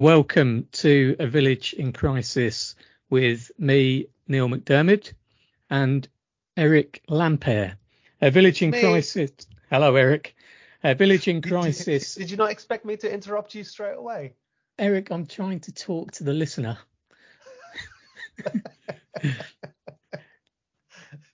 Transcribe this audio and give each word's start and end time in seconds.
Welcome 0.00 0.66
to 0.72 1.14
A 1.18 1.26
Village 1.26 1.74
in 1.74 1.92
Crisis 1.92 2.74
with 3.10 3.50
me, 3.58 4.06
Neil 4.26 4.48
McDermott, 4.48 5.12
and 5.68 6.08
Eric 6.56 7.02
Lampaert. 7.10 7.74
A 8.22 8.30
Village 8.30 8.62
in 8.62 8.70
Me. 8.70 8.80
Crisis. 8.80 9.30
Hello, 9.70 9.94
Eric. 9.96 10.34
A 10.82 10.94
Village 10.94 11.28
in 11.28 11.42
Did 11.42 11.50
you- 11.50 11.58
Crisis. 11.58 12.14
Did 12.14 12.30
you 12.30 12.38
not 12.38 12.50
expect 12.50 12.86
me 12.86 12.96
to 12.96 13.12
interrupt 13.12 13.54
you 13.54 13.62
straight 13.62 13.98
away? 13.98 14.32
Eric, 14.78 15.10
I'm 15.10 15.26
trying 15.26 15.60
to 15.60 15.72
talk 15.72 16.12
to 16.12 16.24
the 16.24 16.32
listener. 16.32 16.78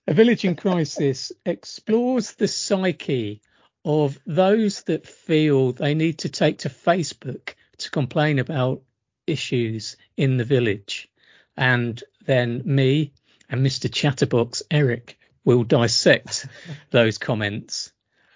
A 0.08 0.12
Village 0.12 0.44
in 0.44 0.56
Crisis 0.56 1.30
explores 1.44 2.32
the 2.32 2.48
psyche 2.48 3.42
of 3.84 4.18
those 4.26 4.82
that 4.82 5.06
feel 5.06 5.70
they 5.70 5.94
need 5.94 6.18
to 6.18 6.28
take 6.28 6.58
to 6.58 6.68
Facebook 6.68 7.54
to 7.78 7.90
complain 7.90 8.38
about 8.38 8.82
issues 9.26 9.96
in 10.16 10.36
the 10.36 10.44
village. 10.44 11.08
And 11.56 12.02
then 12.24 12.62
me 12.64 13.12
and 13.48 13.64
Mr. 13.64 13.92
Chatterbox 13.92 14.62
Eric 14.70 15.18
will 15.44 15.64
dissect 15.64 16.46
those 16.90 17.18
comments. 17.18 17.92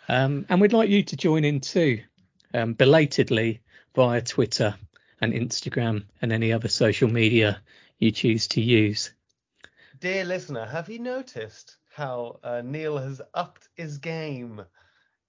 Um, 0.08 0.46
and 0.48 0.60
we'd 0.60 0.72
like 0.72 0.90
you 0.90 1.02
to 1.04 1.16
join 1.16 1.44
in 1.44 1.60
too, 1.60 2.00
um, 2.54 2.74
belatedly 2.74 3.60
via 3.94 4.20
Twitter 4.20 4.74
and 5.20 5.32
Instagram 5.32 6.04
and 6.22 6.32
any 6.32 6.52
other 6.52 6.68
social 6.68 7.08
media 7.08 7.60
you 7.98 8.10
choose 8.10 8.48
to 8.48 8.60
use. 8.60 9.12
Dear 10.00 10.24
listener, 10.24 10.64
have 10.64 10.88
you 10.88 10.98
noticed 10.98 11.76
how 11.94 12.40
uh, 12.42 12.62
Neil 12.64 12.96
has 12.96 13.20
upped 13.34 13.68
his 13.74 13.98
game 13.98 14.62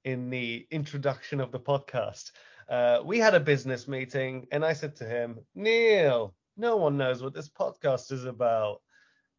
in 0.05 0.29
the 0.29 0.65
introduction 0.71 1.41
of 1.41 1.51
the 1.51 1.59
podcast? 1.59 2.31
Uh, 2.71 3.01
we 3.03 3.19
had 3.19 3.35
a 3.35 3.39
business 3.41 3.85
meeting 3.87 4.47
and 4.51 4.63
I 4.63 4.71
said 4.73 4.95
to 4.97 5.05
him, 5.05 5.39
Neil, 5.53 6.33
no 6.55 6.77
one 6.77 6.95
knows 6.97 7.21
what 7.21 7.33
this 7.33 7.49
podcast 7.49 8.11
is 8.13 8.23
about. 8.25 8.81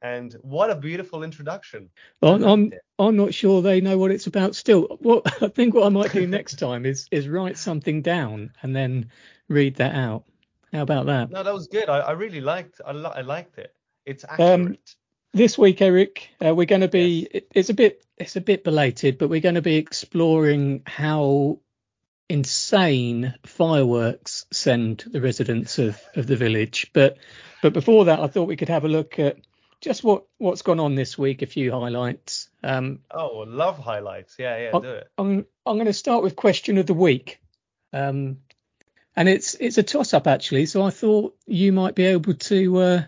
And 0.03 0.35
what 0.43 0.69
a 0.71 0.75
beautiful 0.75 1.23
introduction. 1.23 1.89
I'm, 2.23 2.43
I'm 2.43 2.73
I'm 2.99 3.17
not 3.17 3.33
sure 3.33 3.63
they 3.63 3.81
know 3.81 3.97
what 3.97 4.11
it's 4.11 4.27
about 4.27 4.55
still. 4.57 4.99
What 5.01 5.23
I 5.43 5.49
think 5.49 5.75
what 5.75 5.87
I 5.87 5.89
might 5.89 6.13
do 6.13 6.27
next 6.39 6.59
time 6.59 6.85
is 6.85 7.07
is 7.11 7.27
write 7.29 7.57
something 7.57 8.03
down 8.03 8.51
and 8.63 8.77
then 8.77 9.11
read 9.49 9.77
that 9.77 9.95
out. 9.95 10.25
How 10.73 10.83
about 10.83 11.07
that? 11.07 11.31
No, 11.31 11.43
that 11.43 11.55
was 11.55 11.69
good. 11.69 11.89
I, 11.89 11.99
I 12.01 12.13
really 12.13 12.41
liked 12.41 12.81
I, 12.85 12.93
li- 12.93 13.13
I 13.15 13.21
liked 13.23 13.59
it. 13.59 13.73
It's 14.05 14.25
Um, 14.25 14.33
accurate. 14.41 14.95
This 15.35 15.57
week, 15.57 15.81
Eric, 15.81 16.29
uh, 16.45 16.55
we're 16.55 16.67
going 16.67 16.83
to 16.83 16.89
be. 16.89 17.27
it- 17.31 17.49
It's 17.55 17.71
a 17.71 17.75
bit. 17.75 18.05
It's 18.19 18.37
a 18.37 18.41
bit 18.43 18.65
belated, 18.65 19.17
but 19.17 19.29
we're 19.29 19.41
going 19.41 19.55
to 19.55 19.63
be 19.63 19.77
exploring 19.77 20.83
how 20.87 21.61
insane 22.33 23.35
fireworks 23.45 24.47
send 24.51 25.05
the 25.07 25.21
residents 25.21 25.79
of, 25.79 26.01
of 26.17 26.27
the 26.27 26.37
village. 26.37 26.91
But 26.95 27.19
but 27.61 27.75
before 27.75 28.07
that, 28.07 28.21
I 28.21 28.27
thought 28.27 28.49
we 28.49 28.57
could 28.57 28.71
have 28.71 28.85
a 28.87 28.89
look 28.89 29.19
at 29.19 29.37
just 29.83 30.03
what 30.03 30.25
what's 30.39 30.63
gone 30.63 30.81
on 30.81 30.95
this 30.95 31.19
week. 31.19 31.43
A 31.43 31.47
few 31.47 31.71
highlights. 31.71 32.49
Um, 32.65 33.01
oh, 33.11 33.45
love 33.47 33.79
highlights. 33.79 34.37
Yeah, 34.39 34.57
yeah, 34.57 34.71
Oh, 34.73 34.81
do 34.81 34.89
it. 34.89 35.09
I'm 35.19 35.47
I'm 35.67 35.77
going 35.77 35.87
to 35.87 35.93
start 35.93 36.23
with 36.23 36.35
question 36.35 36.79
of 36.79 36.87
the 36.87 36.95
week, 36.95 37.39
um, 37.93 38.39
and 39.15 39.29
it's 39.29 39.55
it's 39.55 39.77
a 39.77 39.83
toss 39.83 40.15
up 40.15 40.27
actually. 40.27 40.65
So 40.65 40.83
I 40.83 40.91
thought 40.91 41.37
you 41.47 41.71
might 41.71 41.95
be 41.95 42.07
able 42.07 42.33
to 42.35 42.79
uh, 42.79 43.03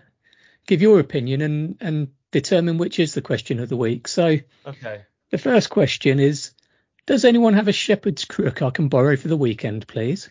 give 0.67 0.83
your 0.83 0.99
opinion 0.99 1.41
and 1.41 1.77
and 1.81 2.07
determine 2.29 2.77
which 2.77 2.99
is 2.99 3.15
the 3.15 3.23
question 3.23 3.59
of 3.59 3.69
the 3.69 3.77
week. 3.77 4.07
So 4.07 4.37
Okay. 4.67 5.01
the 5.31 5.37
first 5.39 5.71
question 5.71 6.19
is, 6.19 6.51
does 7.05 7.25
anyone 7.25 7.53
have 7.53 7.67
a 7.67 7.73
shepherd's 7.73 8.25
crook 8.25 8.61
I 8.61 8.69
can 8.69 8.89
borrow 8.89 9.15
for 9.15 9.27
the 9.27 9.37
weekend, 9.37 9.87
please? 9.87 10.29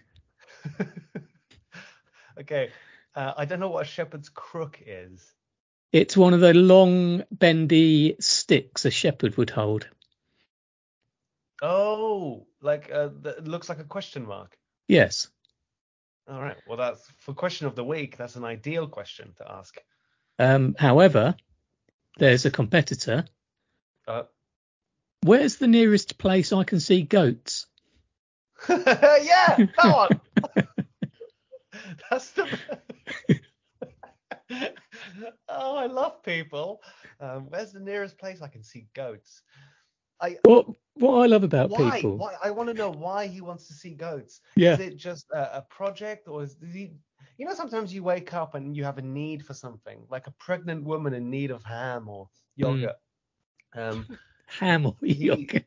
okay. 2.41 2.70
Uh, 3.14 3.33
I 3.36 3.44
don't 3.44 3.61
know 3.61 3.69
what 3.69 3.86
a 3.86 3.89
shepherd's 3.89 4.28
crook 4.28 4.80
is. 4.84 5.33
It's 5.92 6.17
one 6.17 6.34
of 6.34 6.41
the 6.41 6.52
long 6.52 7.22
bendy 7.30 8.17
sticks 8.19 8.84
a 8.84 8.91
shepherd 8.91 9.36
would 9.36 9.50
hold. 9.50 9.86
Oh, 11.63 12.46
like 12.61 12.90
uh, 12.92 13.11
th- 13.23 13.36
it 13.36 13.48
looks 13.48 13.68
like 13.68 13.79
a 13.79 13.84
question 13.84 14.27
mark. 14.27 14.58
Yes. 14.89 15.29
All 16.29 16.40
right. 16.40 16.57
Well, 16.67 16.79
that's 16.79 17.08
for 17.18 17.33
question 17.33 17.67
of 17.68 17.77
the 17.77 17.84
week. 17.84 18.17
That's 18.17 18.34
an 18.36 18.45
ideal 18.45 18.89
question 18.89 19.33
to 19.36 19.51
ask. 19.51 19.77
Um, 20.39 20.74
however, 20.77 21.36
there's 22.18 22.45
a 22.45 22.51
competitor. 22.51 23.24
Uh, 24.08 24.24
Where's 25.24 25.57
the 25.57 25.67
nearest 25.67 26.18
place 26.18 26.52
I 26.52 26.64
can 26.64 26.80
see 26.80 27.01
goats? 27.01 27.67
yeah, 28.68 29.57
that 29.57 29.70
one. 29.79 30.20
That's 32.11 32.30
the. 32.33 32.46
oh, 35.48 35.77
I 35.77 35.86
love 35.86 36.23
people. 36.23 36.83
Um, 37.20 37.46
where's 37.48 37.73
the 37.73 37.80
nearest 37.80 38.18
place 38.18 38.42
I 38.42 38.48
can 38.48 38.63
see 38.63 38.86
goats? 38.95 39.40
I 40.20 40.36
What 40.42 40.67
what 40.92 41.23
I 41.23 41.27
love 41.27 41.42
about 41.42 41.70
why? 41.70 41.92
people. 41.92 42.18
Why? 42.18 42.34
I 42.45 42.51
want 42.51 42.68
to 42.68 42.74
know 42.74 42.90
why 42.90 43.27
he 43.27 43.40
wants 43.40 43.67
to 43.68 43.73
see 43.73 43.95
goats. 43.95 44.42
Yeah. 44.57 44.74
Is 44.74 44.80
it 44.80 44.96
just 44.98 45.30
a, 45.30 45.57
a 45.57 45.63
project, 45.70 46.29
or 46.29 46.42
is 46.42 46.55
he? 46.70 46.92
You 47.39 47.46
know, 47.46 47.55
sometimes 47.55 47.95
you 47.95 48.02
wake 48.02 48.34
up 48.34 48.55
and 48.55 48.77
you 48.77 48.84
have 48.84 48.98
a 48.98 49.02
need 49.02 49.46
for 49.46 49.55
something, 49.55 50.05
like 50.11 50.27
a 50.27 50.33
pregnant 50.33 50.84
woman 50.84 51.14
in 51.14 51.30
need 51.30 51.51
of 51.51 51.64
ham 51.64 52.11
or 52.11 52.29
yogurt. 52.57 52.96
Um, 53.74 54.07
Ham 54.59 54.87
or 54.87 54.97
He- 55.03 55.65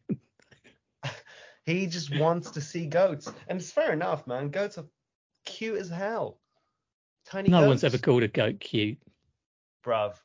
he 1.65 1.87
just 1.87 2.15
wants 2.15 2.51
to 2.51 2.61
see 2.61 2.85
goats, 2.85 3.31
and 3.47 3.59
it's 3.59 3.71
fair 3.71 3.91
enough, 3.91 4.25
man. 4.27 4.49
Goats 4.49 4.77
are 4.77 4.85
cute 5.45 5.77
as 5.79 5.89
hell. 5.89 6.39
Tiny. 7.25 7.49
No 7.49 7.59
goats, 7.59 7.67
one's 7.67 7.83
ever 7.83 7.97
called 7.97 8.23
a 8.23 8.27
goat 8.27 8.59
cute. 8.59 8.97
bruv. 9.85 10.15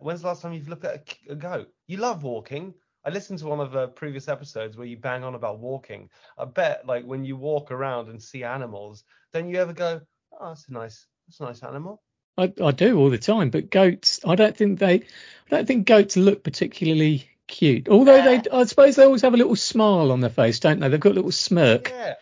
When's 0.00 0.20
the 0.22 0.28
last 0.28 0.42
time 0.42 0.52
you've 0.52 0.68
looked 0.68 0.84
at 0.84 1.16
a 1.28 1.34
goat? 1.34 1.72
You 1.88 1.96
love 1.96 2.22
walking. 2.22 2.74
I 3.04 3.10
listened 3.10 3.40
to 3.40 3.46
one 3.46 3.60
of 3.60 3.72
the 3.72 3.88
previous 3.88 4.28
episodes 4.28 4.76
where 4.76 4.86
you 4.86 4.96
bang 4.96 5.24
on 5.24 5.34
about 5.34 5.58
walking. 5.58 6.10
I 6.38 6.44
bet, 6.44 6.86
like, 6.86 7.04
when 7.04 7.24
you 7.24 7.36
walk 7.36 7.72
around 7.72 8.08
and 8.08 8.22
see 8.22 8.44
animals, 8.44 9.04
then 9.32 9.48
you 9.48 9.56
ever 9.56 9.72
go, 9.72 10.00
"Oh, 10.32 10.48
that's 10.48 10.68
a 10.68 10.72
nice, 10.72 11.06
that's 11.26 11.40
a 11.40 11.44
nice 11.44 11.62
animal." 11.62 12.02
I, 12.38 12.52
I 12.62 12.70
do 12.70 12.98
all 12.98 13.10
the 13.10 13.18
time, 13.18 13.50
but 13.50 13.70
goats. 13.70 14.20
I 14.24 14.36
don't 14.36 14.56
think 14.56 14.78
they. 14.78 14.94
I 14.94 15.02
don't 15.50 15.66
think 15.66 15.86
goats 15.86 16.16
look 16.16 16.44
particularly 16.44 17.28
cute. 17.50 17.88
Although 17.88 18.22
they, 18.22 18.42
I 18.50 18.64
suppose 18.64 18.96
they 18.96 19.04
always 19.04 19.22
have 19.22 19.34
a 19.34 19.36
little 19.36 19.56
smile 19.56 20.10
on 20.12 20.20
their 20.20 20.30
face, 20.30 20.60
don't 20.60 20.80
they? 20.80 20.88
They've 20.88 20.98
got 21.00 21.12
a 21.12 21.14
little 21.14 21.32
smirk. 21.32 21.90
Yeah, 21.90 22.14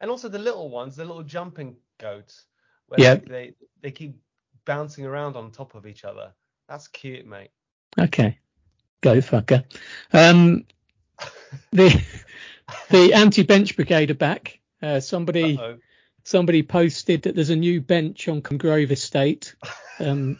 and 0.00 0.10
also 0.10 0.28
the 0.28 0.38
little 0.38 0.68
ones, 0.70 0.94
the 0.96 1.04
little 1.04 1.22
jumping 1.24 1.76
goats, 1.98 2.44
where 2.86 3.00
Yeah. 3.00 3.14
they 3.16 3.54
they 3.80 3.90
keep 3.90 4.16
bouncing 4.64 5.04
around 5.06 5.36
on 5.36 5.50
top 5.50 5.74
of 5.74 5.86
each 5.86 6.04
other. 6.04 6.32
That's 6.68 6.88
cute, 6.88 7.26
mate. 7.26 7.50
Okay, 7.98 8.38
go 9.00 9.16
fucker. 9.18 9.64
Um, 10.12 10.64
the 11.72 12.02
the 12.90 13.14
anti-bench 13.14 13.74
brigade 13.76 14.10
are 14.10 14.14
back. 14.14 14.60
Uh, 14.82 15.00
somebody 15.00 15.56
Uh-oh. 15.58 15.78
somebody 16.24 16.62
posted 16.62 17.22
that 17.22 17.34
there's 17.34 17.50
a 17.50 17.56
new 17.56 17.80
bench 17.80 18.28
on 18.28 18.42
Congrove 18.42 18.90
Estate. 18.90 19.54
Um, 19.98 20.38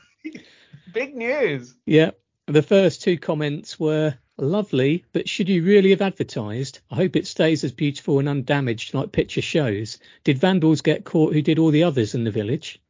Big 0.92 1.16
news. 1.16 1.74
Yeah. 1.86 2.10
The 2.47 2.60
first 2.60 3.00
two 3.03 3.16
comments 3.16 3.80
were 3.80 4.14
lovely, 4.38 5.04
but 5.12 5.28
should 5.28 5.48
you 5.48 5.62
really 5.62 5.91
have 5.91 6.02
advertised? 6.02 6.80
I 6.91 6.97
hope 6.97 7.16
it 7.16 7.26
stays 7.26 7.64
as 7.64 7.72
beautiful 7.72 8.19
and 8.19 8.28
undamaged 8.28 8.94
like 8.94 9.12
picture 9.12 9.42
shows. 9.42 9.98
Did 10.24 10.38
vandals 10.38 10.80
get 10.80 11.04
caught 11.04 11.32
who 11.32 11.42
did 11.42 11.58
all 11.58 11.70
the 11.70 11.84
others 11.84 12.14
in 12.14 12.24
the 12.24 12.30
village? 12.30 12.80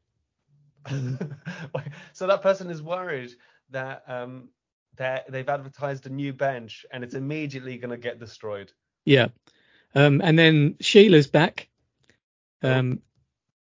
so 2.12 2.26
that 2.26 2.42
person 2.42 2.70
is 2.70 2.80
worried 2.80 3.32
that 3.70 4.04
um 4.06 4.48
that 4.96 5.30
they've 5.30 5.48
advertised 5.48 6.06
a 6.06 6.10
new 6.10 6.32
bench 6.32 6.86
and 6.90 7.04
it's 7.04 7.14
immediately 7.14 7.76
going 7.76 7.90
to 7.90 7.96
get 7.96 8.18
destroyed. 8.18 8.72
Yeah. 9.04 9.28
Um, 9.94 10.20
and 10.22 10.38
then 10.38 10.76
Sheila's 10.80 11.26
back. 11.26 11.68
Um, 12.62 13.00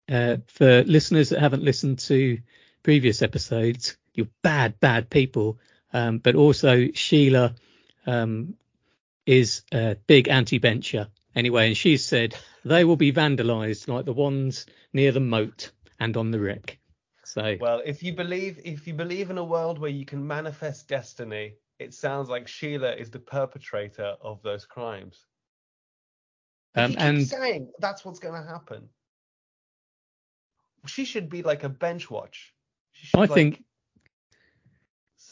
uh, 0.09 0.37
for 0.47 0.83
listeners 0.83 1.29
that 1.29 1.39
haven't 1.39 1.63
listened 1.63 1.99
to 1.99 2.39
previous 2.81 3.21
episodes, 3.21 3.97
you're 4.13 4.29
bad, 4.41 4.79
bad 4.79 5.09
people. 5.09 5.59
Um, 5.91 6.19
but 6.19 6.35
also 6.35 6.87
Sheila 6.93 7.55
um, 8.07 8.55
is 9.25 9.61
a 9.71 9.95
big 10.07 10.29
anti-bencher 10.29 11.09
anyway, 11.35 11.67
and 11.67 11.77
she 11.77 11.97
said 11.97 12.35
they 12.65 12.85
will 12.85 12.95
be 12.95 13.11
vandalised 13.11 13.87
like 13.87 14.05
the 14.05 14.13
ones 14.13 14.65
near 14.93 15.11
the 15.11 15.19
moat 15.19 15.71
and 15.99 16.17
on 16.17 16.31
the 16.31 16.39
wreck. 16.39 16.79
So 17.25 17.57
Well, 17.59 17.81
if 17.85 18.03
you 18.03 18.13
believe 18.13 18.61
if 18.63 18.87
you 18.87 18.93
believe 18.93 19.29
in 19.29 19.37
a 19.37 19.43
world 19.43 19.79
where 19.79 19.91
you 19.91 20.05
can 20.05 20.25
manifest 20.25 20.87
destiny, 20.87 21.55
it 21.77 21.93
sounds 21.93 22.29
like 22.29 22.47
Sheila 22.47 22.93
is 22.93 23.11
the 23.11 23.19
perpetrator 23.19 24.15
of 24.21 24.41
those 24.41 24.65
crimes. 24.65 25.25
Um, 26.73 26.95
and 26.97 27.27
saying 27.27 27.71
that's 27.79 28.05
what's 28.05 28.19
going 28.19 28.41
to 28.41 28.47
happen. 28.47 28.89
She 30.85 31.05
should 31.05 31.29
be 31.29 31.41
like 31.43 31.63
a 31.63 31.69
bench 31.69 32.09
watch. 32.09 32.53
I 33.13 33.21
like, 33.21 33.31
think 33.31 33.63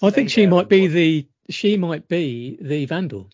I 0.02 0.10
think 0.10 0.30
she 0.30 0.48
might 0.48 0.68
be 0.68 0.82
watch. 0.82 0.92
the 0.92 1.28
she 1.50 1.78
might 1.78 2.08
be 2.08 2.58
the 2.62 2.86
vandal. 2.86 3.30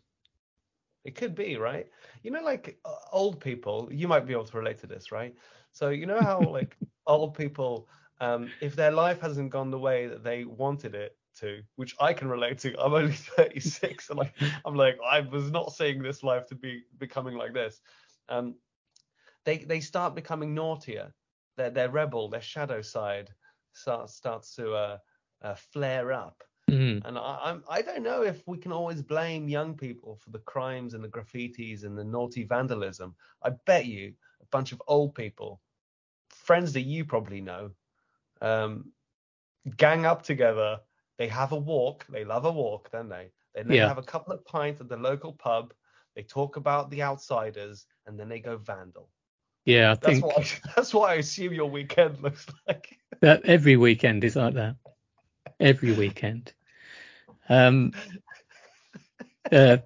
It 1.03 1.15
could 1.15 1.35
be, 1.35 1.57
right? 1.57 1.87
You 2.23 2.31
know, 2.31 2.43
like 2.43 2.77
uh, 2.85 2.95
old 3.11 3.39
people, 3.39 3.89
you 3.91 4.07
might 4.07 4.25
be 4.27 4.33
able 4.33 4.45
to 4.45 4.57
relate 4.57 4.79
to 4.79 4.87
this, 4.87 5.11
right? 5.11 5.35
So 5.71 5.89
you 5.89 6.05
know 6.05 6.21
how 6.21 6.41
like 6.51 6.77
old 7.07 7.35
people, 7.35 7.87
um, 8.19 8.51
if 8.61 8.75
their 8.75 8.91
life 8.91 9.19
hasn't 9.19 9.49
gone 9.51 9.71
the 9.71 9.79
way 9.79 10.07
that 10.07 10.23
they 10.23 10.45
wanted 10.45 10.93
it 10.93 11.17
to, 11.39 11.61
which 11.75 11.95
I 11.99 12.13
can 12.13 12.29
relate 12.29 12.59
to. 12.59 12.79
I'm 12.79 12.93
only 12.93 13.11
36, 13.37 14.09
and 14.09 14.19
like 14.19 14.33
I'm 14.65 14.75
like 14.75 14.97
I 15.05 15.21
was 15.21 15.51
not 15.51 15.73
seeing 15.73 16.01
this 16.01 16.23
life 16.23 16.45
to 16.47 16.55
be 16.55 16.83
becoming 16.97 17.35
like 17.35 17.53
this. 17.53 17.81
Um, 18.29 18.55
they 19.45 19.59
they 19.59 19.79
start 19.79 20.15
becoming 20.15 20.53
naughtier. 20.53 21.13
Their 21.57 21.69
their 21.69 21.89
rebel, 21.89 22.29
their 22.29 22.41
shadow 22.41 22.81
side 22.81 23.29
starts 23.73 24.15
starts 24.15 24.55
to 24.55 24.73
uh, 24.73 24.97
uh, 25.41 25.55
flare 25.55 26.11
up. 26.11 26.43
Mm. 26.71 27.03
And 27.05 27.17
I, 27.17 27.39
I'm 27.43 27.63
I 27.69 27.81
don't 27.81 28.03
know 28.03 28.23
if 28.23 28.47
we 28.47 28.57
can 28.57 28.71
always 28.71 29.01
blame 29.01 29.49
young 29.49 29.75
people 29.75 30.15
for 30.15 30.31
the 30.31 30.39
crimes 30.39 30.93
and 30.93 31.03
the 31.03 31.09
graffitis 31.09 31.83
and 31.83 31.97
the 31.97 32.03
naughty 32.05 32.43
vandalism. 32.43 33.15
I 33.43 33.51
bet 33.65 33.85
you 33.85 34.13
a 34.41 34.45
bunch 34.51 34.71
of 34.71 34.81
old 34.87 35.15
people, 35.15 35.61
friends 36.29 36.73
that 36.73 36.81
you 36.81 37.05
probably 37.05 37.41
know, 37.41 37.71
um, 38.41 38.91
gang 39.77 40.05
up 40.05 40.23
together. 40.23 40.79
They 41.17 41.27
have 41.27 41.51
a 41.51 41.57
walk. 41.57 42.05
They 42.09 42.25
love 42.25 42.45
a 42.45 42.51
walk, 42.51 42.91
don't 42.91 43.09
they? 43.09 43.31
Then 43.55 43.67
they 43.67 43.77
Yeah. 43.77 43.87
have 43.87 43.97
a 43.97 44.03
couple 44.03 44.33
of 44.33 44.45
pints 44.45 44.81
at 44.81 44.89
the 44.89 44.97
local 44.97 45.33
pub. 45.33 45.73
They 46.15 46.23
talk 46.23 46.57
about 46.57 46.89
the 46.89 47.03
outsiders, 47.03 47.85
and 48.05 48.19
then 48.19 48.29
they 48.29 48.39
go 48.39 48.57
vandal. 48.57 49.09
Yeah, 49.65 49.91
I 49.91 49.95
That's 50.01 50.05
think 50.05 50.21
what 50.21 50.37
I, 50.37 50.71
that's 50.75 50.93
what 50.93 51.09
I 51.09 51.15
assume 51.15 51.53
your 51.53 51.69
weekend 51.69 52.19
looks 52.23 52.47
like. 52.67 52.97
that 53.21 53.45
every 53.45 53.75
weekend 53.77 54.23
is 54.23 54.35
like 54.35 54.55
that. 54.55 54.75
Every 55.59 55.91
weekend. 55.91 56.53
Um, 57.51 57.91
uh, 59.51 59.77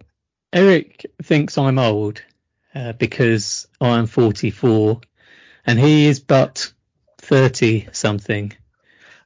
Eric 0.53 1.07
thinks 1.23 1.57
I'm 1.57 1.79
old 1.79 2.21
uh, 2.75 2.94
because 2.94 3.67
I'm 3.81 4.06
44 4.06 5.01
and 5.65 5.79
he 5.79 6.06
is 6.06 6.19
but 6.19 6.71
30 7.17 7.89
something 7.91 8.53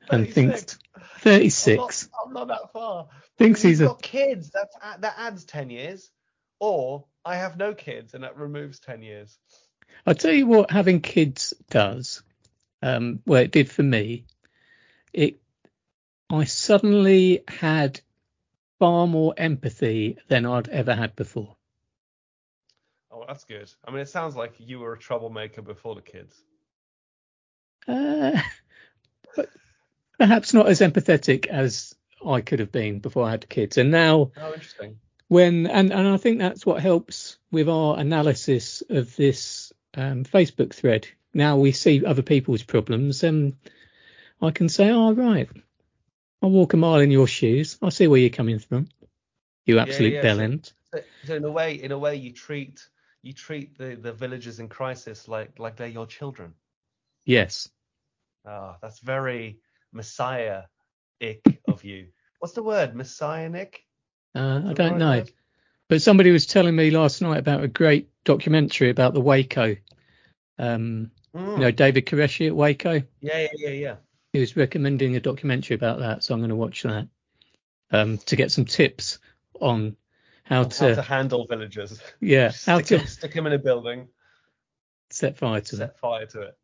and 0.09 0.31
thinks 0.31 0.79
36. 1.17 1.67
I'm 1.67 1.75
not, 1.75 2.27
I'm 2.27 2.33
not 2.33 2.47
that 2.47 2.71
far. 2.71 3.09
Thinks 3.37 3.61
he's 3.61 3.81
a 3.81 3.87
got 3.87 4.01
kids. 4.01 4.51
That's 4.51 4.75
that 5.01 5.15
adds 5.17 5.43
ten 5.43 5.69
years. 5.69 6.09
Or 6.59 7.05
I 7.25 7.35
have 7.35 7.57
no 7.57 7.73
kids, 7.73 8.13
and 8.13 8.23
that 8.23 8.37
removes 8.37 8.79
ten 8.79 9.01
years. 9.01 9.37
I'll 10.05 10.15
tell 10.15 10.33
you 10.33 10.45
what 10.45 10.71
having 10.71 11.01
kids 11.01 11.53
does. 11.69 12.23
Um, 12.81 13.19
well, 13.25 13.41
it 13.41 13.51
did 13.51 13.69
for 13.69 13.83
me. 13.83 14.25
It, 15.13 15.41
I 16.29 16.45
suddenly 16.45 17.43
had 17.47 18.01
far 18.79 19.05
more 19.07 19.33
empathy 19.37 20.17
than 20.29 20.45
I'd 20.45 20.69
ever 20.69 20.95
had 20.95 21.15
before. 21.15 21.55
Oh, 23.11 23.25
that's 23.27 23.43
good. 23.43 23.69
I 23.85 23.91
mean, 23.91 23.99
it 23.99 24.09
sounds 24.09 24.35
like 24.35 24.53
you 24.59 24.79
were 24.79 24.93
a 24.93 24.97
troublemaker 24.99 25.61
before 25.61 25.95
the 25.95 26.01
kids. 26.01 26.35
Uh, 27.87 28.39
but 29.35 29.49
perhaps 30.17 30.53
not 30.53 30.67
as 30.67 30.79
empathetic 30.79 31.47
as 31.47 31.95
I 32.25 32.41
could 32.41 32.59
have 32.59 32.71
been 32.71 32.99
before 32.99 33.25
I 33.25 33.31
had 33.31 33.49
kids. 33.49 33.77
And 33.77 33.91
now, 33.91 34.31
Oh, 34.37 34.53
interesting. 34.53 34.99
when 35.27 35.67
and 35.67 35.91
and 35.91 36.07
I 36.07 36.17
think 36.17 36.39
that's 36.39 36.65
what 36.65 36.81
helps 36.81 37.37
with 37.51 37.67
our 37.69 37.97
analysis 37.99 38.83
of 38.89 39.15
this 39.15 39.73
um, 39.95 40.23
Facebook 40.23 40.73
thread. 40.73 41.07
Now 41.33 41.57
we 41.57 41.71
see 41.71 42.05
other 42.05 42.21
people's 42.23 42.63
problems, 42.63 43.23
and 43.23 43.55
I 44.41 44.51
can 44.51 44.69
say, 44.69 44.89
"Oh, 44.91 45.13
right, 45.13 45.49
I'll 46.41 46.49
walk 46.49 46.73
a 46.73 46.77
mile 46.77 46.99
in 46.99 47.11
your 47.11 47.27
shoes. 47.27 47.77
I 47.81 47.89
see 47.89 48.07
where 48.07 48.19
you're 48.19 48.29
coming 48.29 48.59
from. 48.59 48.87
You 49.65 49.79
absolute 49.79 50.13
yeah, 50.13 50.21
bellend." 50.23 50.73
So, 50.93 51.01
so 51.25 51.35
in 51.35 51.43
a 51.43 51.51
way, 51.51 51.73
in 51.73 51.91
a 51.91 51.97
way, 51.97 52.15
you 52.15 52.31
treat 52.31 52.87
you 53.21 53.33
treat 53.33 53.77
the 53.77 53.95
the 53.95 54.13
villagers 54.13 54.59
in 54.59 54.69
crisis 54.69 55.27
like 55.27 55.59
like 55.59 55.75
they're 55.75 55.87
your 55.87 56.07
children. 56.07 56.53
Yes. 57.25 57.69
Ah, 58.45 58.77
that's 58.81 58.99
very 58.99 59.59
messiah-ic 59.91 61.43
of 61.67 61.83
you. 61.83 62.07
What's 62.39 62.53
the 62.53 62.63
word? 62.63 62.95
Messianic? 62.95 63.85
Uh, 64.33 64.61
I 64.67 64.73
don't 64.73 64.91
right 64.91 64.99
know. 64.99 65.17
word? 65.19 65.31
But 65.89 66.01
somebody 66.01 66.31
was 66.31 66.45
telling 66.45 66.75
me 66.75 66.91
last 66.91 67.21
night 67.21 67.39
about 67.39 67.63
a 67.63 67.67
great 67.67 68.09
documentary 68.23 68.89
about 68.89 69.13
the 69.13 69.21
Waco. 69.21 69.75
Um, 70.57 71.11
Mm. 71.35 71.57
you 71.57 71.61
know, 71.61 71.71
David 71.71 72.07
Koresh 72.07 72.47
at 72.47 72.55
Waco. 72.55 73.03
Yeah, 73.21 73.39
yeah, 73.39 73.47
yeah, 73.55 73.69
yeah. 73.69 73.95
He 74.33 74.39
was 74.39 74.55
recommending 74.55 75.15
a 75.15 75.19
documentary 75.19 75.75
about 75.75 75.99
that, 75.99 76.23
so 76.23 76.33
I'm 76.33 76.39
going 76.39 76.49
to 76.49 76.55
watch 76.55 76.83
that 76.83 77.07
um, 77.91 78.17
to 78.19 78.35
get 78.35 78.51
some 78.51 78.65
tips 78.65 79.19
on 79.59 79.95
how 80.43 80.63
How 80.63 80.69
to, 80.69 80.95
to 80.95 81.01
handle 81.01 81.45
villagers. 81.47 82.01
yeah, 82.19 82.51
how 82.65 82.77
stick, 82.77 82.85
to 82.85 82.97
them, 82.99 83.07
stick 83.07 83.33
them 83.33 83.47
in 83.47 83.53
a 83.53 83.59
building, 83.59 84.07
set 85.09 85.37
fire 85.37 85.61
to 85.61 85.75
them. 85.75 85.87
set 85.89 85.99
fire 85.99 86.25
to 86.27 86.41
it. 86.41 86.57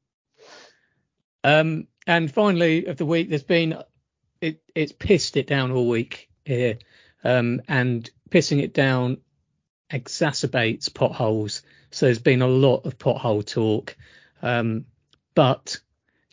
Um, 1.44 1.88
and 2.08 2.32
finally, 2.32 2.86
of 2.86 2.98
the 2.98 3.06
week, 3.06 3.30
there's 3.30 3.44
been 3.44 3.78
it. 4.42 4.62
It's 4.74 4.92
pissed 4.92 5.38
it 5.38 5.48
down 5.48 5.72
all 5.72 5.88
week 5.88 6.30
here, 6.44 6.78
um, 7.24 7.62
and 7.68 8.10
pissing 8.30 8.62
it 8.62 8.74
down 8.74 9.18
exacerbates 9.92 10.94
potholes. 10.94 11.62
So 11.92 12.08
there's 12.08 12.20
been 12.20 12.42
a 12.42 12.48
lot 12.48 12.86
of 12.86 12.98
pothole 12.98 13.46
talk. 13.46 13.96
Um, 14.42 14.86
but 15.36 15.80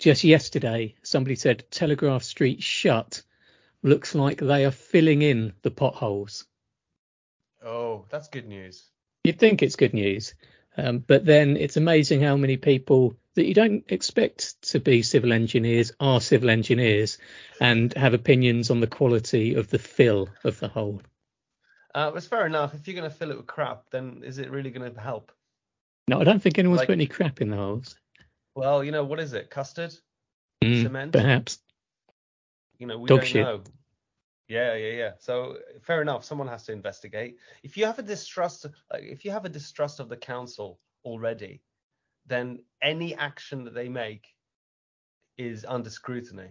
just 0.02 0.24
yesterday, 0.24 0.96
somebody 1.04 1.36
said 1.36 1.64
Telegraph 1.70 2.24
Street 2.24 2.62
shut. 2.62 3.22
Looks 3.84 4.14
like 4.14 4.38
they 4.38 4.64
are 4.64 4.72
filling 4.72 5.22
in 5.22 5.52
the 5.62 5.70
potholes. 5.70 6.44
Oh, 7.64 8.04
that's 8.10 8.28
good 8.28 8.46
news. 8.46 8.84
You'd 9.24 9.38
think 9.38 9.62
it's 9.62 9.76
good 9.76 9.94
news, 9.94 10.34
um, 10.76 10.98
but 10.98 11.24
then 11.24 11.56
it's 11.56 11.76
amazing 11.76 12.20
how 12.20 12.36
many 12.36 12.56
people 12.56 13.14
that 13.34 13.46
you 13.46 13.54
don't 13.54 13.84
expect 13.88 14.60
to 14.70 14.80
be 14.80 15.02
civil 15.02 15.32
engineers 15.32 15.92
are 16.00 16.20
civil 16.20 16.50
engineers 16.50 17.18
and 17.60 17.94
have 17.94 18.12
opinions 18.12 18.70
on 18.70 18.80
the 18.80 18.86
quality 18.88 19.54
of 19.54 19.70
the 19.70 19.78
fill 19.78 20.28
of 20.42 20.58
the 20.58 20.68
hole. 20.68 21.00
Uh, 21.94 22.10
it's 22.16 22.26
fair 22.26 22.46
enough. 22.46 22.74
If 22.74 22.88
you're 22.88 22.96
going 22.96 23.08
to 23.08 23.16
fill 23.16 23.30
it 23.30 23.36
with 23.36 23.46
crap, 23.46 23.84
then 23.90 24.22
is 24.24 24.38
it 24.38 24.50
really 24.50 24.70
going 24.70 24.92
to 24.92 25.00
help? 25.00 25.30
No, 26.08 26.20
I 26.20 26.24
don't 26.24 26.42
think 26.42 26.58
anyone's 26.58 26.78
Like- 26.80 26.88
put 26.88 26.94
any 26.94 27.06
crap 27.06 27.40
in 27.40 27.50
the 27.50 27.56
holes. 27.56 27.96
Well, 28.54 28.84
you 28.84 28.92
know, 28.92 29.04
what 29.04 29.20
is 29.20 29.32
it? 29.32 29.50
Custard? 29.50 29.94
Mm, 30.62 30.82
Cement? 30.82 31.12
Perhaps. 31.12 31.58
You 32.78 32.86
know, 32.86 32.98
we 32.98 33.08
Dog 33.08 33.20
don't 33.20 33.26
shit. 33.26 33.44
know. 33.44 33.62
Yeah, 34.48 34.74
yeah, 34.74 34.92
yeah. 34.92 35.10
So 35.18 35.56
fair 35.82 36.02
enough. 36.02 36.24
Someone 36.24 36.48
has 36.48 36.64
to 36.64 36.72
investigate. 36.72 37.38
If 37.62 37.76
you 37.76 37.86
have 37.86 37.98
a 37.98 38.02
distrust, 38.02 38.66
like 38.92 39.04
if 39.04 39.24
you 39.24 39.30
have 39.30 39.44
a 39.44 39.48
distrust 39.48 40.00
of 40.00 40.08
the 40.08 40.16
council 40.16 40.78
already, 41.04 41.62
then 42.26 42.62
any 42.82 43.14
action 43.14 43.64
that 43.64 43.74
they 43.74 43.88
make 43.88 44.26
is 45.38 45.64
under 45.66 45.90
scrutiny, 45.90 46.50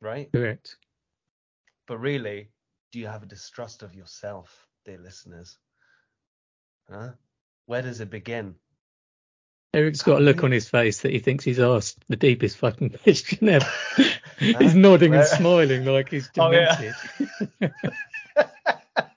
right? 0.00 0.30
Correct. 0.32 0.76
But 1.88 1.98
really, 1.98 2.50
do 2.92 2.98
you 2.98 3.06
have 3.06 3.22
a 3.22 3.26
distrust 3.26 3.82
of 3.82 3.94
yourself, 3.94 4.66
dear 4.84 4.98
listeners? 4.98 5.58
Huh? 6.88 7.10
Where 7.66 7.82
does 7.82 8.00
it 8.00 8.10
begin? 8.10 8.54
Eric's 9.76 10.00
got 10.02 10.20
a 10.22 10.24
look 10.24 10.42
on 10.42 10.50
his 10.52 10.70
face 10.70 11.02
that 11.02 11.12
he 11.12 11.18
thinks 11.18 11.44
he's 11.44 11.60
asked 11.60 12.02
the 12.08 12.16
deepest 12.16 12.56
fucking 12.56 12.90
question 13.02 13.46
ever. 13.50 13.66
he's 14.38 14.74
nodding 14.74 15.14
and 15.14 15.26
smiling 15.26 15.84
like 15.84 16.08
he's 16.08 16.30
Oh, 16.38 16.50
yeah. 16.50 16.94
demented. 17.60 17.74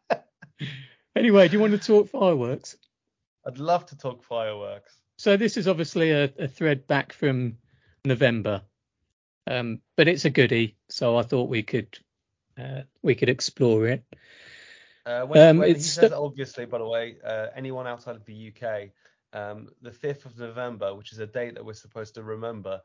anyway, 1.15 1.47
do 1.47 1.53
you 1.53 1.61
want 1.61 1.71
to 1.73 1.77
talk 1.79 2.09
fireworks? 2.09 2.75
I'd 3.47 3.57
love 3.57 3.85
to 3.87 3.97
talk 3.97 4.21
fireworks. 4.23 4.93
So 5.17 5.37
this 5.37 5.55
is 5.55 5.67
obviously 5.67 6.11
a, 6.11 6.25
a 6.37 6.47
thread 6.49 6.87
back 6.87 7.13
from 7.13 7.57
November, 8.03 8.61
um, 9.47 9.79
but 9.95 10.09
it's 10.09 10.25
a 10.25 10.29
goodie. 10.29 10.75
So 10.89 11.17
I 11.17 11.21
thought 11.23 11.49
we 11.49 11.63
could 11.63 11.97
uh, 12.57 12.81
we 13.01 13.15
could 13.15 13.29
explore 13.29 13.87
it. 13.87 14.03
Uh, 15.05 15.21
when, 15.25 15.49
Um, 15.51 15.57
when 15.59 15.69
he 15.75 15.79
says 15.81 16.11
stu- 16.11 16.15
obviously, 16.15 16.65
by 16.65 16.79
the 16.79 16.85
way, 16.87 17.15
uh, 17.25 17.47
anyone 17.55 17.87
outside 17.87 18.17
of 18.17 18.25
the 18.25 18.51
UK, 18.53 18.89
um, 19.33 19.69
the 19.81 19.91
5th 19.91 20.25
of 20.25 20.37
November, 20.37 20.95
which 20.95 21.11
is 21.11 21.19
a 21.19 21.27
date 21.27 21.55
that 21.55 21.65
we're 21.65 21.73
supposed 21.73 22.15
to 22.15 22.23
remember, 22.23 22.81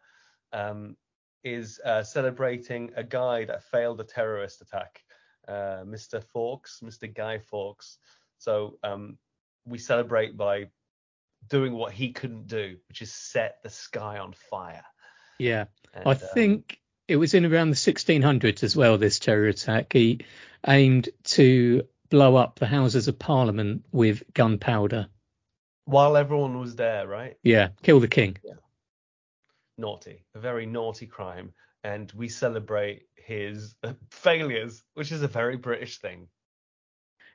um, 0.53 0.97
is 1.43 1.81
uh, 1.85 2.03
celebrating 2.03 2.93
a 2.97 3.05
guy 3.05 3.45
that 3.45 3.65
failed 3.65 4.01
a 4.01 4.05
terrorist 4.05 4.63
attack, 4.63 5.03
uh, 5.47 5.85
Mr. 5.85 6.23
Fawkes, 6.23 6.81
Mr. 6.83 7.13
Guy 7.13 7.39
Fawkes. 7.39 7.99
So 8.39 8.79
um, 8.83 9.19
we 9.67 9.79
celebrate 9.79 10.37
by 10.37 10.69
doing 11.49 11.75
what 11.75 11.93
he 11.93 12.13
couldn't 12.13 12.47
do, 12.47 12.77
which 12.89 13.03
is 13.03 13.13
set 13.13 13.63
the 13.63 13.71
sky 13.71 14.19
on 14.19 14.33
fire. 14.51 14.85
Yeah, 15.39 15.67
And, 15.93 16.05
I 16.07 16.13
um, 16.13 16.19
think 16.33 16.81
it 17.09 17.17
was 17.17 17.35
in 17.35 17.45
around 17.45 17.71
the 17.71 17.77
1600s 17.77 18.63
as 18.63 18.77
well. 18.77 18.99
This 18.99 19.19
terror 19.19 19.49
attack. 19.49 19.93
He 19.93 20.21
aimed 20.67 21.11
to 21.25 21.87
blow 22.09 22.37
up 22.37 22.59
the 22.59 22.67
Houses 22.67 23.09
of 23.09 23.19
Parliament 23.19 23.85
with 23.93 24.23
gunpowder. 24.33 25.09
While 25.85 26.17
everyone 26.17 26.59
was 26.61 26.77
there, 26.77 27.07
right? 27.07 27.37
Yeah, 27.43 27.69
kill 27.83 28.01
the 28.01 28.09
king. 28.09 28.37
Yeah. 28.45 28.55
naughty, 29.77 30.25
a 30.35 30.39
very 30.39 30.67
naughty 30.67 31.07
crime, 31.07 31.53
and 31.83 32.11
we 32.13 32.29
celebrate 32.29 33.03
his 33.17 33.75
uh, 33.83 33.93
failures, 34.11 34.83
which 34.95 35.13
is 35.13 35.23
a 35.23 35.29
very 35.29 35.57
British 35.57 35.99
thing. 35.99 36.29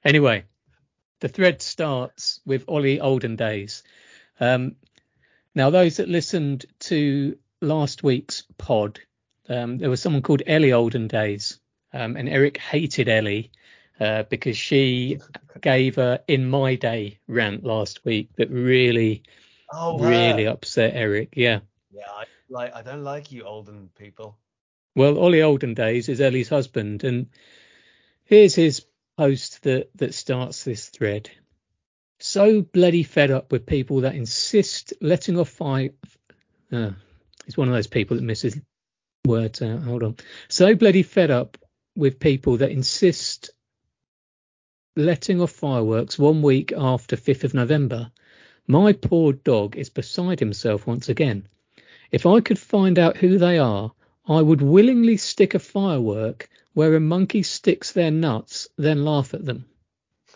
Anyway, 0.04 0.46
the 1.20 1.28
thread 1.28 1.62
starts 1.62 2.40
with 2.46 2.66
Ollie 2.68 3.00
Olden 3.02 3.36
days. 3.36 3.84
Um, 4.40 4.76
Now, 5.56 5.70
those 5.72 5.98
that 5.98 6.08
listened 6.08 6.66
to 6.82 7.38
last 7.60 8.04
week's 8.04 8.44
pod, 8.58 9.00
um, 9.50 9.78
there 9.80 9.90
was 9.90 10.02
someone 10.02 10.22
called 10.22 10.44
Ellie 10.46 10.74
Olden 10.74 11.08
Days, 11.08 11.60
um, 11.92 12.16
and 12.16 12.30
Eric 12.30 12.58
hated 12.58 13.10
Ellie 13.10 13.52
uh, 14.00 14.24
because 14.24 14.58
she 14.58 15.20
gave 15.62 15.98
a 15.98 16.22
"In 16.28 16.50
My 16.50 16.76
Day" 16.76 17.20
rant 17.28 17.64
last 17.64 18.06
week 18.06 18.30
that 18.38 18.50
really, 18.50 19.24
Oh, 19.72 20.00
really 20.00 20.46
her. 20.46 20.52
upset 20.52 20.94
Eric. 20.96 21.34
Yeah. 21.36 21.60
Yeah, 21.92 22.04
I 22.10 22.26
like. 22.50 22.74
I 22.74 22.82
don't 22.82 23.04
like 23.04 23.32
you, 23.32 23.44
olden 23.44 23.90
people. 23.98 24.38
Well, 24.96 25.18
Ollie 25.18 25.42
Olden 25.44 25.74
Days 25.76 26.10
is 26.10 26.22
Ellie's 26.22 26.50
husband, 26.50 27.04
and 27.04 27.28
here's 28.26 28.56
his 28.56 28.86
post 29.18 29.64
that 29.64 29.90
that 29.96 30.14
starts 30.14 30.64
this 30.64 30.90
thread. 30.90 31.30
So 32.20 32.62
bloody 32.62 33.04
fed 33.04 33.32
up 33.32 33.52
with 33.52 33.66
people 33.66 34.02
that 34.02 34.16
insist 34.16 34.94
letting 35.02 35.38
off 35.40 35.50
fire. 35.50 35.92
Uh, 36.72 36.92
he's 37.46 37.58
one 37.58 37.68
of 37.70 37.74
those 37.74 37.88
people 37.88 38.18
that 38.18 38.24
misses 38.24 38.60
words 39.26 39.62
out. 39.62 39.84
Hold 39.84 40.04
on. 40.04 40.16
So 40.50 40.76
bloody 40.76 41.04
fed 41.04 41.32
up 41.32 41.58
with 41.96 42.20
people 42.20 42.58
that 42.58 42.72
insist 42.72 43.52
letting 45.00 45.42
off 45.42 45.52
fireworks 45.52 46.20
one 46.20 46.42
week 46.42 46.74
after 46.76 47.16
5th 47.16 47.46
of 47.46 47.54
November. 47.54 48.12
My 48.68 48.94
poor 48.94 49.34
dog 49.34 49.78
is 49.78 49.90
beside 49.90 50.40
himself 50.40 50.86
once 50.86 51.10
again. 51.10 51.48
If 52.12 52.26
I 52.26 52.42
could 52.42 52.60
find 52.60 53.00
out 53.00 53.18
who 53.18 53.38
they 53.38 53.58
are, 53.58 53.92
I 54.28 54.42
would 54.42 54.62
willingly 54.62 55.18
stick 55.18 55.56
a 55.56 55.60
firework 55.60 56.50
where 56.74 56.96
a 56.96 57.00
monkey 57.00 57.44
sticks 57.44 57.94
their 57.94 58.12
nuts, 58.12 58.68
then 58.78 59.04
laugh 59.04 59.34
at 59.34 59.44
them. 59.44 59.66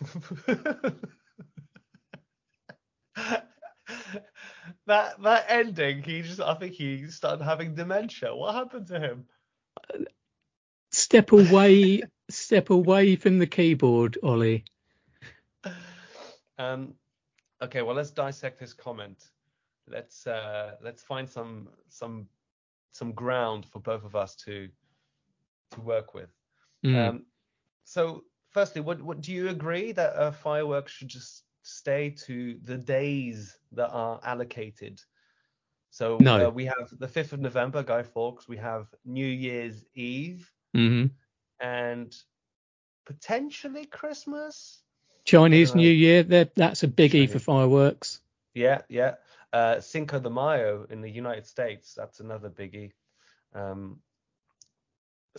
that 4.86 5.22
that 5.22 5.44
ending, 5.48 6.02
he 6.02 6.22
just. 6.22 6.40
I 6.40 6.54
think 6.54 6.72
he 6.74 7.06
started 7.08 7.44
having 7.44 7.74
dementia. 7.74 8.34
What 8.34 8.54
happened 8.54 8.88
to 8.88 8.98
him? 8.98 9.26
Step 10.90 11.30
away, 11.32 12.02
step 12.30 12.70
away 12.70 13.16
from 13.16 13.38
the 13.38 13.46
keyboard, 13.46 14.18
Ollie. 14.22 14.64
Um. 16.56 16.94
Okay. 17.60 17.82
Well, 17.82 17.96
let's 17.96 18.12
dissect 18.12 18.60
his 18.60 18.72
comment. 18.72 19.30
Let's 19.88 20.24
uh 20.24 20.76
let's 20.80 21.02
find 21.02 21.28
some 21.28 21.68
some 21.88 22.28
some 22.92 23.10
ground 23.10 23.66
for 23.66 23.80
both 23.80 24.04
of 24.04 24.14
us 24.14 24.36
to 24.36 24.68
to 25.72 25.80
work 25.80 26.14
with. 26.14 26.30
Mm. 26.84 27.08
Um, 27.08 27.26
so, 27.84 28.24
firstly, 28.50 28.80
what, 28.80 29.02
what 29.02 29.20
do 29.20 29.32
you 29.32 29.48
agree 29.48 29.92
that 29.92 30.14
uh, 30.14 30.30
fireworks 30.30 30.92
should 30.92 31.08
just 31.08 31.44
stay 31.62 32.10
to 32.10 32.58
the 32.62 32.78
days 32.78 33.58
that 33.72 33.90
are 33.90 34.20
allocated? 34.24 35.00
So 35.90 36.18
No. 36.18 36.46
uh, 36.46 36.50
we 36.50 36.64
have 36.66 36.90
the 36.98 37.06
5th 37.08 37.32
of 37.32 37.40
November, 37.40 37.82
Guy 37.82 38.02
Fawkes. 38.02 38.48
We 38.48 38.56
have 38.58 38.86
New 39.04 39.26
Year's 39.26 39.84
Eve 39.94 40.50
hmm 40.74 41.06
and 41.64 42.14
potentially 43.06 43.86
Christmas. 43.86 44.82
Chinese 45.24 45.70
Right. 45.70 45.76
New 45.76 45.90
Year, 45.90 46.22
that's 46.22 46.82
a 46.82 46.88
biggie 46.88 47.30
for 47.30 47.38
fireworks. 47.38 48.20
Yeah, 48.52 48.82
yeah. 48.90 49.14
Uh, 49.50 49.80
Cinco 49.80 50.20
de 50.20 50.28
Mayo 50.28 50.86
in 50.90 51.00
the 51.00 51.08
United 51.10 51.46
States. 51.46 51.94
That's 51.94 52.20
another 52.20 52.50
biggie. 52.50 52.92
Um, 53.54 54.00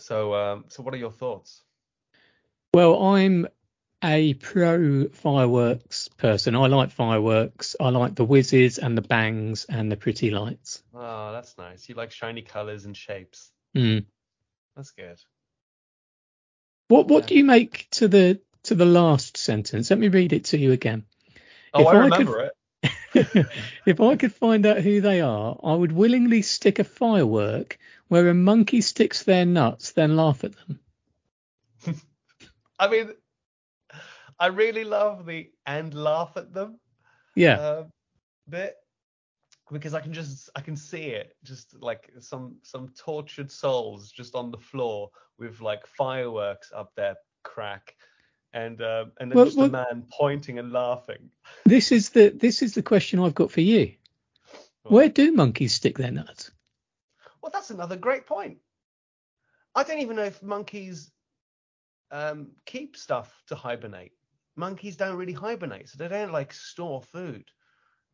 so, 0.00 0.34
um, 0.34 0.64
so 0.66 0.82
what 0.82 0.92
are 0.94 0.98
your 0.98 1.12
thoughts? 1.12 1.62
Well, 2.74 3.00
I'm 3.00 3.46
a 4.02 4.34
pro 4.34 5.08
fireworks 5.08 6.08
person. 6.08 6.56
I 6.56 6.66
like 6.66 6.90
fireworks. 6.90 7.76
I 7.78 7.90
like 7.90 8.16
the 8.16 8.24
whizzes 8.24 8.78
and 8.78 8.98
the 8.98 9.02
bangs 9.02 9.66
and 9.66 9.92
the 9.92 9.96
pretty 9.96 10.30
lights. 10.30 10.82
Oh, 10.92 11.32
that's 11.32 11.56
nice. 11.56 11.88
You 11.88 11.94
like 11.94 12.10
shiny 12.10 12.42
colors 12.42 12.84
and 12.84 12.96
shapes. 12.96 13.52
Mm. 13.76 14.06
That's 14.74 14.90
good. 14.90 15.20
What 16.88 17.08
what 17.08 17.24
Yeah. 17.24 17.28
do 17.28 17.34
you 17.36 17.44
make 17.44 17.88
to 17.92 18.08
the 18.08 18.40
to 18.64 18.74
the 18.74 18.84
last 18.84 19.36
sentence? 19.36 19.90
Let 19.90 19.98
me 19.98 20.08
read 20.08 20.32
it 20.32 20.44
to 20.46 20.58
you 20.58 20.72
again. 20.72 21.04
Oh, 21.74 21.80
If 21.82 21.86
I 21.86 21.90
I 21.90 22.10
could- 22.10 22.28
remember 22.28 22.40
it. 22.40 22.52
if 23.86 24.00
I 24.00 24.16
could 24.16 24.34
find 24.34 24.66
out 24.66 24.80
who 24.82 25.00
they 25.00 25.20
are, 25.20 25.58
I 25.62 25.74
would 25.74 25.92
willingly 25.92 26.42
stick 26.42 26.78
a 26.78 26.84
firework 26.84 27.78
where 28.08 28.28
a 28.28 28.34
monkey 28.34 28.80
sticks 28.82 29.22
their 29.24 29.46
nuts, 29.46 29.92
then 29.92 30.16
laugh 30.16 30.44
at 30.44 30.52
them. 30.56 30.80
I 32.78 32.88
mean, 32.88 33.12
I 34.38 34.46
really 34.48 34.84
love 34.84 35.24
the 35.26 35.50
and 35.64 35.92
laugh 35.94 36.36
at 36.36 36.52
them 36.52 36.78
Yeah. 37.34 37.58
uh, 37.58 37.84
bit 38.48 38.76
because 39.72 39.94
I 39.94 40.00
can 40.00 40.12
just 40.12 40.50
I 40.54 40.60
can 40.60 40.76
see 40.76 41.06
it 41.06 41.36
just 41.44 41.74
like 41.80 42.10
some 42.20 42.56
some 42.62 42.88
tortured 42.96 43.50
souls 43.50 44.10
just 44.10 44.34
on 44.34 44.50
the 44.50 44.58
floor 44.58 45.10
with 45.38 45.60
like 45.60 45.86
fireworks 45.86 46.72
up 46.74 46.94
their 46.94 47.16
crack 47.42 47.94
and 48.52 48.80
uh, 48.80 49.06
and 49.20 49.30
then 49.30 49.36
Well, 49.36 49.44
just 49.46 49.56
well- 49.56 49.66
a 49.66 49.70
man 49.70 50.06
pointing 50.10 50.58
and 50.58 50.72
laughing. 50.72 51.30
This 51.64 51.92
is 51.92 52.10
the 52.10 52.30
this 52.30 52.62
is 52.62 52.74
the 52.74 52.82
question 52.82 53.18
I've 53.20 53.34
got 53.34 53.50
for 53.50 53.60
you. 53.60 53.94
Where 54.84 55.08
do 55.08 55.32
monkeys 55.32 55.74
stick 55.74 55.98
their 55.98 56.12
nuts? 56.12 56.52
Well, 57.42 57.50
that's 57.52 57.70
another 57.70 57.96
great 57.96 58.24
point. 58.24 58.58
I 59.74 59.82
don't 59.82 59.98
even 59.98 60.14
know 60.14 60.24
if 60.24 60.42
monkeys 60.44 61.10
um, 62.12 62.52
keep 62.66 62.96
stuff 62.96 63.42
to 63.48 63.56
hibernate. 63.56 64.12
Monkeys 64.54 64.96
don't 64.96 65.16
really 65.16 65.32
hibernate, 65.32 65.88
so 65.88 65.98
they 65.98 66.08
don't 66.08 66.32
like 66.32 66.52
store 66.52 67.02
food. 67.02 67.50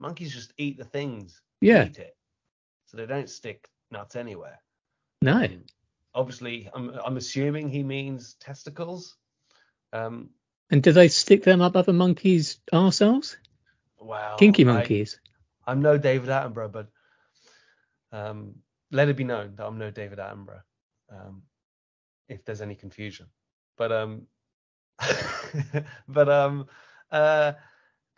Monkeys 0.03 0.35
just 0.35 0.53
eat 0.59 0.77
the 0.77 0.85
things, 0.85 1.41
Yeah. 1.61 1.87
eat 1.87 1.99
it, 1.99 2.17
so 2.87 2.97
they 2.97 3.07
don't 3.07 3.31
stick 3.31 3.71
nuts 3.91 4.17
anywhere. 4.17 4.61
No. 5.23 5.45
Um, 5.45 5.65
obviously, 6.13 6.69
I'm 6.75 6.91
I'm 6.91 7.17
assuming 7.17 7.69
he 7.71 7.83
means 7.85 8.35
testicles. 8.35 9.17
Um, 9.93 10.31
And 10.71 10.83
do 10.83 10.91
they 10.93 11.07
stick 11.09 11.45
them 11.45 11.61
up 11.63 11.77
other 11.77 11.93
monkeys' 11.93 12.59
arseholes? 12.73 13.37
wow. 13.99 14.37
Kinky 14.37 14.65
Oh, 14.65 14.71
I- 14.71 14.75
monkeys. 14.75 15.21
I'm 15.67 15.81
no 15.81 15.97
David 15.97 16.29
Attenborough, 16.29 16.73
but 16.73 16.89
um, 18.11 18.57
let 18.91 19.09
it 19.09 19.17
be 19.17 19.23
known 19.25 19.55
that 19.55 19.65
I'm 19.65 19.79
no 19.79 19.93
David 19.93 20.19
Attenborough. 20.19 20.65
Um, 21.09 21.45
if 22.29 22.45
there's 22.45 22.61
any 22.61 22.75
confusion, 22.75 23.27
but 23.77 23.93
um, 23.93 24.27
but 26.09 26.29
um, 26.29 26.67
uh, 27.13 27.53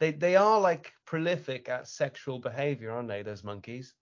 they 0.01 0.13
they 0.13 0.37
are 0.37 0.61
like 0.61 0.93
prolific 1.07 1.69
at 1.69 1.89
sexual 1.89 2.39
behavior, 2.39 2.91
aren't 2.91 3.09
they? 3.09 3.23
Those 3.23 3.45
monkeys, 3.45 3.95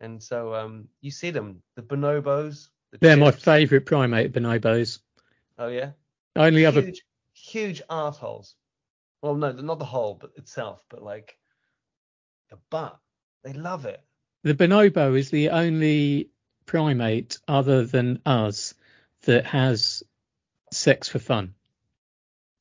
and 0.00 0.22
so 0.22 0.54
um, 0.54 0.88
you 1.00 1.10
see 1.10 1.30
them, 1.30 1.62
the 1.76 1.82
bonobos. 1.82 2.68
The 2.92 2.98
They're 2.98 3.16
my 3.16 3.30
favourite 3.30 3.86
primate, 3.86 4.32
bonobos. 4.32 5.00
Oh 5.58 5.68
yeah. 5.68 5.92
Only 6.36 6.64
other 6.66 6.82
huge, 6.82 7.02
huge 7.34 7.82
arseholes. 7.90 8.54
Well, 9.22 9.34
no, 9.34 9.52
not 9.52 9.78
the 9.78 9.84
hole, 9.84 10.16
but 10.20 10.32
itself, 10.36 10.84
but 10.88 11.02
like 11.02 11.36
the 12.50 12.58
butt. 12.70 12.98
They 13.44 13.52
love 13.52 13.86
it. 13.86 14.02
the 14.44 14.54
bonobo 14.54 15.18
is 15.18 15.30
the 15.30 15.50
only 15.50 16.30
primate 16.66 17.38
other 17.48 17.84
than 17.84 18.20
us 18.24 18.74
that 19.22 19.44
has 19.46 20.02
sex 20.72 21.08
for 21.08 21.18
fun. 21.18 21.54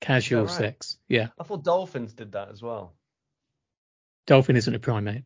Casual 0.02 0.46
right? 0.46 0.52
sex. 0.52 0.98
Yeah. 1.08 1.28
I 1.40 1.44
thought 1.44 1.64
dolphins 1.64 2.14
did 2.14 2.32
that 2.34 2.50
as 2.50 2.62
well. 2.62 2.94
Dolphin 4.26 4.56
isn't 4.56 4.74
a 4.74 4.80
primate. 4.80 5.24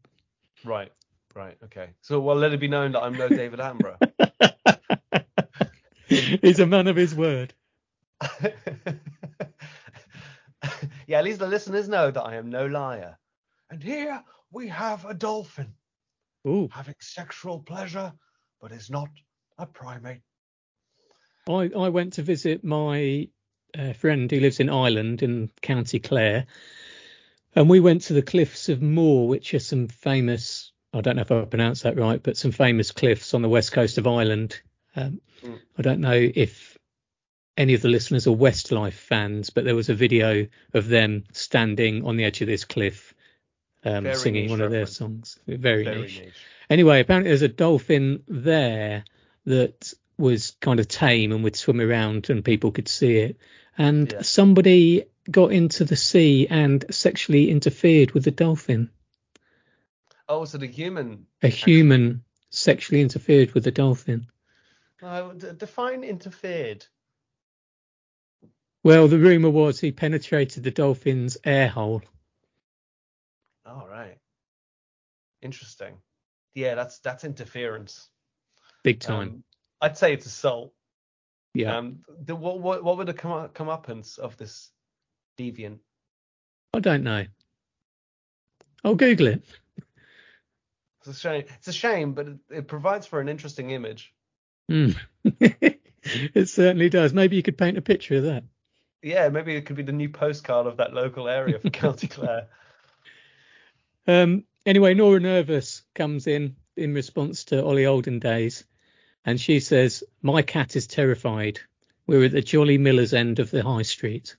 Right, 0.63 0.91
right, 1.35 1.57
okay. 1.65 1.89
So, 2.01 2.19
well, 2.19 2.35
let 2.35 2.53
it 2.53 2.59
be 2.59 2.67
known 2.67 2.93
that 2.93 3.03
I'm 3.03 3.13
no 3.13 3.27
David 3.27 3.59
Attenborough. 3.59 3.97
He's 6.41 6.59
a 6.59 6.65
man 6.65 6.87
of 6.87 6.95
his 6.95 7.13
word. 7.13 7.53
yeah, 11.07 11.19
at 11.19 11.23
least 11.23 11.39
the 11.39 11.47
listeners 11.47 11.89
know 11.89 12.11
that 12.11 12.21
I 12.21 12.35
am 12.35 12.49
no 12.49 12.65
liar. 12.65 13.17
And 13.69 13.83
here 13.83 14.23
we 14.51 14.67
have 14.69 15.05
a 15.05 15.13
dolphin 15.13 15.73
Ooh. 16.47 16.69
having 16.71 16.95
sexual 16.99 17.59
pleasure, 17.59 18.13
but 18.61 18.71
is 18.71 18.89
not 18.89 19.09
a 19.57 19.65
primate. 19.65 20.21
I, 21.49 21.71
I 21.75 21.89
went 21.89 22.13
to 22.13 22.21
visit 22.21 22.63
my 22.63 23.27
uh, 23.77 23.93
friend 23.93 24.29
who 24.29 24.39
lives 24.39 24.59
in 24.59 24.69
Ireland 24.69 25.23
in 25.23 25.49
County 25.61 25.99
Clare, 25.99 26.45
and 27.55 27.69
we 27.69 27.79
went 27.79 28.03
to 28.03 28.13
the 28.13 28.21
cliffs 28.21 28.69
of 28.69 28.81
Moher, 28.81 29.27
which 29.27 29.53
are 29.53 29.59
some 29.59 29.87
famous, 29.87 30.71
I 30.93 31.01
don't 31.01 31.15
know 31.15 31.21
if 31.21 31.31
I 31.31 31.45
pronounced 31.45 31.83
that 31.83 31.97
right, 31.97 32.21
but 32.21 32.37
some 32.37 32.51
famous 32.51 32.91
cliffs 32.91 33.33
on 33.33 33.41
the 33.41 33.49
west 33.49 33.71
coast 33.71 33.97
of 33.97 34.07
Ireland. 34.07 34.61
Um, 34.95 35.21
Mm. 35.43 35.59
I 35.77 35.81
don't 35.81 35.99
know 35.99 36.31
if 36.35 36.77
any 37.57 37.73
of 37.73 37.81
the 37.81 37.89
listeners 37.89 38.27
are 38.27 38.31
Westlife 38.31 38.93
fans, 38.93 39.49
but 39.49 39.65
there 39.65 39.75
was 39.75 39.89
a 39.89 39.93
video 39.93 40.47
of 40.73 40.87
them 40.87 41.25
standing 41.33 42.05
on 42.05 42.17
the 42.17 42.23
edge 42.23 42.41
of 42.41 42.47
this 42.47 42.65
cliff 42.65 43.13
um, 43.83 44.13
singing 44.15 44.49
one 44.49 44.61
of 44.61 44.71
their 44.71 44.85
songs. 44.85 45.37
Very, 45.45 45.83
Very 45.83 46.01
niche. 46.01 46.21
niche. 46.21 46.33
Anyway, 46.69 47.01
apparently 47.01 47.29
there's 47.29 47.41
a 47.41 47.49
dolphin 47.49 48.23
there 48.27 49.03
that 49.45 49.93
was 50.17 50.55
kind 50.61 50.79
of 50.79 50.87
tame 50.87 51.31
and 51.31 51.43
would 51.43 51.55
swim 51.55 51.81
around 51.81 52.29
and 52.29 52.45
people 52.45 52.71
could 52.71 52.87
see 52.87 53.17
it. 53.17 53.37
And 53.77 54.11
Yeah. 54.11 54.21
somebody 54.21 55.05
got 55.29 55.51
into 55.51 55.85
the 55.85 55.95
sea 55.95 56.47
and 56.47 56.85
sexually 56.93 57.49
interfered 57.49 58.11
with 58.11 58.23
the 58.23 58.31
dolphin. 58.31 58.91
Oh, 60.29 60.45
so 60.45 60.57
the 60.57 60.67
human. 60.67 61.27
A 61.41 61.47
human 61.47 62.23
sexually 62.49 63.01
interfered 63.01 63.53
with 63.53 63.63
the 63.63 63.71
dolphin. 63.71 64.27
Uh, 65.01 65.33
d- 65.33 65.51
define 65.57 66.03
interfered. 66.03 66.85
Well, 68.83 69.07
the 69.07 69.19
rumor 69.19 69.49
was 69.49 69.79
he 69.79 69.91
penetrated 69.91 70.63
the 70.63 70.71
dolphin's 70.71 71.37
air 71.43 71.67
hole. 71.69 72.01
All 73.65 73.87
right. 73.87 74.17
Interesting. 75.41 75.97
Yeah, 76.53 76.75
that's 76.75 76.99
that's 76.99 77.23
interference. 77.23 78.09
Big 78.83 78.99
time. 78.99 79.27
Um, 79.29 79.43
I'd 79.81 79.97
say 79.97 80.13
it's 80.13 80.25
assault. 80.25 80.73
Yeah. 81.53 81.77
Um, 81.77 81.99
the, 82.25 82.35
what 82.35 82.59
what 82.59 82.83
what 82.83 82.97
were 82.97 83.05
the 83.05 83.13
come 83.13 83.31
up 83.31 83.53
comeuppance 83.53 84.17
of 84.17 84.37
this 84.37 84.71
deviant? 85.37 85.79
I 86.73 86.79
don't 86.79 87.03
know. 87.03 87.25
I'll 88.83 88.95
Google 88.95 89.27
it. 89.27 89.43
It's 90.99 91.17
a 91.17 91.19
shame. 91.19 91.43
It's 91.57 91.67
a 91.67 91.73
shame, 91.73 92.13
but 92.13 92.27
it, 92.27 92.37
it 92.49 92.67
provides 92.67 93.05
for 93.05 93.19
an 93.19 93.29
interesting 93.29 93.71
image. 93.71 94.13
Hmm. 94.69 94.91
it 95.23 96.49
certainly 96.49 96.89
does. 96.89 97.13
Maybe 97.13 97.35
you 97.35 97.43
could 97.43 97.57
paint 97.57 97.77
a 97.77 97.81
picture 97.81 98.15
of 98.15 98.23
that. 98.23 98.43
Yeah, 99.01 99.27
maybe 99.29 99.55
it 99.55 99.65
could 99.65 99.75
be 99.75 99.83
the 99.83 99.91
new 99.91 100.09
postcard 100.09 100.65
of 100.65 100.77
that 100.77 100.93
local 100.93 101.27
area 101.27 101.59
for 101.59 101.69
County 101.71 102.07
Clare. 102.07 102.47
Um, 104.07 104.45
anyway, 104.65 104.93
Nora 104.93 105.19
Nervous 105.19 105.83
comes 105.93 106.25
in 106.27 106.55
in 106.75 106.93
response 106.93 107.45
to 107.45 107.63
Ollie 107.63 107.85
Olden 107.85 108.19
days, 108.19 108.63
and 109.25 109.39
she 109.39 109.59
says, 109.59 110.03
"My 110.21 110.41
cat 110.41 110.75
is 110.75 110.87
terrified. 110.87 111.59
We're 112.07 112.25
at 112.25 112.31
the 112.31 112.41
Jolly 112.41 112.77
Miller's 112.77 113.13
end 113.13 113.39
of 113.39 113.51
the 113.51 113.63
high 113.63 113.83
street." 113.83 114.35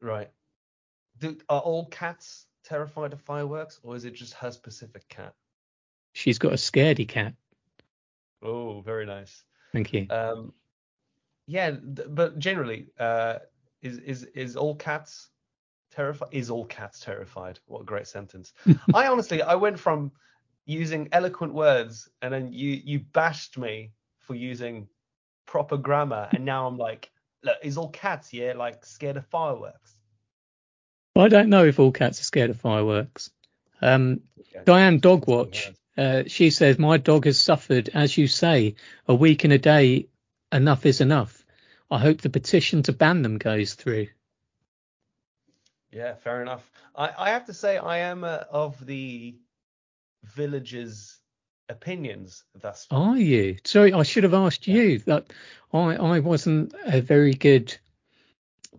Right. 0.00 0.30
Do, 1.18 1.36
are 1.48 1.60
all 1.60 1.86
cats 1.86 2.46
terrified 2.64 3.12
of 3.12 3.20
fireworks, 3.20 3.80
or 3.82 3.96
is 3.96 4.04
it 4.04 4.14
just 4.14 4.34
her 4.34 4.50
specific 4.50 5.08
cat? 5.08 5.34
She's 6.12 6.38
got 6.38 6.52
a 6.52 6.56
scaredy 6.56 7.08
cat. 7.08 7.34
Oh, 8.42 8.80
very 8.82 9.06
nice. 9.06 9.42
Thank 9.72 9.92
you. 9.92 10.06
Um, 10.10 10.52
yeah, 11.46 11.70
th- 11.70 12.08
but 12.08 12.38
generally, 12.38 12.88
uh, 12.98 13.38
is 13.82 13.98
is 13.98 14.24
is 14.24 14.56
all 14.56 14.74
cats 14.74 15.30
terrified? 15.90 16.28
Is 16.32 16.50
all 16.50 16.64
cats 16.64 17.00
terrified? 17.00 17.58
What 17.66 17.82
a 17.82 17.84
great 17.84 18.06
sentence. 18.06 18.52
I 18.94 19.06
honestly, 19.08 19.42
I 19.42 19.56
went 19.56 19.78
from 19.78 20.12
using 20.68 21.08
eloquent 21.12 21.54
words, 21.54 22.08
and 22.22 22.32
then 22.32 22.52
you 22.52 22.80
you 22.84 23.00
bashed 23.00 23.58
me 23.58 23.92
for 24.20 24.36
using 24.36 24.86
proper 25.46 25.76
grammar, 25.76 26.28
and 26.30 26.44
now 26.44 26.68
I'm 26.68 26.76
like, 26.76 27.10
look, 27.42 27.56
is 27.62 27.78
all 27.78 27.88
cats 27.88 28.32
yeah 28.32 28.52
like 28.54 28.84
scared 28.84 29.16
of 29.16 29.26
fireworks? 29.26 29.96
I 31.16 31.28
don't 31.28 31.48
know 31.48 31.64
if 31.64 31.80
all 31.80 31.90
cats 31.90 32.20
are 32.20 32.24
scared 32.24 32.50
of 32.50 32.60
fireworks. 32.60 33.30
Um, 33.82 34.20
Okay. 34.38 34.62
Diane 34.64 34.98
That's 35.00 35.26
what 35.26 35.52
Dogwatch, 35.52 35.74
uh, 35.96 36.22
she 36.26 36.50
says, 36.50 36.78
My 36.78 36.96
dog 36.96 37.26
has 37.26 37.40
suffered, 37.40 37.90
as 37.92 38.16
you 38.16 38.28
say, 38.28 38.76
a 39.06 39.14
week 39.14 39.44
and 39.44 39.52
a 39.52 39.58
day. 39.58 40.08
Enough 40.50 40.86
is 40.86 41.00
enough. 41.00 41.44
I 41.90 41.98
hope 41.98 42.20
the 42.20 42.30
petition 42.30 42.82
to 42.84 42.92
ban 42.92 43.22
them 43.22 43.36
goes 43.36 43.74
through. 43.74 44.08
Yeah, 45.90 46.14
fair 46.14 46.40
enough. 46.40 46.70
I, 46.94 47.10
I 47.18 47.30
have 47.30 47.46
to 47.46 47.54
say 47.54 47.76
I 47.76 47.98
am 47.98 48.24
uh, 48.24 48.44
of 48.50 48.84
the 48.84 49.36
village's 50.34 51.18
opinions 51.68 52.44
thus 52.54 52.86
far. 52.86 53.10
Are 53.10 53.18
you? 53.18 53.56
Sorry, 53.64 53.92
I 53.92 54.02
should 54.02 54.24
have 54.24 54.34
asked 54.34 54.66
you. 54.66 54.98
That 55.00 55.32
I, 55.72 55.96
I 55.96 56.18
wasn't 56.20 56.74
a 56.84 57.00
very 57.00 57.34
good 57.34 57.76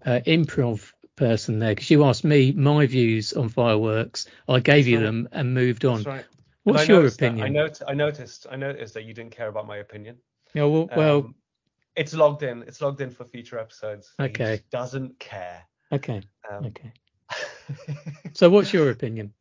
uh, 0.06 0.20
improv 0.26 0.92
person 1.16 1.60
there 1.60 1.76
because 1.76 1.90
you 1.90 2.06
asked 2.06 2.24
me 2.24 2.52
my 2.52 2.88
views 2.88 3.34
on 3.34 3.50
fireworks. 3.50 4.28
I 4.48 4.60
gave 4.60 4.88
you 4.88 4.98
right. 4.98 5.04
them 5.04 5.30
and 5.32 5.54
moved 5.54 5.86
on. 5.86 5.98
That's 5.98 6.08
right. 6.08 6.26
What's 6.64 6.88
your 6.88 7.06
opinion? 7.06 7.46
I, 7.46 7.50
not- 7.50 7.82
I 7.88 7.94
noticed. 7.94 8.48
I 8.50 8.56
noticed 8.56 8.94
that 8.94 9.06
you 9.06 9.14
didn't 9.14 9.32
care 9.32 9.48
about 9.48 9.68
my 9.68 9.78
opinion. 9.78 10.18
Yeah, 10.54 10.66
well, 10.66 10.90
well, 10.96 11.18
Um, 11.20 11.36
it's 11.96 12.14
logged 12.14 12.44
in. 12.44 12.64
It's 12.64 12.82
logged 12.82 13.02
in 13.02 13.12
for 13.12 13.26
future 13.26 13.60
episodes. 13.60 14.14
Okay. 14.20 14.62
doesn't 14.72 15.20
care. 15.20 15.64
okay, 15.92 16.22
Um, 16.50 16.66
okay. 16.66 16.94
So, 18.34 18.50
what's 18.50 18.74
your 18.74 18.90
opinion? 18.90 19.34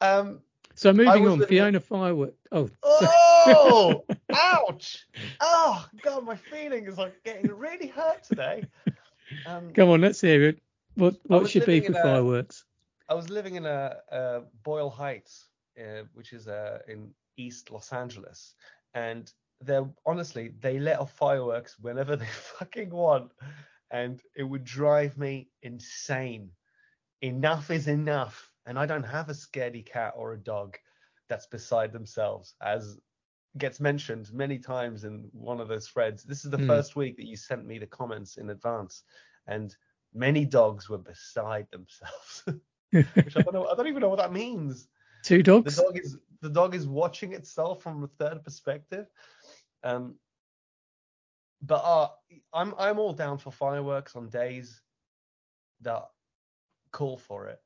um. 0.00 0.40
So, 0.74 0.92
moving 0.92 1.26
on, 1.28 1.40
in- 1.42 1.48
Fiona 1.48 1.80
Firework. 1.80 2.34
Oh, 2.52 2.68
Oh! 2.82 4.04
ouch! 4.34 5.06
Oh 5.40 5.86
God, 6.02 6.24
my 6.24 6.36
feeling 6.36 6.86
is 6.86 6.98
like 6.98 7.22
getting 7.24 7.50
really 7.54 7.86
hurt 7.86 8.22
today. 8.24 8.64
Um, 9.46 9.72
come 9.72 9.90
on, 9.90 10.00
let's 10.00 10.20
hear 10.20 10.42
it. 10.44 10.60
What 10.94 11.16
what 11.26 11.42
was 11.42 11.50
should 11.50 11.66
be 11.66 11.80
for 11.80 11.92
fireworks? 11.92 12.64
I 13.08 13.14
was 13.14 13.28
living 13.28 13.56
in 13.56 13.66
a, 13.66 13.96
uh 14.10 14.40
Boyle 14.62 14.90
Heights, 14.90 15.48
uh, 15.78 16.04
which 16.14 16.32
is 16.32 16.48
uh, 16.48 16.78
in 16.88 17.12
East 17.36 17.70
Los 17.70 17.92
Angeles, 17.92 18.54
and 18.94 19.30
they're 19.60 19.88
honestly 20.06 20.52
they 20.60 20.78
let 20.78 21.00
off 21.00 21.12
fireworks 21.12 21.78
whenever 21.78 22.16
they 22.16 22.26
fucking 22.26 22.90
want, 22.90 23.32
and 23.90 24.20
it 24.36 24.44
would 24.44 24.64
drive 24.64 25.18
me 25.18 25.48
insane. 25.62 26.50
Enough 27.22 27.70
is 27.70 27.88
enough, 27.88 28.50
and 28.66 28.78
I 28.78 28.86
don't 28.86 29.04
have 29.04 29.28
a 29.28 29.32
scaredy 29.32 29.84
cat 29.84 30.14
or 30.16 30.32
a 30.32 30.38
dog 30.38 30.76
that's 31.28 31.46
beside 31.46 31.92
themselves, 31.92 32.54
as 32.60 32.98
gets 33.56 33.80
mentioned 33.80 34.32
many 34.32 34.58
times 34.58 35.04
in 35.04 35.28
one 35.32 35.60
of 35.60 35.68
those 35.68 35.88
threads. 35.88 36.24
This 36.24 36.44
is 36.44 36.50
the 36.50 36.58
Hmm. 36.58 36.66
first 36.66 36.96
week 36.96 37.16
that 37.16 37.26
you 37.26 37.36
sent 37.36 37.64
me 37.66 37.78
the 37.78 37.86
comments 37.86 38.36
in 38.36 38.50
advance, 38.50 39.04
and 39.46 39.74
many 40.12 40.44
dogs 40.44 40.88
were 40.88 40.98
beside 40.98 41.70
themselves. 41.70 42.44
which 42.90 43.36
I 43.36 43.42
don't 43.42 43.54
know. 43.54 43.66
I 43.66 43.74
don't 43.74 43.88
even 43.88 44.00
know 44.00 44.08
what 44.08 44.18
that 44.18 44.32
means. 44.32 44.88
Two 45.22 45.42
dogs. 45.42 45.76
The 45.76 45.82
dog 45.82 45.98
is 45.98 46.18
the 46.40 46.50
dog 46.50 46.74
is 46.74 46.86
watching 46.86 47.32
itself 47.32 47.82
from 47.82 48.04
a 48.04 48.08
third 48.08 48.44
perspective. 48.44 49.06
Um, 49.82 50.18
but 51.62 51.82
uh, 51.82 52.08
I'm 52.52 52.74
I'm 52.78 52.98
all 52.98 53.12
down 53.12 53.38
for 53.38 53.50
fireworks 53.50 54.16
on 54.16 54.28
days 54.28 54.82
that 55.80 56.04
call 56.92 57.16
for 57.16 57.48
it. 57.48 57.60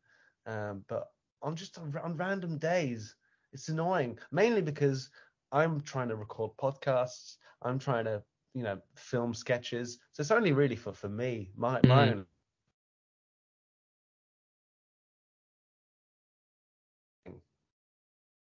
Um, 0.49 0.85
but 0.89 1.09
on 1.43 1.57
just 1.57 1.79
on, 1.79 1.95
on 2.03 2.17
random 2.17 2.59
days, 2.59 3.17
it's 3.53 3.69
annoying. 3.69 4.19
Mainly 4.33 4.63
because 4.63 5.11
I'm 5.53 5.83
trying 5.83 6.09
to 6.09 6.17
record 6.17 6.53
podcasts. 6.59 7.37
I'm 7.63 7.79
trying 7.79 8.07
to 8.07 8.23
you 8.55 8.65
know 8.65 8.81
film 8.97 9.35
sketches. 9.35 9.99
So 10.13 10.23
it's 10.23 10.33
only 10.33 10.53
really 10.53 10.77
for 10.77 10.93
for 10.95 11.09
me, 11.11 11.53
my 11.57 11.83
my 11.83 12.09
Mm. 12.09 12.13
own 12.13 12.27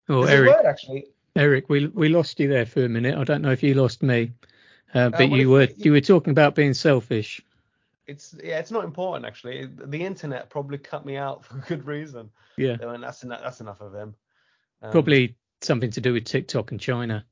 Oh, 0.08 0.24
There's 0.24 0.32
Eric, 0.32 0.48
word 0.48 0.66
actually. 0.66 1.06
Eric, 1.36 1.68
we 1.68 1.86
we 1.88 2.08
lost 2.08 2.40
you 2.40 2.48
there 2.48 2.66
for 2.66 2.84
a 2.84 2.88
minute. 2.88 3.16
I 3.18 3.24
don't 3.24 3.42
know 3.42 3.52
if 3.52 3.62
you 3.62 3.74
lost 3.74 4.02
me, 4.02 4.32
uh, 4.94 5.10
but 5.10 5.28
well, 5.28 5.40
you 5.40 5.50
were 5.50 5.62
you- 5.62 5.74
you 5.78 5.92
were 5.92 6.00
talking 6.00 6.30
about 6.32 6.54
being 6.54 6.74
selfish. 6.74 7.42
It's 8.08 8.34
yeah, 8.42 8.58
it's 8.58 8.70
not 8.70 8.84
important 8.84 9.26
actually. 9.26 9.66
The 9.66 10.02
internet 10.02 10.48
probably 10.48 10.78
cut 10.78 11.04
me 11.04 11.16
out 11.16 11.44
for 11.44 11.58
good 11.68 11.86
reason. 11.86 12.30
Yeah, 12.56 12.76
went, 12.84 13.02
that's 13.02 13.22
enough. 13.22 13.42
That's 13.42 13.60
enough 13.60 13.80
of 13.80 13.94
him. 13.94 14.14
Um, 14.82 14.90
probably 14.90 15.36
something 15.60 15.90
to 15.92 16.00
do 16.00 16.14
with 16.14 16.24
TikTok 16.24 16.72
and 16.72 16.80
China. 16.80 17.24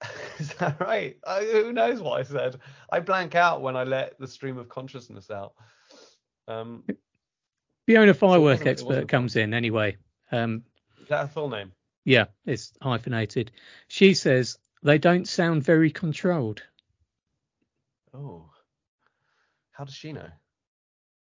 Is 0.38 0.52
that 0.54 0.80
right? 0.80 1.16
I, 1.26 1.44
who 1.44 1.72
knows 1.72 2.00
what 2.00 2.18
I 2.18 2.24
said? 2.24 2.58
I 2.90 3.00
blank 3.00 3.34
out 3.34 3.60
when 3.60 3.76
I 3.76 3.84
let 3.84 4.18
the 4.18 4.26
stream 4.26 4.58
of 4.58 4.68
consciousness 4.68 5.30
out. 5.30 5.52
Um, 6.48 6.84
Fiona 7.86 8.14
Firework 8.14 8.66
expert 8.66 9.08
comes 9.08 9.36
in 9.36 9.54
anyway. 9.54 9.96
Um, 10.32 10.62
is 11.00 11.08
that 11.08 11.26
a 11.26 11.28
full 11.28 11.50
name? 11.50 11.72
yeah, 12.04 12.26
it's 12.46 12.72
hyphenated. 12.82 13.52
She 13.88 14.14
says 14.14 14.58
they 14.82 14.98
don't 14.98 15.28
sound 15.28 15.62
very 15.62 15.90
controlled. 15.90 16.62
Oh, 18.12 18.50
how 19.74 19.84
does 19.84 19.94
she 19.94 20.12
know? 20.12 20.28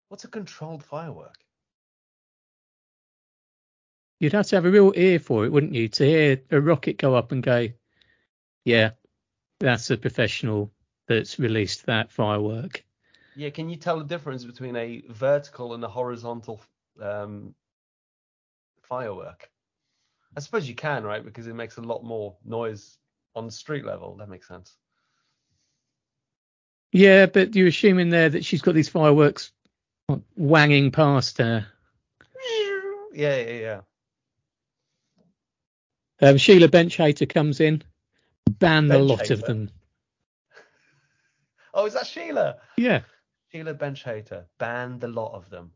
What's 0.09 0.25
a 0.25 0.27
controlled 0.27 0.83
firework? 0.83 1.35
You'd 4.19 4.33
have 4.33 4.47
to 4.47 4.57
have 4.57 4.65
a 4.65 4.71
real 4.71 4.93
ear 4.95 5.17
for 5.19 5.45
it, 5.45 5.51
wouldn't 5.51 5.73
you, 5.73 5.87
to 5.89 6.05
hear 6.05 6.41
a 6.51 6.61
rocket 6.61 6.97
go 6.97 7.15
up 7.15 7.31
and 7.31 7.41
go, 7.41 7.69
yeah, 8.65 8.91
that's 9.59 9.89
a 9.89 9.97
professional 9.97 10.71
that's 11.07 11.39
released 11.39 11.85
that 11.85 12.11
firework. 12.11 12.83
Yeah, 13.35 13.49
can 13.49 13.69
you 13.69 13.77
tell 13.77 13.97
the 13.97 14.05
difference 14.05 14.43
between 14.43 14.75
a 14.75 15.03
vertical 15.09 15.73
and 15.73 15.83
a 15.83 15.87
horizontal 15.87 16.61
um, 17.01 17.55
firework? 18.83 19.49
I 20.35 20.39
suppose 20.41 20.67
you 20.67 20.75
can, 20.75 21.03
right? 21.03 21.23
Because 21.23 21.47
it 21.47 21.53
makes 21.53 21.77
a 21.77 21.81
lot 21.81 22.03
more 22.03 22.35
noise 22.43 22.97
on 23.35 23.49
street 23.49 23.85
level. 23.85 24.17
That 24.17 24.29
makes 24.29 24.47
sense. 24.47 24.75
Yeah, 26.93 27.25
but 27.25 27.55
you're 27.55 27.67
assuming 27.67 28.09
there 28.09 28.29
that 28.29 28.45
she's 28.45 28.61
got 28.61 28.75
these 28.75 28.87
fireworks 28.87 29.51
wanging 30.35 30.91
past 30.91 31.39
her. 31.39 31.65
Yeah, 33.13 33.35
yeah, 33.35 33.51
yeah. 33.51 33.81
Um, 36.21 36.37
Sheila 36.37 36.67
Benchater 36.69 37.27
comes 37.27 37.59
in, 37.59 37.83
ban 38.47 38.87
the 38.87 38.99
lot 38.99 39.29
of 39.31 39.41
them. 39.41 39.71
Oh, 41.73 41.87
is 41.87 41.93
that 41.93 42.05
Sheila? 42.05 42.57
Yeah, 42.77 43.01
Sheila 43.53 43.73
Bench 43.75 44.03
Hater 44.03 44.47
banned 44.57 45.01
the 45.01 45.07
lot 45.07 45.33
of 45.33 45.49
them. 45.49 45.71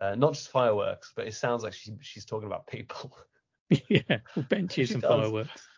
Uh, 0.00 0.14
not 0.14 0.34
just 0.34 0.50
fireworks, 0.50 1.12
but 1.14 1.26
it 1.26 1.34
sounds 1.34 1.62
like 1.62 1.74
she, 1.74 1.92
she's 2.00 2.24
talking 2.24 2.46
about 2.46 2.66
people. 2.66 3.16
yeah, 3.88 4.18
benches 4.48 4.92
and 4.92 5.02
does. 5.02 5.10
fireworks. 5.10 5.68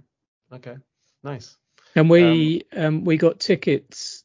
Okay. 0.52 0.76
Nice. 1.24 1.58
and 1.96 2.10
we 2.10 2.64
um, 2.76 3.06
we 3.06 3.18
got 3.18 3.40
tickets 3.40 4.24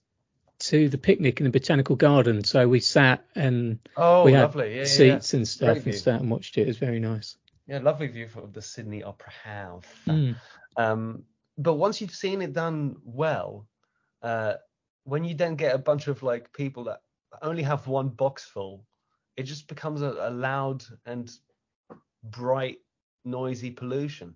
to 0.60 0.88
the 0.88 0.98
picnic 0.98 1.38
in 1.40 1.44
the 1.44 1.50
botanical 1.50 1.94
garden 1.96 2.42
so 2.44 2.66
we 2.68 2.80
sat 2.80 3.24
and 3.34 3.78
Oh, 3.96 4.24
we 4.24 4.32
had 4.32 4.42
lovely. 4.42 4.70
Yeah, 4.70 4.74
yeah, 4.74 4.80
yeah. 4.80 4.86
seats 5.18 5.34
and 5.34 5.46
stuff 5.46 5.66
Great 5.68 5.76
and 5.76 5.84
view. 5.84 5.92
sat 5.94 6.20
and 6.20 6.30
watched 6.30 6.58
it 6.58 6.62
it 6.62 6.66
was 6.66 6.78
very 6.78 6.98
nice 7.00 7.36
Yeah, 7.66 7.78
lovely 7.78 8.08
view 8.08 8.28
of 8.36 8.52
the 8.52 8.62
Sydney 8.62 9.02
Opera 9.04 9.32
House. 9.44 9.84
Mm. 10.06 10.34
Um, 10.76 11.22
but 11.56 11.74
once 11.74 12.00
you've 12.00 12.14
seen 12.14 12.42
it 12.42 12.52
done 12.52 12.96
well, 13.04 13.66
uh, 14.22 14.54
when 15.04 15.24
you 15.24 15.34
then 15.34 15.54
get 15.56 15.74
a 15.74 15.78
bunch 15.78 16.08
of 16.08 16.22
like 16.22 16.52
people 16.52 16.84
that 16.84 17.00
only 17.42 17.62
have 17.62 17.86
one 17.86 18.08
box 18.08 18.44
full, 18.44 18.84
it 19.38 19.44
just 19.44 19.68
becomes 19.68 20.02
a, 20.02 20.10
a 20.18 20.30
loud 20.30 20.84
and 21.06 21.30
bright, 22.24 22.78
noisy 23.24 23.70
pollution. 23.70 24.34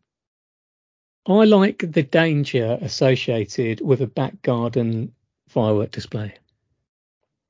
I 1.26 1.44
like 1.44 1.78
the 1.92 2.02
danger 2.04 2.78
associated 2.80 3.80
with 3.80 4.00
a 4.00 4.06
back 4.06 4.40
garden 4.42 5.12
firework 5.48 5.90
display 5.90 6.34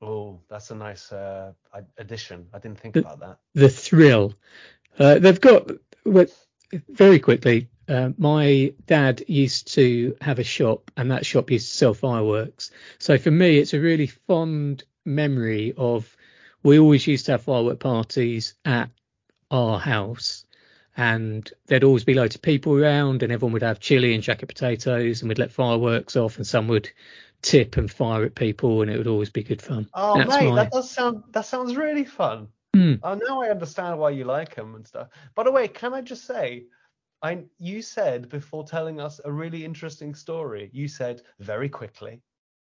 Oh, 0.01 0.41
that's 0.49 0.69
a 0.69 0.75
nice 0.75 1.13
uh, 1.13 1.53
addition. 1.97 2.47
I 2.53 2.59
didn't 2.59 2.77
think 2.79 2.95
The- 2.95 2.99
about 3.01 3.19
that. 3.21 3.39
the 3.53 3.69
thrill. 3.69 4.33
Uh, 4.99 5.19
they've 5.19 5.39
got 5.39 5.71
well, 6.05 6.25
very 6.89 7.19
quickly. 7.19 7.69
Uh, 7.87 8.09
my 8.17 8.73
dad 8.85 9.23
used 9.27 9.73
to 9.75 10.17
have 10.19 10.39
a 10.39 10.43
shop, 10.43 10.91
and 10.97 11.11
that 11.11 11.25
shop 11.25 11.51
used 11.51 11.71
to 11.71 11.77
sell 11.77 11.93
fireworks. 11.93 12.69
So 12.99 13.17
for 13.17 13.31
me, 13.31 13.59
it's 13.59 13.73
a 13.73 13.79
really 13.79 14.07
fond 14.07 14.83
memory 15.05 15.73
of. 15.77 16.17
We 16.63 16.79
always 16.79 17.05
used 17.07 17.25
to 17.25 17.33
have 17.33 17.43
firework 17.43 17.79
parties 17.79 18.55
at 18.65 18.89
our 19.51 19.79
house, 19.79 20.45
and 20.95 21.49
there'd 21.67 21.83
always 21.83 22.03
be 22.05 22.13
loads 22.13 22.35
of 22.35 22.41
people 22.41 22.73
around, 22.77 23.23
and 23.23 23.31
everyone 23.31 23.53
would 23.53 23.61
have 23.63 23.79
chili 23.79 24.13
and 24.13 24.23
jacket 24.23 24.47
potatoes, 24.47 25.21
and 25.21 25.29
we'd 25.29 25.39
let 25.39 25.51
fireworks 25.51 26.15
off, 26.15 26.37
and 26.37 26.47
some 26.47 26.67
would 26.69 26.89
tip 27.41 27.75
and 27.77 27.91
fire 27.91 28.23
at 28.23 28.35
people, 28.35 28.81
and 28.81 28.89
it 28.89 28.97
would 28.97 29.07
always 29.07 29.29
be 29.29 29.43
good 29.43 29.61
fun. 29.61 29.89
Oh, 29.93 30.17
That's 30.17 30.29
mate, 30.29 30.49
my- 30.49 30.63
that 30.63 30.71
does 30.71 30.89
sound 30.89 31.23
that 31.31 31.45
sounds 31.45 31.75
really 31.75 32.05
fun. 32.05 32.47
Hmm. 32.73 32.93
Oh, 33.03 33.13
now 33.15 33.41
I 33.41 33.49
understand 33.49 33.99
why 33.99 34.11
you 34.11 34.23
like 34.23 34.55
them 34.55 34.73
and 34.75 34.87
stuff. 34.87 35.09
By 35.35 35.43
the 35.43 35.51
way, 35.51 35.67
can 35.67 35.93
I 35.93 36.01
just 36.01 36.25
say, 36.25 36.65
I 37.21 37.43
you 37.59 37.81
said 37.81 38.29
before 38.29 38.63
telling 38.63 38.99
us 38.99 39.19
a 39.23 39.31
really 39.31 39.63
interesting 39.65 40.15
story, 40.15 40.69
you 40.73 40.87
said 40.87 41.21
very 41.39 41.69
quickly, 41.69 42.21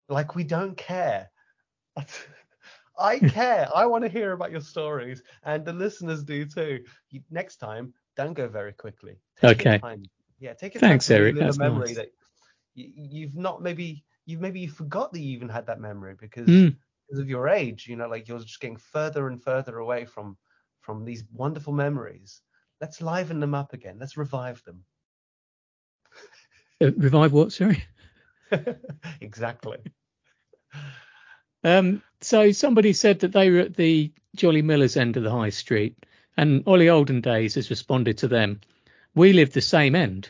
like 0.10 0.36
we 0.36 0.44
don't 0.44 0.76
care. 0.76 1.30
I 3.02 3.20
care. 3.20 3.70
I 3.76 3.86
want 3.86 4.04
to 4.04 4.10
hear 4.10 4.32
about 4.34 4.52
your 4.52 4.62
stories, 4.62 5.24
and 5.44 5.66
the 5.66 5.74
listeners 5.74 6.24
do 6.24 6.46
too. 6.46 6.84
You, 7.10 7.22
next 7.32 7.58
time, 7.58 7.94
don't 8.16 8.34
go 8.34 8.48
very 8.48 8.74
quickly. 8.74 9.20
Take 9.56 9.72
Okay. 9.72 9.84
time. 9.84 10.10
Yeah, 10.40 10.54
take 10.54 10.74
your 10.76 10.82
Thanks, 10.82 11.10
time 11.10 11.12
Eric, 11.12 11.38
that's 11.40 11.60
memory 11.60 11.62
nice. 11.62 11.96
that 11.96 12.10
you, 12.76 12.92
you've 12.96 13.36
not 13.36 13.62
maybe 13.62 14.04
you 14.26 14.40
maybe 14.40 14.60
you 14.62 14.70
forgot 14.70 15.12
that 15.14 15.20
you 15.20 15.34
even 15.34 15.50
had 15.50 15.68
that 15.68 15.80
memory 15.82 16.16
because 16.20 16.58
Mm. 16.58 16.78
because 17.08 17.20
of 17.22 17.30
your 17.30 17.48
age 17.48 17.88
you 17.88 17.96
know 17.96 18.08
like 18.08 18.28
you're 18.28 18.40
just 18.40 18.60
getting 18.60 18.78
further 18.78 19.28
and 19.28 19.42
further 19.44 19.78
away 19.78 20.06
from 20.06 20.38
from 20.82 21.06
these 21.06 21.24
wonderful 21.34 21.74
memories 21.74 22.42
let's 22.82 23.02
liven 23.02 23.40
them 23.40 23.54
up 23.56 23.74
again 23.74 23.98
let's 24.00 24.18
revive 24.18 24.64
them 24.66 24.84
Uh, 26.82 26.92
revive 26.98 27.34
what? 27.34 27.52
Sorry. 27.52 27.84
exactly 29.22 29.78
Um, 31.63 32.02
so 32.21 32.52
somebody 32.52 32.93
said 32.93 33.19
that 33.19 33.34
they 33.34 33.50
were 33.50 33.60
at 33.60 33.76
the 33.76 34.12
Jolly 34.36 34.62
Millers 34.62 34.97
end 34.97 35.17
of 35.17 35.24
the 35.24 35.32
high 35.32 35.50
street, 35.50 35.95
and 36.38 36.63
Ollie 36.65 36.89
Olden 36.89 37.21
Days 37.21 37.56
has 37.56 37.69
responded 37.69 38.19
to 38.19 38.28
them. 38.28 38.62
We 39.15 39.34
live 39.34 39.54
the 39.54 39.62
same 39.62 39.95
end. 39.95 40.30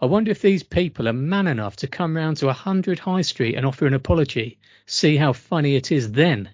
I 0.00 0.06
wonder 0.06 0.30
if 0.30 0.42
these 0.42 0.62
people 0.64 1.08
are 1.08 1.12
man 1.12 1.46
enough 1.46 1.76
to 1.76 1.86
come 1.86 2.16
round 2.16 2.38
to 2.38 2.46
100 2.46 2.98
High 2.98 3.22
Street 3.22 3.54
and 3.54 3.64
offer 3.64 3.86
an 3.86 3.94
apology. 3.94 4.58
See 4.86 5.16
how 5.16 5.32
funny 5.32 5.76
it 5.76 5.92
is 5.92 6.12
then. 6.12 6.50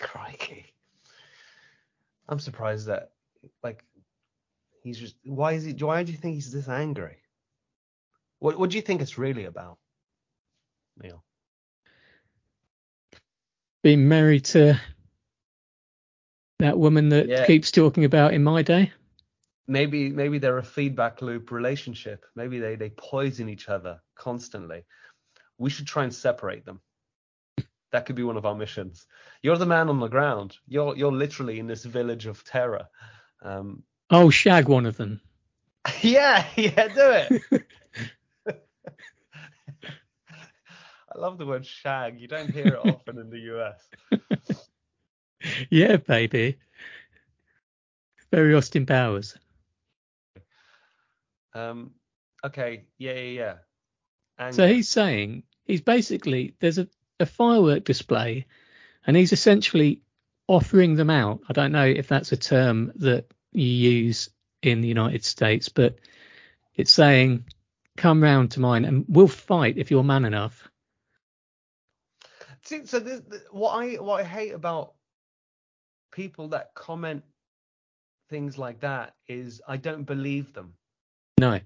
crikey 0.00 0.72
i'm 2.28 2.38
surprised 2.40 2.86
that 2.86 3.10
like 3.62 3.84
he's 4.82 4.98
just 4.98 5.14
why 5.24 5.52
is 5.52 5.64
he 5.64 5.72
why 5.74 6.02
do 6.02 6.10
you 6.10 6.16
think 6.18 6.34
he's 6.34 6.50
this 6.50 6.68
angry 6.68 7.18
what 8.38 8.58
what 8.58 8.70
do 8.70 8.76
you 8.76 8.82
think 8.82 9.02
it's 9.02 9.18
really 9.18 9.44
about 9.44 9.76
neil 11.02 11.22
Being 13.82 14.08
married 14.08 14.44
to 14.46 14.80
that 16.58 16.78
woman 16.78 17.08
that 17.10 17.28
Yeah. 17.28 17.46
keeps 17.46 17.70
talking 17.70 18.04
about 18.04 18.34
in 18.34 18.44
my 18.44 18.62
day. 18.62 18.92
maybe 19.66 20.10
maybe 20.10 20.38
they're 20.38 20.58
a 20.58 20.62
feedback 20.64 21.22
loop 21.22 21.50
relationship. 21.52 22.24
Maybe 22.34 22.58
they 22.58 22.76
they 22.76 22.90
poison 22.90 23.48
each 23.48 23.68
other 23.68 24.02
constantly. 24.16 24.84
We 25.58 25.70
should 25.70 25.86
try 25.86 26.04
and 26.04 26.14
separate 26.14 26.64
them. 26.66 26.80
That 27.92 28.06
could 28.06 28.16
be 28.16 28.22
one 28.24 28.36
of 28.36 28.46
our 28.46 28.54
missions. 28.54 29.06
You're 29.42 29.56
the 29.58 29.66
man 29.66 29.88
on 29.88 30.00
the 30.00 30.08
ground. 30.08 30.56
You're 30.66 30.96
you're 30.96 31.12
literally 31.12 31.58
in 31.58 31.66
this 31.68 31.84
village 31.84 32.26
of 32.26 32.44
terror. 32.44 32.86
Um 33.42 33.84
Oh, 34.10 34.28
shag 34.30 34.68
one 34.68 34.86
of 34.86 34.96
them. 34.96 35.20
yeah 36.02 36.44
yeah 36.56 36.88
do 36.88 37.10
it 37.12 37.64
i 41.14 41.18
love 41.18 41.38
the 41.38 41.46
word 41.46 41.64
shag 41.66 42.20
you 42.20 42.28
don't 42.28 42.50
hear 42.52 42.66
it 42.68 42.78
often 42.78 43.18
in 43.18 43.30
the 43.30 43.38
us 43.38 43.88
Yeah, 45.70 45.96
baby. 45.96 46.58
Very 48.30 48.54
Austin 48.54 48.86
Powers. 48.86 49.36
um 51.54 51.92
okay 52.44 52.84
yeah 52.98 53.12
yeah 53.12 53.54
yeah 54.38 54.52
So 54.52 54.68
he's 54.68 54.88
saying 54.88 55.42
he's 55.64 55.80
basically 55.80 56.54
there's 56.60 56.78
a, 56.78 56.88
a 57.18 57.26
firework 57.26 57.84
display, 57.84 58.46
and 59.06 59.16
he's 59.16 59.32
essentially 59.32 60.02
offering 60.46 60.94
them 60.94 61.10
out. 61.10 61.40
I 61.48 61.52
don't 61.52 61.72
know 61.72 61.86
if 61.86 62.06
that's 62.08 62.32
a 62.32 62.36
term 62.36 62.92
that 62.96 63.26
you 63.52 63.66
use 63.66 64.30
in 64.62 64.80
the 64.80 64.88
United 64.88 65.24
States, 65.24 65.68
but 65.68 65.98
it's 66.76 66.92
saying, 66.92 67.44
"Come 67.96 68.22
round 68.22 68.52
to 68.52 68.60
mine, 68.60 68.84
and 68.84 69.04
we'll 69.08 69.26
fight 69.28 69.76
if 69.78 69.90
you're 69.90 70.04
man 70.04 70.24
enough." 70.24 70.68
See, 72.62 72.86
so 72.86 73.00
this, 73.00 73.22
what 73.50 73.72
I 73.72 73.94
what 73.94 74.20
I 74.20 74.24
hate 74.24 74.52
about 74.52 74.94
people 76.12 76.48
that 76.48 76.74
comment 76.74 77.22
things 78.28 78.58
like 78.58 78.80
that 78.80 79.14
is 79.26 79.60
I 79.66 79.76
don't 79.76 80.04
believe 80.04 80.52
them. 80.52 80.74
No, 81.38 81.60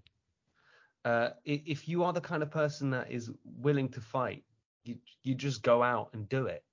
Uh, 1.05 1.31
if 1.45 1.89
you 1.89 2.05
are 2.05 2.13
the 2.13 2.21
kind 2.21 2.43
of 2.43 2.51
person 2.51 2.91
that 2.91 3.11
is 3.11 3.31
willing 3.45 3.89
to 3.91 4.01
fight, 4.01 4.45
you 4.85 4.97
you 5.23 5.35
just 5.35 5.63
go 5.63 5.83
out 5.83 6.11
and 6.15 6.29
do 6.29 6.47
it. 6.47 6.65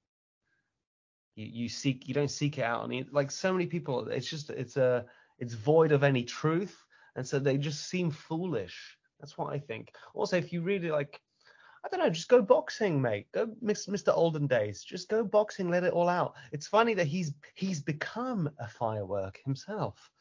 You 1.35 1.45
you 1.45 1.69
seek 1.69 2.07
you 2.07 2.13
don't 2.13 2.31
seek 2.31 2.57
it 2.57 2.63
out. 2.63 2.83
I 2.83 2.87
mean, 2.87 3.07
like 3.11 3.31
so 3.31 3.51
many 3.51 3.65
people, 3.65 4.07
it's 4.07 4.29
just 4.29 4.49
it's 4.49 4.77
a 4.77 5.05
it's 5.39 5.53
void 5.53 5.91
of 5.91 6.03
any 6.03 6.23
truth, 6.23 6.85
and 7.15 7.27
so 7.27 7.39
they 7.39 7.57
just 7.57 7.89
seem 7.89 8.11
foolish. 8.11 8.97
That's 9.19 9.37
what 9.37 9.53
I 9.53 9.59
think. 9.59 9.93
Also, 10.13 10.37
if 10.37 10.51
you 10.51 10.61
really 10.61 10.89
like, 10.89 11.21
I 11.83 11.89
don't 11.89 11.99
know, 11.99 12.09
just 12.11 12.29
go 12.29 12.41
boxing, 12.41 13.01
mate. 13.01 13.27
Go, 13.33 13.47
Mr. 13.63 14.15
Olden 14.15 14.47
Days. 14.47 14.83
Just 14.83 15.09
go 15.09 15.23
boxing, 15.23 15.69
let 15.69 15.83
it 15.83 15.93
all 15.93 16.09
out. 16.09 16.35
It's 16.51 16.67
funny 16.67 16.93
that 16.95 17.07
he's 17.07 17.33
he's 17.55 17.81
become 17.81 18.49
a 18.59 18.67
firework 18.67 19.39
himself. 19.45 20.11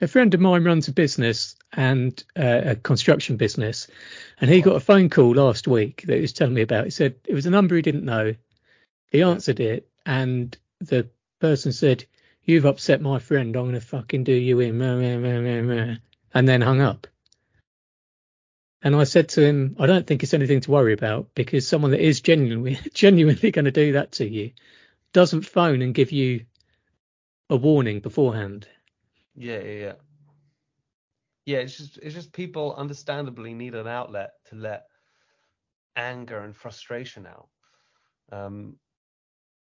a 0.00 0.08
friend 0.08 0.34
of 0.34 0.40
mine 0.40 0.64
runs 0.64 0.88
a 0.88 0.92
business 0.92 1.56
and 1.72 2.22
uh, 2.36 2.62
a 2.64 2.76
construction 2.76 3.36
business, 3.36 3.86
and 4.40 4.50
he 4.50 4.62
got 4.62 4.76
a 4.76 4.80
phone 4.80 5.10
call 5.10 5.34
last 5.34 5.68
week 5.68 6.04
that 6.06 6.16
he 6.16 6.20
was 6.22 6.32
telling 6.32 6.54
me 6.54 6.62
about. 6.62 6.84
He 6.86 6.90
said 6.90 7.16
it 7.26 7.34
was 7.34 7.46
a 7.46 7.50
number 7.50 7.76
he 7.76 7.82
didn't 7.82 8.04
know. 8.04 8.34
He 9.12 9.22
answered 9.22 9.60
it, 9.60 9.88
and 10.06 10.56
the 10.80 11.08
person 11.40 11.72
said, 11.72 12.04
"You've 12.44 12.66
upset 12.66 13.00
my 13.00 13.18
friend. 13.20 13.54
I'm 13.56 13.66
gonna 13.66 13.80
fucking 13.80 14.24
do 14.24 14.32
you 14.34 14.60
in," 14.60 14.78
meh, 14.78 14.96
meh, 14.96 15.18
meh, 15.18 15.40
meh, 15.40 15.62
meh," 15.62 15.96
and 16.34 16.48
then 16.48 16.62
hung 16.62 16.80
up. 16.80 17.06
And 18.82 18.96
I 18.96 19.04
said 19.04 19.28
to 19.30 19.44
him, 19.44 19.76
I 19.78 19.86
don't 19.86 20.06
think 20.06 20.22
it's 20.22 20.34
anything 20.34 20.60
to 20.62 20.70
worry 20.70 20.94
about 20.94 21.34
because 21.34 21.68
someone 21.68 21.90
that 21.90 22.00
is 22.00 22.20
genuinely 22.20 22.78
genuinely 22.94 23.50
going 23.50 23.66
to 23.66 23.70
do 23.70 23.92
that 23.92 24.12
to 24.12 24.28
you 24.28 24.52
doesn't 25.12 25.42
phone 25.42 25.82
and 25.82 25.94
give 25.94 26.12
you 26.12 26.46
a 27.50 27.56
warning 27.56 28.00
beforehand. 28.00 28.66
Yeah, 29.36 29.58
yeah, 29.58 29.72
yeah. 29.72 29.92
Yeah, 31.46 31.58
it's 31.58 31.76
just 31.76 31.98
it's 31.98 32.14
just 32.14 32.32
people 32.32 32.74
understandably 32.76 33.54
need 33.54 33.74
an 33.74 33.88
outlet 33.88 34.30
to 34.50 34.56
let 34.56 34.84
anger 35.96 36.38
and 36.38 36.56
frustration 36.56 37.26
out. 37.26 37.48
Um, 38.30 38.76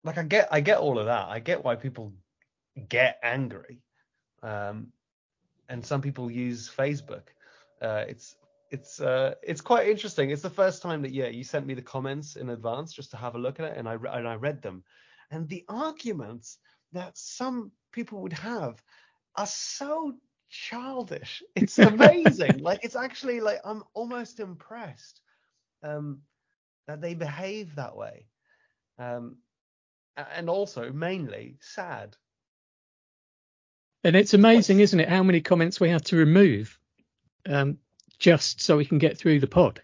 like 0.04 0.18
I 0.18 0.24
get 0.24 0.50
I 0.52 0.60
get 0.60 0.80
all 0.80 1.00
of 1.00 1.06
that. 1.06 1.28
I 1.30 1.40
get 1.40 1.64
why 1.64 1.76
people 1.76 2.14
get 2.90 3.20
angry. 3.24 3.82
Um, 4.44 4.88
and 5.70 5.86
some 5.86 6.02
people 6.02 6.30
use 6.30 6.70
Facebook. 6.70 7.24
Uh, 7.82 8.04
it's 8.08 8.36
it's 8.72 9.02
uh, 9.02 9.36
it's 9.44 9.62
quite 9.62 9.90
interesting. 9.90 10.32
It's 10.32 10.42
the 10.42 10.50
first 10.50 10.82
time 10.82 11.02
that 11.02 11.12
yeah 11.12 11.28
you 11.28 11.44
sent 11.44 11.68
me 11.68 11.74
the 11.74 11.82
comments 11.82 12.38
in 12.38 12.50
advance 12.50 12.94
just 12.94 13.12
to 13.12 13.18
have 13.18 13.36
a 13.36 13.40
look 13.40 13.60
at 13.60 13.66
it, 13.66 13.78
and 13.78 13.88
I 13.88 13.96
and 13.96 14.28
I 14.28 14.36
read 14.36 14.62
them, 14.62 14.84
and 15.30 15.48
the 15.48 15.66
arguments 15.68 16.58
that 16.94 17.18
some 17.18 17.72
people 17.92 18.22
would 18.22 18.34
have 18.34 18.82
are 19.36 19.46
so 19.46 20.16
childish. 20.50 21.44
It's 21.56 21.78
amazing. 21.80 22.60
like 22.60 22.84
it's 22.84 22.96
actually 22.96 23.42
like 23.42 23.60
I'm 23.66 23.84
almost 23.94 24.40
impressed 24.40 25.20
um, 25.84 26.22
that 26.88 27.02
they 27.02 27.14
behave 27.14 27.76
that 27.76 27.98
way, 27.98 28.26
um, 28.98 29.36
and 30.16 30.50
also 30.50 30.94
mainly 30.94 31.58
sad. 31.60 32.16
And 34.04 34.16
it's 34.16 34.34
amazing, 34.34 34.80
isn't 34.80 35.00
it, 35.00 35.10
how 35.10 35.22
many 35.24 35.42
comments 35.42 35.80
we 35.80 35.90
have 35.90 36.02
to 36.06 36.16
remove 36.16 36.80
um, 37.48 37.78
just 38.22 38.62
so 38.62 38.78
we 38.78 38.86
can 38.86 39.00
get 39.00 39.18
through 39.18 39.40
the 39.40 39.48
pod. 39.48 39.82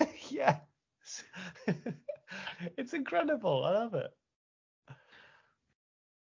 yeah. 0.30 0.56
it's 2.76 2.94
incredible. 2.94 3.62
I 3.64 3.70
love 3.72 3.94
it. 3.94 4.10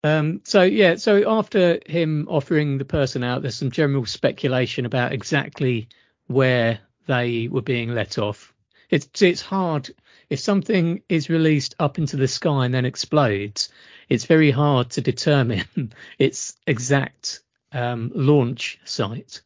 Um, 0.02 0.40
so 0.44 0.62
yeah, 0.62 0.96
so 0.96 1.30
after 1.30 1.78
him 1.86 2.26
offering 2.28 2.78
the 2.78 2.84
person 2.84 3.22
out, 3.22 3.42
there's 3.42 3.54
some 3.54 3.70
general 3.70 4.06
speculation 4.06 4.86
about 4.86 5.12
exactly 5.12 5.88
where 6.26 6.80
they 7.06 7.46
were 7.48 7.62
being 7.62 7.94
let 7.94 8.18
off. 8.18 8.52
It's 8.88 9.22
it's 9.22 9.42
hard 9.42 9.90
if 10.30 10.40
something 10.40 11.02
is 11.08 11.30
released 11.30 11.76
up 11.78 11.98
into 11.98 12.16
the 12.16 12.26
sky 12.26 12.64
and 12.64 12.74
then 12.74 12.86
explodes. 12.86 13.68
It's 14.08 14.24
very 14.24 14.50
hard 14.50 14.90
to 14.90 15.00
determine 15.00 15.92
its 16.18 16.56
exact 16.66 17.40
um, 17.70 18.10
launch 18.14 18.80
site. 18.84 19.42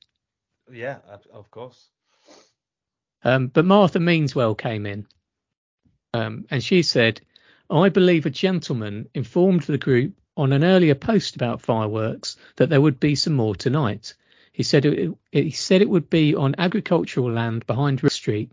Yeah, 0.75 0.99
of 1.33 1.51
course. 1.51 1.89
Um, 3.23 3.47
but 3.47 3.65
Martha 3.65 3.99
Meanswell 4.01 4.59
came 4.59 4.87
in, 4.87 5.07
um, 6.13 6.47
and 6.51 6.63
she 6.63 6.83
said, 6.83 7.21
"I 7.71 7.89
believe 7.89 8.27
a 8.27 8.31
gentleman 8.31 9.09
informed 9.15 9.63
the 9.63 9.79
group 9.79 10.15
on 10.37 10.53
an 10.53 10.65
earlier 10.65 10.95
post 10.95 11.37
about 11.37 11.63
fireworks 11.63 12.37
that 12.57 12.69
there 12.69 12.81
would 12.81 12.99
be 12.99 13.15
some 13.15 13.35
more 13.35 13.55
tonight. 13.55 14.15
He 14.53 14.63
said 14.63 14.85
it, 14.85 15.15
he 15.33 15.51
said 15.53 15.81
it 15.81 15.89
would 15.89 16.11
be 16.11 16.35
on 16.35 16.57
agricultural 16.59 17.31
land 17.33 17.67
behind 17.67 18.03
River 18.03 18.11
Street. 18.11 18.53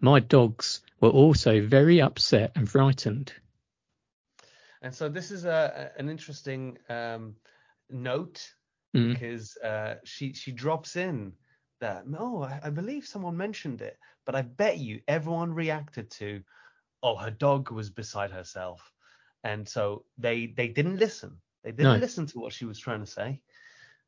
My 0.00 0.20
dogs 0.20 0.80
were 1.00 1.10
also 1.10 1.60
very 1.60 2.00
upset 2.00 2.52
and 2.56 2.68
frightened. 2.68 3.32
And 4.80 4.94
so 4.94 5.08
this 5.08 5.30
is 5.30 5.44
a, 5.44 5.90
an 5.98 6.08
interesting 6.08 6.78
um, 6.88 7.36
note 7.90 8.54
Mm. 8.96 9.12
because 9.12 9.56
uh, 9.58 9.96
she 10.04 10.32
she 10.32 10.50
drops 10.50 10.96
in 10.96 11.32
that 11.80 12.04
oh 12.18 12.42
I, 12.42 12.60
I 12.64 12.70
believe 12.70 13.06
someone 13.06 13.36
mentioned 13.36 13.80
it, 13.82 13.98
but 14.26 14.34
I 14.34 14.42
bet 14.42 14.78
you 14.78 15.00
everyone 15.08 15.54
reacted 15.54 16.10
to 16.12 16.42
oh 17.02 17.16
her 17.16 17.30
dog 17.30 17.70
was 17.70 17.90
beside 17.90 18.30
herself 18.30 18.92
and 19.44 19.68
so 19.68 20.04
they 20.18 20.46
they 20.46 20.68
didn't 20.68 20.98
listen. 20.98 21.38
They 21.62 21.70
didn't 21.70 21.94
No. 21.94 21.98
listen 21.98 22.26
to 22.26 22.38
what 22.38 22.52
she 22.52 22.64
was 22.64 22.78
trying 22.78 23.00
to 23.00 23.10
say. 23.10 23.40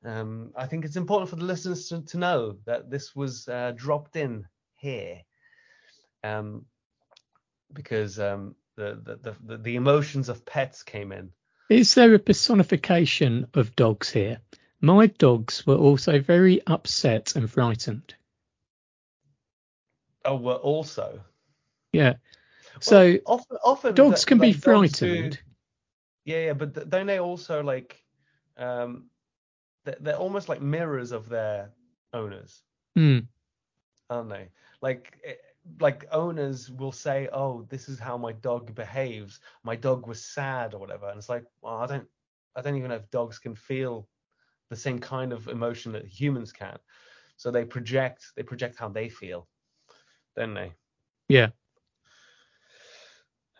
Um, 0.05 0.53
I 0.57 0.67
think 0.67 0.85
it's 0.85 0.97
important 0.97 1.29
for 1.31 1.37
the 1.37 1.45
listeners 1.45 1.89
to, 1.89 2.03
to 2.03 2.19
know 2.19 2.59
that 2.65 2.91
this 2.91 3.15
was 3.15 3.49
uh, 3.49 3.73
dropped 3.77 4.17
in 4.17 4.47
here, 4.77 5.21
um, 6.25 6.65
because 7.73 8.19
um, 8.19 8.55
the, 8.77 9.19
the 9.23 9.37
the 9.45 9.57
the 9.59 9.77
emotions 9.77 10.29
of 10.29 10.45
pets 10.47 10.83
came 10.83 11.13
in. 11.13 11.31
Is 11.69 11.95
there 11.95 12.15
a 12.15 12.19
personification 12.19 13.47
of 13.55 13.77
dogs 13.77 14.11
here? 14.11 14.41
My 14.81 15.07
dogs 15.07 15.67
were 15.67 15.77
also 15.77 16.21
very 16.21 16.61
upset 16.67 17.37
and 17.37 17.51
frightened. 17.51 18.15
Oh, 20.25 20.37
well, 20.37 20.57
also. 20.57 21.21
Yeah. 21.93 22.15
So 22.81 23.19
often, 23.27 23.57
often 23.65 23.95
dogs 23.95 24.21
that- 24.23 24.27
can 24.27 24.39
be 24.39 24.49
like, 24.49 24.57
do- 24.57 24.61
frightened. 24.61 25.41
Yeah, 26.25 26.47
yeah, 26.47 26.53
but 26.53 26.89
don't 26.89 27.07
they 27.07 27.19
also 27.19 27.63
like 27.63 28.05
um 28.57 29.11
they're, 29.85 29.97
they're 30.01 30.17
almost 30.17 30.49
like 30.49 30.61
mirrors 30.61 31.13
of 31.13 31.29
their 31.29 31.71
owners, 32.13 32.63
Hmm. 32.97 33.21
aren't 34.09 34.29
they? 34.31 34.51
Like 34.81 35.19
eh, 35.25 35.35
like 35.81 36.07
owners 36.13 36.71
will 36.71 36.93
say, 36.93 37.29
"Oh, 37.33 37.63
this 37.63 37.89
is 37.89 37.99
how 37.99 38.17
my 38.19 38.33
dog 38.33 38.75
behaves. 38.75 39.41
My 39.63 39.77
dog 39.77 40.07
was 40.07 40.25
sad 40.25 40.75
or 40.75 40.79
whatever." 40.81 41.09
And 41.09 41.19
it's 41.19 41.29
like, 41.29 41.45
well, 41.63 41.77
I 41.77 41.87
don't 41.87 42.09
I 42.57 42.63
don't 42.63 42.77
even 42.77 42.91
know 42.91 42.97
if 42.97 43.11
dogs 43.11 43.39
can 43.39 43.55
feel 43.55 44.09
the 44.71 44.77
same 44.77 44.99
kind 45.01 45.33
of 45.33 45.49
emotion 45.49 45.93
that 45.93 46.07
humans 46.07 46.53
can. 46.53 46.79
So 47.37 47.51
they 47.51 47.65
project 47.65 48.25
they 48.37 48.43
project 48.43 48.79
how 48.79 48.89
they 48.89 49.09
feel, 49.09 49.49
don't 50.37 50.55
they? 50.55 50.73
Yeah. 51.29 51.49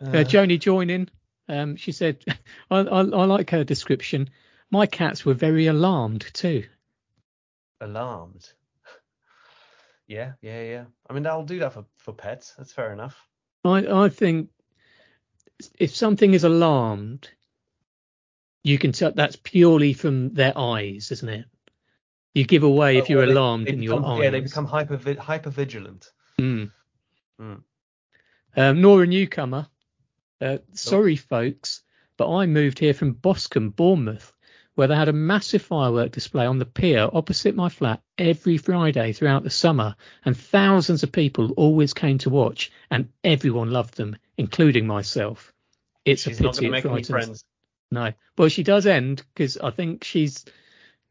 Uh, 0.01 0.07
Uh, 0.17 0.23
Joni 0.23 0.59
joining. 0.59 1.09
Um, 1.47 1.75
she 1.75 1.91
said, 1.91 2.23
I, 2.71 2.79
I, 2.79 2.99
I 2.99 3.25
like 3.25 3.49
her 3.51 3.63
description. 3.63 4.29
My 4.71 4.85
cats 4.85 5.25
were 5.25 5.33
very 5.33 5.67
alarmed 5.67 6.25
too. 6.33 6.63
alarmed. 7.79 8.51
Yeah, 10.07 10.33
yeah, 10.41 10.61
yeah. 10.63 10.85
I 11.09 11.13
mean, 11.13 11.25
I'll 11.25 11.45
do 11.45 11.59
that 11.59 11.71
for 11.71 11.85
for 11.97 12.13
pets. 12.13 12.53
That's 12.57 12.73
fair 12.73 12.91
enough. 12.91 13.15
I, 13.63 14.05
I 14.05 14.09
think 14.09 14.49
if 15.79 15.95
something 15.95 16.33
is 16.33 16.43
alarmed, 16.43 17.29
you 18.63 18.77
can 18.77 18.91
tell 18.91 19.11
that's 19.11 19.35
purely 19.35 19.93
from 19.93 20.33
their 20.33 20.57
eyes, 20.57 21.11
isn't 21.11 21.29
it? 21.29 21.45
You 22.33 22.45
give 22.45 22.63
away 22.63 22.97
if 22.97 23.03
Uh, 23.05 23.07
you're 23.09 23.23
alarmed 23.23 23.67
they 23.67 23.73
in 23.73 23.81
your 23.83 23.97
become- 23.97 24.11
eyes. 24.13 24.23
Yeah, 24.23 24.29
they 24.29 24.39
become 24.41 24.65
hyper 24.65 24.97
hyper 25.19 25.49
vigilant. 25.49 26.11
Mm. 26.39 26.71
Mm. 27.39 27.63
Um, 28.55 28.81
Nora 28.81 29.07
Newcomer. 29.07 29.67
Uh, 30.39 30.57
sorry, 30.73 31.15
folks, 31.15 31.83
but 32.17 32.33
I 32.33 32.45
moved 32.47 32.79
here 32.79 32.93
from 32.93 33.13
Boscombe, 33.13 33.69
Bournemouth, 33.75 34.33
where 34.75 34.87
they 34.87 34.95
had 34.95 35.09
a 35.09 35.13
massive 35.13 35.61
firework 35.61 36.11
display 36.11 36.45
on 36.45 36.57
the 36.57 36.65
pier 36.65 37.07
opposite 37.11 37.55
my 37.55 37.69
flat 37.69 38.01
every 38.17 38.57
Friday 38.57 39.11
throughout 39.13 39.43
the 39.43 39.49
summer, 39.49 39.95
and 40.25 40.35
thousands 40.35 41.03
of 41.03 41.11
people 41.11 41.51
always 41.51 41.93
came 41.93 42.17
to 42.19 42.29
watch, 42.29 42.71
and 42.89 43.09
everyone 43.23 43.69
loved 43.71 43.95
them, 43.97 44.15
including 44.37 44.87
myself. 44.87 45.53
It's 46.05 46.23
She's 46.23 46.39
a 46.39 46.43
pity 46.49 46.67
it 46.67 46.81
frightens. 46.81 47.43
No, 47.91 48.13
well, 48.37 48.47
she 48.47 48.63
does 48.63 48.87
end 48.87 49.23
because 49.33 49.57
I 49.57 49.71
think 49.71 50.05
she's 50.05 50.45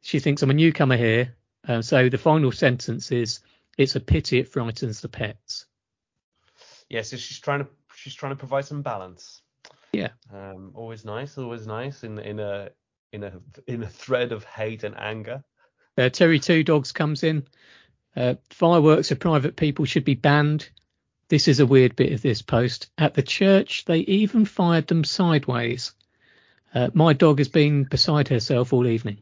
she 0.00 0.18
thinks 0.18 0.42
I'm 0.42 0.50
a 0.50 0.54
newcomer 0.54 0.96
here. 0.96 1.36
Uh, 1.66 1.82
so 1.82 2.08
the 2.08 2.18
final 2.18 2.52
sentence 2.52 3.12
is, 3.12 3.40
"It's 3.76 3.96
a 3.96 4.00
pity 4.00 4.38
it 4.38 4.48
frightens 4.48 5.00
the 5.00 5.08
pets." 5.08 5.66
Yeah, 6.88 7.02
so 7.02 7.18
she's 7.18 7.38
trying 7.38 7.60
to 7.60 7.70
she's 7.94 8.14
trying 8.14 8.32
to 8.32 8.36
provide 8.36 8.64
some 8.64 8.82
balance. 8.82 9.42
Yeah. 9.92 10.10
Um, 10.32 10.72
always 10.74 11.04
nice, 11.04 11.36
always 11.36 11.66
nice 11.66 12.02
in 12.02 12.18
in 12.18 12.40
a 12.40 12.70
in 13.12 13.24
a 13.24 13.32
in 13.66 13.82
a 13.82 13.88
thread 13.88 14.32
of 14.32 14.44
hate 14.44 14.82
and 14.82 14.98
anger. 14.98 15.44
Uh, 15.98 16.08
Terry 16.08 16.40
Two 16.40 16.64
Dogs 16.64 16.92
comes 16.92 17.22
in. 17.22 17.46
Uh, 18.16 18.34
fireworks 18.50 19.10
of 19.10 19.20
private 19.20 19.54
people 19.54 19.84
should 19.84 20.04
be 20.04 20.14
banned. 20.14 20.68
This 21.28 21.46
is 21.46 21.60
a 21.60 21.66
weird 21.66 21.94
bit 21.94 22.12
of 22.12 22.22
this 22.22 22.42
post. 22.42 22.90
At 22.98 23.14
the 23.14 23.22
church, 23.22 23.84
they 23.84 23.98
even 23.98 24.44
fired 24.44 24.88
them 24.88 25.04
sideways. 25.04 25.92
Uh, 26.74 26.90
my 26.94 27.12
dog 27.12 27.38
has 27.38 27.48
been 27.48 27.84
beside 27.84 28.28
herself 28.28 28.72
all 28.72 28.86
evening. 28.86 29.18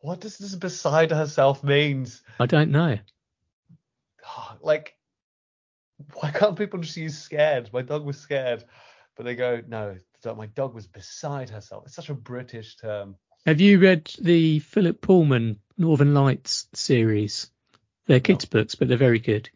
What 0.00 0.20
does 0.20 0.38
this 0.38 0.54
beside 0.54 1.10
herself 1.10 1.64
means? 1.64 2.22
I 2.38 2.46
don't 2.46 2.70
know. 2.70 2.98
Like, 4.60 4.94
why 6.14 6.30
can't 6.30 6.56
people 6.56 6.80
just 6.80 6.96
use 6.96 7.18
scared? 7.18 7.70
My 7.72 7.82
dog 7.82 8.04
was 8.04 8.18
scared, 8.18 8.64
but 9.16 9.24
they 9.24 9.34
go 9.34 9.60
no. 9.66 9.96
My 10.36 10.46
dog 10.46 10.74
was 10.74 10.86
beside 10.86 11.50
herself. 11.50 11.84
It's 11.86 11.94
such 11.94 12.10
a 12.10 12.14
British 12.14 12.76
term. 12.76 13.16
Have 13.46 13.60
you 13.60 13.78
read 13.78 14.12
the 14.20 14.58
Philip 14.60 15.00
Pullman 15.00 15.58
Northern 15.76 16.14
Lights 16.14 16.66
series? 16.74 17.50
They're 18.06 18.20
kids' 18.20 18.44
books, 18.44 18.74
but 18.74 18.88
they're 18.88 18.96
very 18.96 19.20
good. 19.20 19.50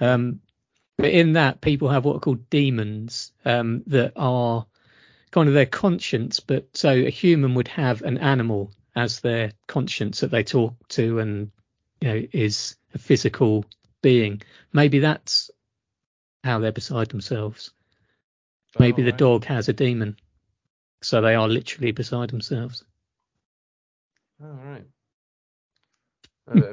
Um, 0.00 0.40
but 0.96 1.10
in 1.10 1.34
that, 1.34 1.60
people 1.60 1.88
have 1.88 2.04
what 2.04 2.16
are 2.16 2.20
called 2.20 2.48
demons 2.50 3.32
um, 3.44 3.82
that 3.88 4.12
are 4.16 4.66
kind 5.30 5.48
of 5.48 5.54
their 5.54 5.66
conscience. 5.66 6.40
But 6.40 6.68
so 6.76 6.90
a 6.90 7.10
human 7.10 7.54
would 7.54 7.68
have 7.68 8.02
an 8.02 8.18
animal 8.18 8.72
as 8.94 9.20
their 9.20 9.52
conscience 9.66 10.20
that 10.20 10.30
they 10.30 10.42
talk 10.42 10.74
to 10.88 11.18
and 11.18 11.50
you 12.00 12.08
know 12.08 12.22
is 12.32 12.76
a 12.94 12.98
physical 12.98 13.64
being. 14.02 14.42
Maybe 14.72 15.00
that's 15.00 15.50
how 16.44 16.58
they're 16.60 16.72
beside 16.72 17.08
themselves. 17.08 17.72
Maybe 18.78 19.02
the 19.02 19.10
right. 19.10 19.18
dog 19.18 19.44
has 19.46 19.68
a 19.68 19.72
demon, 19.72 20.16
so 21.02 21.20
they 21.22 21.34
are 21.34 21.48
literally 21.48 21.92
beside 21.92 22.28
themselves. 22.30 22.84
All 24.42 24.48
right. 24.48 24.84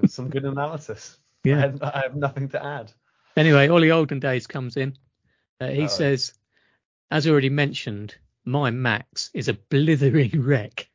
Some 0.10 0.30
good 0.30 0.46
analysis. 0.46 1.18
I, 1.46 1.50
Yeah. 1.50 1.60
have, 1.62 1.82
I 1.82 2.02
have 2.04 2.16
nothing 2.16 2.50
to 2.50 2.64
add. 2.64 2.92
Anyway, 3.36 3.68
Ollie 3.70 3.92
Olden 3.92 4.20
Days 4.20 4.48
comes 4.48 4.78
in. 4.78 4.98
Uh, 5.60 5.70
he 5.70 5.84
Oh. 5.84 5.88
says, 5.88 6.34
as 7.10 7.26
already 7.28 7.50
mentioned, 7.50 8.16
my 8.46 8.72
Max 8.72 9.30
is 9.34 9.48
a 9.48 9.54
blithering 9.54 10.42
wreck. 10.42 10.90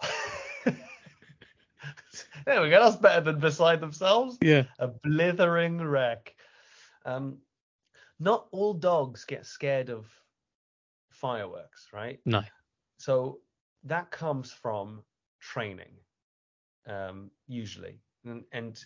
there 0.64 2.62
we 2.62 2.70
go. 2.70 2.82
That's 2.82 2.96
better 2.96 3.20
than 3.20 3.40
beside 3.40 3.80
themselves. 3.80 4.38
Yeah. 4.40 4.64
A 4.78 4.88
blithering 4.88 5.78
wreck. 5.78 6.34
Um, 7.04 7.38
not 8.18 8.46
all 8.52 8.74
dogs 8.74 9.24
get 9.24 9.46
scared 9.46 9.90
of 9.90 10.06
fireworks, 11.10 11.88
right? 11.92 12.20
No. 12.24 12.42
So 12.98 13.40
that 13.84 14.10
comes 14.10 14.52
from 14.52 15.02
training, 15.40 15.92
um, 16.86 17.30
usually. 17.46 18.00
And, 18.24 18.44
and 18.52 18.82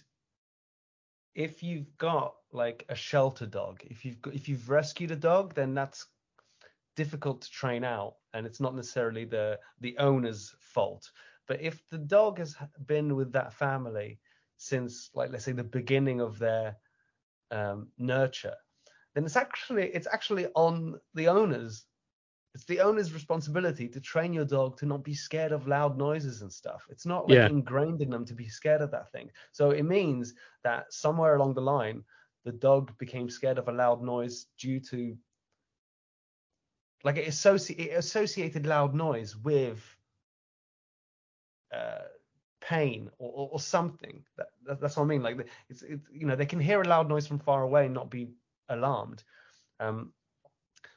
if 1.35 1.63
you've 1.63 1.97
got 1.99 2.35
like 2.53 2.85
a 2.89 2.95
shelter 2.95 3.47
dog, 3.47 3.81
if 3.85 4.05
you've 4.05 4.21
got, 4.21 4.35
if 4.35 4.49
you've 4.49 4.69
rescued 4.69 5.11
a 5.13 5.17
dog, 5.17 5.55
then 5.55 5.75
that's 5.75 6.07
difficult 6.99 7.43
to 7.43 7.51
train 7.51 7.85
out, 7.85 8.15
and 8.35 8.47
it's 8.47 8.61
not 8.61 8.75
necessarily 8.77 9.25
the 9.25 9.59
the 9.81 9.97
owner's 9.99 10.55
fault. 10.61 11.11
But 11.49 11.61
if 11.63 11.89
the 11.91 11.99
dog 11.99 12.39
has 12.39 12.57
been 12.87 13.17
with 13.17 13.33
that 13.33 13.53
family 13.55 14.21
since, 14.59 15.11
like, 15.15 15.31
let's 15.33 15.45
say 15.47 15.53
the 15.53 15.65
beginning 15.81 16.21
of 16.21 16.39
their 16.39 16.77
um, 17.51 17.93
nurture, 17.99 18.57
then 19.15 19.25
it's 19.25 19.37
actually 19.37 19.87
it's 19.97 20.09
actually 20.13 20.47
on 20.55 21.01
the 21.15 21.29
owners. 21.29 21.87
It's 22.55 22.65
the 22.67 22.81
owner's 22.81 23.13
responsibility 23.15 23.89
to 23.89 24.01
train 24.01 24.33
your 24.35 24.45
dog 24.47 24.77
to 24.79 24.87
not 24.87 25.05
be 25.05 25.15
scared 25.15 25.53
of 25.53 25.69
loud 25.69 25.97
noises 25.99 26.43
and 26.43 26.53
stuff. 26.53 26.87
It's 26.91 27.07
not 27.07 27.29
like 27.29 27.43
Yeah. 27.43 27.49
ingrained 27.49 28.03
in 28.03 28.11
them 28.11 28.25
to 28.27 28.35
be 28.35 28.49
scared 28.49 28.83
of 28.83 28.91
that 28.93 29.11
thing. 29.13 29.31
So 29.53 29.71
it 29.71 29.85
means 29.85 30.35
that 30.65 30.93
somewhere 30.93 31.37
along 31.37 31.55
the 31.55 31.63
line, 31.77 32.05
the 32.45 32.53
dog 32.53 32.97
became 32.99 33.29
scared 33.31 33.59
of 33.59 33.69
a 33.69 33.73
loud 33.73 34.03
noise 34.03 34.47
due 34.59 34.81
to 34.91 35.17
like 37.05 37.17
it, 37.17 37.29
associ- 37.29 37.79
it 37.79 37.91
associated 37.97 38.67
loud 38.67 38.95
noise 38.95 39.37
with 39.37 39.83
uh, 41.73 42.03
pain 42.61 43.11
or, 43.19 43.31
or, 43.31 43.49
or 43.53 43.61
something. 43.61 44.23
That, 44.37 44.49
that, 44.67 44.81
that's 44.81 44.97
what 44.97 45.05
I 45.05 45.07
mean. 45.07 45.23
Like 45.23 45.49
it's, 45.69 45.83
it's 45.83 46.07
you 46.13 46.27
know 46.27 46.37
they 46.37 46.47
can 46.47 46.61
hear 46.61 46.81
a 46.83 46.89
loud 46.89 47.09
noise 47.09 47.27
from 47.27 47.39
far 47.39 47.63
away 47.63 47.87
and 47.87 47.95
not 47.95 48.11
be 48.11 48.29
alarmed. 48.69 49.23
Um, 49.81 50.13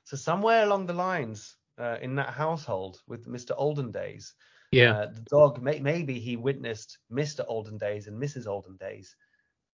so 0.04 0.18
somewhere 0.18 0.64
along 0.64 0.88
the 0.88 0.94
lines 0.94 1.58
uh, 1.80 1.98
in 2.02 2.16
that 2.16 2.30
household 2.30 3.02
with 3.08 3.28
Mr. 3.28 3.52
Olden 3.56 3.92
Days, 3.92 4.34
Yeah. 4.72 4.92
uh, 4.94 5.06
the 5.14 5.22
dog 5.30 5.62
may, 5.62 5.80
maybe 5.80 6.20
he 6.20 6.36
witnessed 6.36 6.98
Mr. 7.12 7.46
Olden 7.48 7.78
Days 7.78 8.08
and 8.08 8.22
Mrs. 8.22 8.48
Olden 8.48 8.76
Days 8.78 9.16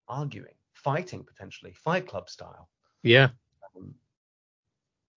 arguing, 0.09 0.55
fighting 0.75 1.25
potentially, 1.25 1.73
Fight 1.73 2.07
Club 2.07 2.29
style. 2.29 2.69
yeah. 3.03 3.29
Um, 3.77 3.95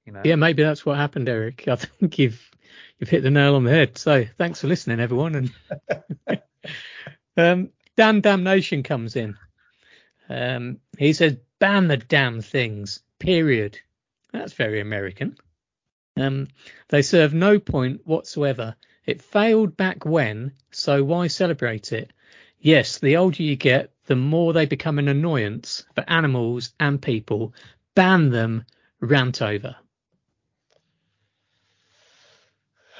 you 0.10 0.14
know. 0.14 0.22
Yeah. 0.26 0.36
Maybe 0.36 0.64
that's 0.64 0.86
what 0.86 0.98
happened, 0.98 1.30
Eric. 1.30 1.68
I 1.68 1.76
think 1.76 2.18
you've 2.18 2.52
you've 2.98 3.10
hit 3.10 3.22
the 3.22 3.30
nail 3.30 3.56
on 3.56 3.64
the 3.64 3.72
head. 3.72 3.98
So 3.98 4.26
thanks 4.38 4.62
for 4.62 4.68
listening, 4.68 5.00
everyone. 5.00 5.52
And 6.28 6.42
um, 7.38 7.70
Dan 7.96 8.22
Damnation 8.22 8.84
comes 8.84 9.16
in. 9.16 9.38
Um, 10.28 10.80
he 10.98 11.14
says, 11.14 11.38
"Ban 11.60 11.88
the 11.88 11.98
damn 11.98 12.42
things." 12.42 13.02
Period. 13.20 13.78
That's 14.32 14.54
very 14.54 14.80
American. 14.80 15.38
Um, 16.18 16.48
they 16.90 17.02
serve 17.02 17.34
no 17.34 17.60
point 17.60 18.06
whatsoever. 18.06 18.76
It 19.06 19.22
failed 19.22 19.76
back 19.76 20.06
when, 20.06 20.54
so 20.72 21.04
why 21.04 21.28
celebrate 21.28 21.92
it? 21.92 22.12
Yes, 22.60 23.00
the 23.00 23.18
older 23.18 23.42
you 23.42 23.56
get, 23.56 23.92
the 24.06 24.16
more 24.16 24.54
they 24.54 24.66
become 24.66 25.00
an 25.00 25.08
annoyance 25.08 25.84
for 25.96 26.04
animals 26.08 26.74
and 26.80 27.02
people. 27.02 27.54
Ban 27.96 28.30
them, 28.30 28.66
rant 29.00 29.42
over. 29.42 29.76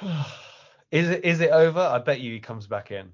is 0.90 1.08
it 1.08 1.24
is 1.24 1.40
it 1.40 1.50
over? 1.50 1.80
I 1.80 1.98
bet 1.98 2.20
you 2.20 2.32
he 2.32 2.40
comes 2.40 2.66
back 2.66 2.90
in. 2.90 3.12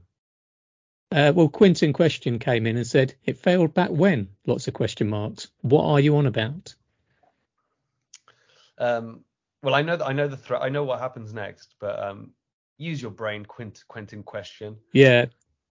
Uh, 1.12 1.32
well, 1.34 1.48
Quinton 1.48 1.92
question 1.92 2.38
came 2.38 2.66
in 2.66 2.76
and 2.76 2.86
said 2.86 3.14
it 3.24 3.38
failed 3.38 3.72
back 3.72 3.90
when? 3.90 4.28
Lots 4.46 4.66
of 4.66 4.74
question 4.74 5.08
marks. 5.08 5.48
What 5.62 5.84
are 5.84 6.00
you 6.00 6.16
on 6.16 6.26
about? 6.26 6.74
Um, 8.78 9.20
well, 9.62 9.74
I 9.74 9.82
know 9.82 9.96
that 9.96 10.06
I 10.06 10.12
know 10.12 10.28
the 10.28 10.36
threat. 10.36 10.62
I 10.62 10.68
know 10.68 10.84
what 10.84 11.00
happens 11.00 11.32
next, 11.32 11.74
but 11.80 11.98
um, 12.02 12.32
use 12.78 13.00
your 13.00 13.10
brain, 13.10 13.44
Quint, 13.44 13.84
Quentin. 13.88 14.22
Question. 14.22 14.76
Yeah, 14.92 15.26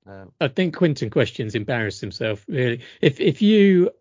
Um, 0.08 0.32
I 0.40 0.48
think 0.48 0.76
Quinton 0.76 1.10
questions 1.10 1.56
embarrassed 1.56 2.02
himself 2.02 2.46
really. 2.48 2.82
If 3.02 3.20
if 3.20 3.42
you 3.42 3.92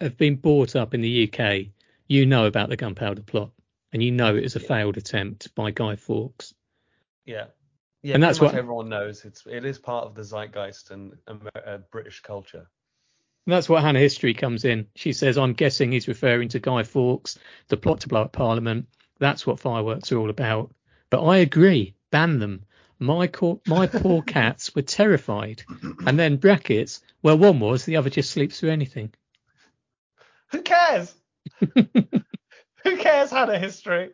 have 0.00 0.16
been 0.16 0.36
brought 0.36 0.76
up 0.76 0.94
in 0.94 1.00
the 1.00 1.30
UK, 1.32 1.66
you 2.06 2.26
know 2.26 2.46
about 2.46 2.68
the 2.68 2.76
gunpowder 2.76 3.22
plot, 3.22 3.50
and 3.92 4.02
you 4.02 4.10
know 4.12 4.36
it 4.36 4.42
was 4.42 4.56
a 4.56 4.60
failed 4.60 4.96
attempt 4.96 5.54
by 5.54 5.70
Guy 5.70 5.96
Fawkes. 5.96 6.54
yeah, 7.24 7.46
yeah. 8.02 8.14
And 8.14 8.22
that's 8.22 8.40
what- 8.40 8.54
everyone 8.54 8.88
knows. 8.88 9.24
It's 9.24 9.44
it 9.46 9.64
is 9.64 9.78
part 9.78 10.06
of 10.06 10.14
the 10.14 10.22
zeitgeist 10.22 10.90
and 10.90 11.12
uh, 11.28 11.78
British 11.90 12.20
culture. 12.20 12.68
And 13.46 13.52
that's 13.54 13.68
what 13.68 13.82
Hannah 13.82 13.98
History 13.98 14.34
comes 14.34 14.64
in. 14.66 14.88
She 14.94 15.14
says, 15.14 15.38
I'm 15.38 15.54
guessing 15.54 15.90
he's 15.92 16.06
referring 16.06 16.48
to 16.50 16.58
Guy 16.60 16.82
Fawkes, 16.82 17.38
the 17.68 17.78
plot 17.78 18.00
to 18.00 18.08
blow 18.08 18.22
up 18.22 18.32
Parliament. 18.32 18.88
That's 19.20 19.46
what 19.46 19.58
fireworks 19.58 20.12
are 20.12 20.18
all 20.18 20.28
about. 20.30 20.70
But 21.08 21.24
I 21.24 21.38
agree, 21.38 21.94
ban 22.10 22.38
them. 22.40 22.64
My 22.98 23.26
co- 23.26 23.62
my 23.66 23.86
poor 23.86 24.20
cats 24.26 24.74
were 24.74 24.82
terrified. 24.82 25.62
And 26.06 26.18
then 26.18 26.36
brackets, 26.36 27.00
well, 27.22 27.38
one 27.38 27.58
was, 27.58 27.84
the 27.86 27.96
other 27.96 28.10
just 28.10 28.30
sleeps 28.30 28.60
through 28.60 28.70
anything. 28.70 29.14
Who 30.50 30.60
cares? 30.62 31.14
Who 32.84 32.96
cares? 32.96 33.30
Hannah 33.30 33.58
history. 33.58 34.10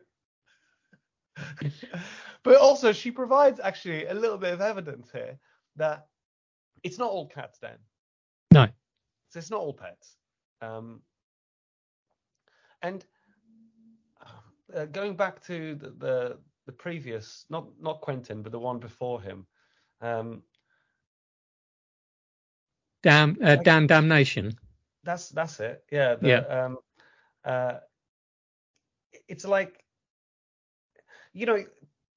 but 2.42 2.56
also, 2.56 2.92
she 2.92 3.10
provides 3.10 3.60
actually 3.60 4.06
a 4.06 4.14
little 4.14 4.38
bit 4.38 4.52
of 4.52 4.60
evidence 4.60 5.10
here 5.12 5.38
that 5.76 6.06
it's 6.82 6.98
not 6.98 7.10
all 7.10 7.26
cats, 7.28 7.58
then. 7.58 7.76
No. 8.52 8.66
So 9.30 9.38
it's 9.38 9.50
not 9.50 9.60
all 9.60 9.72
pets. 9.72 10.16
Um, 10.62 11.00
and 12.82 13.04
uh, 14.74 14.84
going 14.86 15.16
back 15.16 15.44
to 15.46 15.74
the, 15.74 15.90
the 15.90 16.38
the 16.66 16.72
previous, 16.72 17.44
not 17.50 17.66
not 17.80 18.00
Quentin, 18.00 18.42
but 18.42 18.52
the 18.52 18.58
one 18.58 18.78
before 18.78 19.20
him. 19.20 19.46
Um, 20.00 20.42
Damn, 23.02 23.36
uh, 23.42 23.56
damn 23.56 23.86
damnation. 23.86 24.56
that's 25.02 25.28
that's 25.28 25.60
it. 25.60 25.84
Yeah. 25.92 26.14
The, 26.14 26.28
Yeah. 26.28 26.38
Um, 26.38 26.78
uh, 27.44 27.74
it's 29.28 29.44
like, 29.44 29.84
you 31.32 31.46
know, 31.46 31.64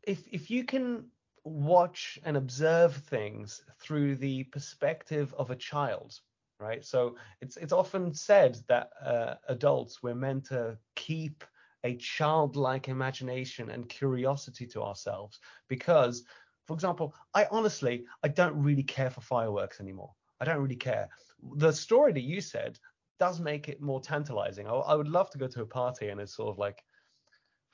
if 0.04 0.28
if 0.32 0.50
you 0.50 0.64
can 0.64 1.06
watch 1.44 2.20
and 2.24 2.38
observe 2.38 2.96
things 2.96 3.64
through 3.80 4.16
the 4.16 4.44
perspective 4.46 5.34
of 5.38 5.50
a 5.50 5.56
child, 5.56 6.20
right? 6.60 6.84
So 6.84 7.16
it's 7.42 7.58
it's 7.58 7.74
often 7.74 8.14
said 8.14 8.58
that 8.68 8.90
uh, 9.04 9.36
adults 9.48 10.04
we're 10.04 10.16
meant 10.16 10.46
to 10.46 10.78
keep 10.96 11.44
a 11.84 11.96
childlike 11.96 12.90
imagination 12.90 13.70
and 13.70 13.88
curiosity 13.88 14.66
to 14.68 14.82
ourselves 14.82 15.40
because, 15.68 16.24
for 16.66 16.74
example, 16.74 17.14
I 17.34 17.48
honestly 17.52 18.06
I 18.24 18.28
don't 18.28 18.62
really 18.62 18.84
care 18.84 19.10
for 19.10 19.22
fireworks 19.22 19.80
anymore. 19.80 20.14
I 20.40 20.46
don't 20.46 20.62
really 20.62 20.76
care. 20.76 21.10
The 21.56 21.72
story 21.72 22.14
that 22.14 22.22
you 22.22 22.42
said 22.42 22.78
does 23.20 23.40
make 23.40 23.68
it 23.70 23.82
more 23.82 24.02
tantalizing. 24.02 24.68
I, 24.68 24.74
I 24.74 24.96
would 24.96 25.08
love 25.08 25.30
to 25.32 25.38
go 25.38 25.48
to 25.48 25.62
a 25.62 25.66
party 25.66 26.10
and 26.10 26.20
it's 26.22 26.36
sort 26.36 26.50
of 26.50 26.60
like 26.60 26.84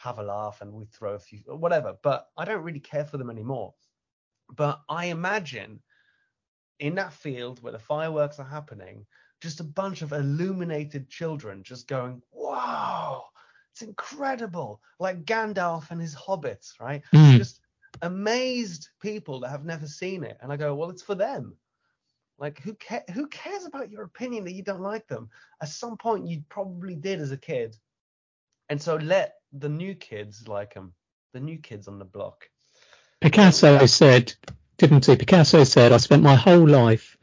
have 0.04 0.20
a 0.20 0.24
laugh 0.24 0.62
and 0.62 0.74
we 0.74 0.86
throw 0.86 1.14
a 1.14 1.20
few 1.20 1.40
whatever, 1.48 1.96
but 2.04 2.28
I 2.38 2.46
don't 2.46 2.64
really 2.64 2.80
care 2.80 3.06
for 3.06 3.18
them 3.18 3.30
anymore. 3.30 3.74
But 4.56 4.82
I 4.90 5.06
imagine 5.06 5.80
in 6.80 6.96
that 6.96 7.14
field 7.14 7.62
where 7.62 7.72
the 7.72 7.80
fireworks 7.80 8.40
are 8.40 8.46
happening, 8.46 9.06
just 9.42 9.62
a 9.62 9.64
bunch 9.64 10.02
of 10.02 10.12
illuminated 10.12 11.10
children 11.10 11.64
just 11.64 11.88
going, 11.88 12.22
wow, 12.32 13.26
it's 13.72 13.82
incredible. 13.82 14.82
Like 15.00 15.26
Gandalf 15.26 15.92
and 15.92 16.02
his 16.02 16.16
hobbits, 16.16 16.80
right? 16.80 17.02
Mm. 17.14 17.38
Just 17.38 17.62
amazed 18.02 18.90
people 19.02 19.40
that 19.40 19.50
have 19.50 19.66
never 19.66 19.88
seen 19.88 20.24
it. 20.24 20.38
And 20.42 20.52
I 20.52 20.58
go, 20.58 20.76
well, 20.76 20.90
it's 20.90 21.02
for 21.02 21.16
them. 21.16 21.56
Like 22.38 22.60
who 22.60 22.74
ca- 22.74 23.10
who 23.14 23.28
cares 23.28 23.66
about 23.66 23.92
your 23.92 24.04
opinion 24.04 24.44
that 24.46 24.54
you 24.54 24.64
don't 24.64 24.82
like 24.82 25.08
them? 25.08 25.30
At 25.62 25.70
some 25.70 25.98
point 25.98 26.28
you 26.28 26.44
probably 26.50 26.96
did 26.96 27.22
as 27.22 27.32
a 27.32 27.38
kid. 27.38 27.78
And 28.70 28.82
so 28.82 28.96
let 28.96 29.36
the 29.54 29.70
new 29.70 29.96
kids 29.96 30.48
like 30.48 30.74
them. 30.74 30.94
The 31.34 31.40
new 31.40 31.58
kids 31.58 31.88
on 31.88 32.00
the 32.00 32.06
block. 32.06 32.50
Picasso 33.22 33.86
said, 33.86 34.34
didn't 34.78 35.06
he? 35.06 35.16
Picasso 35.16 35.64
said, 35.64 35.92
I 35.92 35.98
spent 35.98 36.22
my 36.24 36.36
whole 36.36 36.68
life 36.68 37.18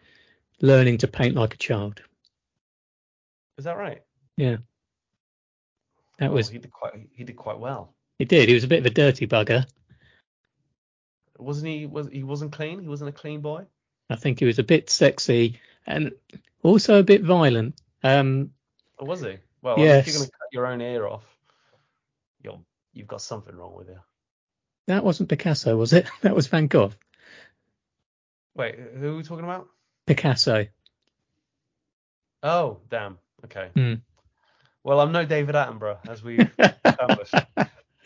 learning 0.60 0.98
to 0.98 1.08
paint 1.08 1.34
like 1.36 1.54
a 1.54 1.58
child. 1.58 2.00
Is 3.58 3.64
that 3.64 3.76
right? 3.76 4.02
Yeah. 4.36 4.56
That 6.18 6.30
Oh, 6.30 6.34
was 6.34 6.48
he 6.48 6.58
did 6.58 6.70
quite 6.72 6.92
he 7.14 7.24
did 7.24 7.36
quite 7.36 7.58
well. 7.58 7.94
he 8.18 8.24
did. 8.24 8.48
He 8.48 8.54
was 8.54 8.64
a 8.64 8.68
bit 8.68 8.80
of 8.80 8.86
a 8.86 8.90
dirty 8.90 9.26
bugger. 9.26 9.66
Wasn't 11.38 11.66
he 11.66 11.86
was 11.86 12.08
he 12.08 12.22
wasn't 12.22 12.52
clean? 12.52 12.80
He 12.80 12.88
wasn't 12.88 13.10
a 13.10 13.12
clean 13.12 13.40
boy? 13.40 13.64
I 14.10 14.16
think 14.16 14.38
he 14.38 14.44
was 14.44 14.58
a 14.58 14.62
bit 14.64 14.90
sexy 14.90 15.60
and 15.86 16.12
also 16.62 16.98
a 16.98 17.02
bit 17.04 17.22
violent. 17.22 17.80
Um, 18.02 18.50
Or 18.98 19.06
was 19.06 19.20
he? 19.20 19.36
Well, 19.62 19.74
I 19.74 19.78
mean, 19.78 19.86
if 19.88 20.06
Yes. 20.06 20.06
you're 20.06 20.16
gonna 20.16 20.30
cut 20.30 20.52
your 20.52 20.66
own 20.66 20.80
ear 20.80 21.06
off, 21.06 21.24
you've 22.92 23.08
got 23.08 23.22
something 23.22 23.54
wrong 23.54 23.74
with 23.74 23.88
you. 23.88 23.98
that 24.86 25.04
wasn't 25.04 25.28
Picasso, 25.28 25.76
was 25.76 25.92
it? 25.92 26.06
That 26.22 26.34
was 26.34 26.46
Van 26.48 26.66
Gogh. 26.66 26.92
Wait, 28.54 28.76
who 28.78 29.12
are 29.12 29.16
we 29.16 29.22
talking 29.22 29.44
about? 29.44 29.68
Picasso. 30.06 30.66
Oh, 32.42 32.78
damn. 32.88 33.18
Okay. 33.44 33.68
Hmm. 33.74 33.94
Well, 34.82 35.00
I'm 35.00 35.12
no 35.12 35.24
David 35.24 35.54
Attenborough, 35.54 35.98
as 36.08 36.22
we've 36.22 36.50
established. 36.58 37.34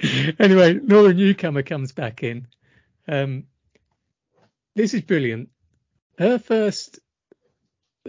anyway, 0.39 0.75
Nora 0.75 1.15
Newcomer 1.15 1.63
comes 1.63 1.93
back 1.93 2.23
in. 2.23 2.49
Um, 3.07 3.45
this 4.75 4.93
is 4.93 5.03
brilliant. 5.03 5.51
Her 6.19 6.39
first, 6.39 6.99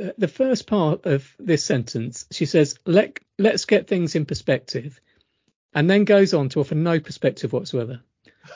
uh, 0.01 0.09
the 0.17 0.27
first 0.27 0.67
part 0.67 1.05
of 1.05 1.31
this 1.37 1.63
sentence, 1.63 2.25
she 2.31 2.45
says, 2.45 2.79
Let, 2.85 3.19
let's 3.37 3.65
get 3.65 3.87
things 3.87 4.15
in 4.15 4.25
perspective, 4.25 4.99
and 5.75 5.89
then 5.89 6.05
goes 6.05 6.33
on 6.33 6.49
to 6.49 6.61
offer 6.61 6.73
no 6.73 6.99
perspective 6.99 7.53
whatsoever. 7.53 7.99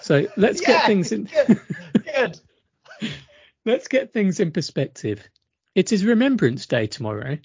So 0.02 0.28
let's 0.38 0.62
get 0.62 0.86
things 0.86 1.12
in. 1.12 1.26
good, 1.26 1.60
good. 2.06 2.40
Let's 3.66 3.90
get 3.90 4.14
things 4.14 4.40
in 4.40 4.52
perspective. 4.52 5.30
It 5.76 5.92
is 5.92 6.06
Remembrance 6.06 6.66
Day 6.66 6.88
tomorrow. 6.88 7.38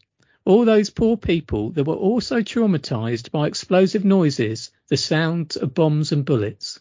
All 0.45 0.65
those 0.65 0.89
poor 0.89 1.17
people 1.17 1.71
that 1.71 1.85
were 1.85 1.95
also 1.95 2.39
traumatized 2.39 3.31
by 3.31 3.47
explosive 3.47 4.05
noises, 4.05 4.71
the 4.89 4.97
sounds 4.97 5.57
of 5.57 5.75
bombs 5.75 6.13
and 6.13 6.25
bullets. 6.25 6.81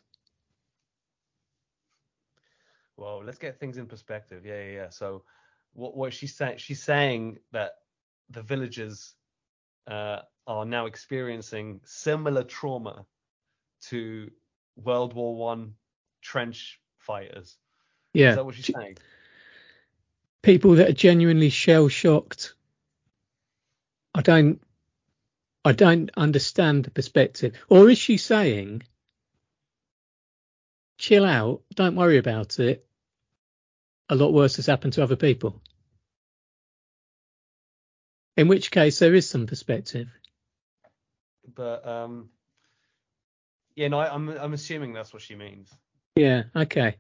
Well, 2.96 3.24
let's 3.26 3.40
get 3.40 3.60
things 3.60 3.78
in 3.78 3.88
perspective. 3.88 4.46
Yeah, 4.46 4.64
yeah, 4.64 4.72
yeah. 4.72 4.90
So, 4.90 5.24
what 5.74 5.98
what 5.98 6.14
she's 6.14 6.36
saying? 6.36 6.58
She's 6.60 6.84
saying 6.84 7.40
that 7.52 7.72
the 8.30 8.44
villagers 8.44 9.14
uh, 9.88 10.20
are 10.46 10.66
now 10.66 10.86
experiencing 10.86 11.82
similar 11.86 12.44
trauma 12.44 13.06
to 13.90 14.32
World 14.76 15.14
War 15.14 15.36
One 15.36 15.76
trench 16.22 16.80
fighters. 16.98 17.58
Yeah. 18.14 18.32
Is 18.32 18.36
that 18.36 18.46
what 18.46 18.56
she's 18.56 18.72
saying? 18.74 18.98
people 20.44 20.76
that 20.76 20.90
are 20.90 20.94
genuinely 20.94 21.50
shell 21.50 21.88
shocked. 21.88 22.54
I 24.14 24.22
don't, 24.22 24.62
I 25.66 25.72
don't 25.72 26.12
understand 26.16 26.86
the 26.86 26.92
perspective. 26.92 27.56
Or 27.68 27.90
is 27.90 27.98
she 27.98 28.18
saying, 28.18 28.84
chill 31.00 31.26
out, 31.26 31.64
don't 31.74 31.96
worry 31.96 32.20
about 32.20 32.60
it. 32.60 32.86
A 34.10 34.16
lot 34.16 34.34
worse 34.34 34.58
has 34.58 34.68
happened 34.68 34.94
to 34.94 35.04
other 35.04 35.16
people. 35.16 35.62
In 38.36 38.48
which 38.48 38.70
case, 38.70 39.00
there 39.00 39.16
is 39.16 39.28
some 39.28 39.48
perspective. 39.48 40.10
But 41.56 41.86
um, 41.88 42.30
yeah, 43.76 43.88
no, 43.88 44.00
I, 44.00 44.14
I'm 44.14 44.30
I'm 44.30 44.54
assuming 44.54 44.94
that's 44.94 45.14
what 45.14 45.22
she 45.22 45.36
means. 45.36 45.70
Yeah, 46.16 46.44
okay. 46.56 46.98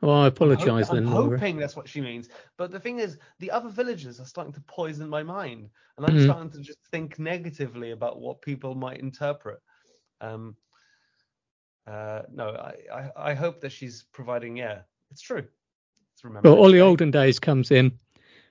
Well, 0.00 0.16
I 0.16 0.26
apologise 0.26 0.88
then, 0.88 1.06
I'm 1.06 1.12
Laura. 1.12 1.30
hoping 1.38 1.58
that's 1.58 1.76
what 1.76 1.88
she 1.88 2.00
means. 2.00 2.28
But 2.56 2.72
the 2.72 2.80
thing 2.80 2.98
is, 2.98 3.18
the 3.38 3.52
other 3.52 3.68
villagers 3.68 4.18
are 4.18 4.26
starting 4.26 4.52
to 4.54 4.60
poison 4.62 5.08
my 5.08 5.22
mind, 5.22 5.70
and 5.96 6.06
I'm 6.06 6.16
Mhm. 6.16 6.24
starting 6.24 6.50
to 6.50 6.60
just 6.60 6.78
think 6.90 7.18
negatively 7.20 7.92
about 7.92 8.20
what 8.20 8.42
people 8.42 8.74
might 8.74 8.98
interpret. 8.98 9.60
Um, 10.20 10.56
uh, 11.86 12.22
no, 12.32 12.48
I, 12.50 12.74
I, 12.92 13.10
I 13.30 13.34
hope 13.34 13.60
that 13.60 13.70
she's 13.70 14.04
providing. 14.12 14.56
Yeah, 14.56 14.82
it's 15.10 15.22
true. 15.22 15.46
It's 16.14 16.24
remember. 16.24 16.50
Well, 16.50 16.60
Ollie 16.60 16.80
Olden 16.80 17.10
Days 17.10 17.38
comes 17.38 17.70
in, 17.70 17.98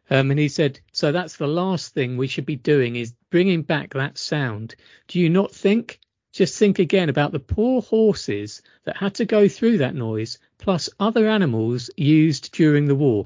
um, 0.10 0.32
and 0.32 0.40
he 0.40 0.48
said, 0.50 0.80
"So 0.94 1.12
that's 1.12 1.36
the 1.38 1.48
last 1.48 1.94
thing 1.94 2.16
we 2.18 2.28
should 2.28 2.46
be 2.46 2.56
doing 2.56 2.96
is 2.96 3.14
bringing 3.32 3.64
back 3.64 3.94
that 3.94 4.20
sound. 4.20 4.76
Do 5.08 5.20
you 5.20 5.30
not 5.30 5.52
think? 5.52 6.00
Just 6.34 6.58
think 6.58 6.80
again 6.80 7.10
about 7.10 7.32
the 7.34 7.40
poor 7.40 7.82
horses 7.82 8.62
that 8.86 8.96
had 8.96 9.16
to 9.16 9.26
go 9.26 9.48
through 9.50 9.80
that 9.80 9.96
noise, 9.96 10.38
plus 10.60 10.90
other 11.00 11.28
animals 11.28 11.90
used 11.98 12.52
during 12.52 12.86
the 12.86 12.96
war." 12.96 13.26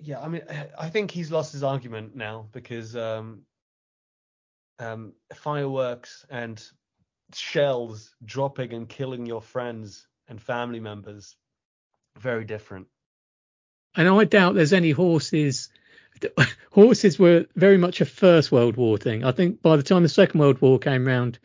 Yeah, 0.00 0.20
I 0.20 0.28
mean, 0.28 0.42
I 0.76 0.88
think 0.88 1.12
he's 1.12 1.30
lost 1.30 1.52
his 1.52 1.62
argument 1.62 2.16
now 2.16 2.48
because 2.50 2.96
um, 2.96 3.42
um, 4.80 5.12
fireworks 5.34 6.26
and 6.28 6.60
shells 7.34 8.14
dropping 8.24 8.72
and 8.72 8.88
killing 8.88 9.26
your 9.26 9.40
friends 9.40 10.08
and 10.28 10.40
family 10.42 10.80
members 10.80 11.36
very 12.18 12.44
different. 12.44 12.88
And 13.94 14.08
I 14.08 14.24
doubt 14.24 14.54
there's 14.54 14.72
any 14.72 14.90
horses. 14.90 15.68
Horses 16.70 17.18
were 17.18 17.46
very 17.54 17.78
much 17.78 18.00
a 18.00 18.04
First 18.04 18.50
World 18.50 18.76
War 18.76 18.96
thing. 18.96 19.24
I 19.24 19.32
think 19.32 19.62
by 19.62 19.76
the 19.76 19.82
time 19.82 20.02
the 20.02 20.08
Second 20.08 20.40
World 20.40 20.60
War 20.60 20.78
came 20.78 21.06
round, 21.06 21.38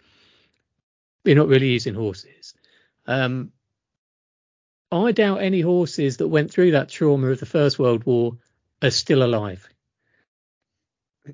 we're 1.26 1.36
not 1.36 1.48
really 1.48 1.70
using 1.70 1.94
horses. 1.94 2.54
Um, 3.06 3.52
I 4.92 5.12
doubt 5.12 5.42
any 5.42 5.60
horses 5.60 6.18
that 6.18 6.28
went 6.30 6.52
through 6.52 6.72
that 6.72 6.90
trauma 6.90 7.28
of 7.28 7.40
the 7.40 7.46
First 7.46 7.78
World 7.78 8.06
War 8.06 8.38
are 8.82 8.92
still 8.92 9.24
alive. 9.24 9.68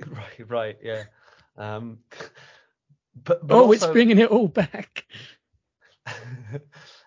Right, 0.07 0.49
right, 0.49 0.77
yeah. 0.81 1.03
Um, 1.55 1.99
but, 3.23 3.45
but 3.45 3.53
oh, 3.53 3.65
also, 3.65 3.73
it's 3.73 3.85
bringing 3.85 4.17
it 4.17 4.31
all 4.31 4.47
back. 4.47 5.05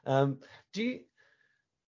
um, 0.07 0.39
do 0.73 0.85
you? 0.85 1.01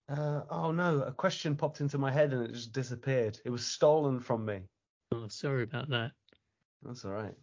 Uh, 0.08 0.42
oh 0.50 0.72
no, 0.72 1.00
a 1.02 1.12
question 1.12 1.56
popped 1.56 1.80
into 1.80 1.98
my 1.98 2.10
head 2.10 2.32
and 2.32 2.44
it 2.44 2.52
just 2.52 2.72
disappeared. 2.72 3.38
It 3.44 3.50
was 3.50 3.66
stolen 3.66 4.20
from 4.20 4.44
me. 4.44 4.60
Oh, 5.12 5.28
sorry 5.28 5.64
about 5.64 5.90
that. 5.90 6.12
That's 6.82 7.04
all 7.04 7.12
right. 7.12 7.34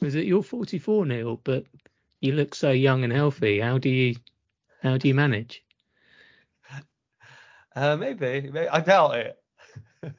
Was 0.00 0.14
it 0.14 0.24
you're 0.24 0.42
44, 0.42 1.04
Neil, 1.06 1.40
but 1.42 1.64
you 2.20 2.32
look 2.32 2.54
so 2.54 2.70
young 2.70 3.04
and 3.04 3.12
healthy. 3.12 3.60
How 3.60 3.78
do 3.78 3.90
you 3.90 4.16
how 4.82 4.96
do 4.96 5.08
you 5.08 5.14
manage? 5.14 5.62
Uh, 7.76 7.96
maybe, 7.96 8.50
maybe 8.50 8.68
I 8.68 8.80
doubt 8.80 9.16
it. 9.16 9.38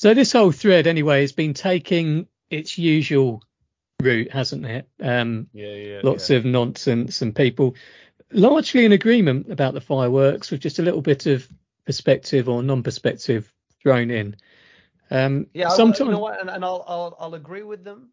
So 0.00 0.14
this 0.14 0.32
whole 0.32 0.50
thread, 0.50 0.86
anyway, 0.86 1.20
has 1.20 1.32
been 1.32 1.52
taking 1.52 2.26
its 2.48 2.78
usual 2.78 3.42
route, 4.00 4.30
hasn't 4.32 4.64
it? 4.64 4.88
Um, 4.98 5.48
Yeah, 5.52 5.74
yeah. 5.74 6.00
lots 6.02 6.30
of 6.30 6.46
nonsense 6.46 7.20
and 7.20 7.36
people 7.36 7.74
largely 8.32 8.84
in 8.84 8.92
agreement 8.92 9.50
about 9.50 9.74
the 9.74 9.80
fireworks, 9.80 10.50
with 10.50 10.60
just 10.60 10.78
a 10.78 10.82
little 10.82 11.02
bit 11.02 11.26
of 11.26 11.48
perspective 11.86 12.48
or 12.48 12.62
non-perspective 12.62 13.52
thrown 13.82 14.10
in. 14.10 14.36
Um, 15.10 15.46
Yeah, 15.54 15.68
sometimes 15.70 16.00
you 16.00 16.10
know 16.12 16.18
what, 16.18 16.40
and, 16.40 16.50
and 16.50 16.64
I'll, 16.64 16.84
I'll 16.86 17.16
I'll 17.18 17.34
agree 17.34 17.62
with 17.62 17.82
them 17.84 18.10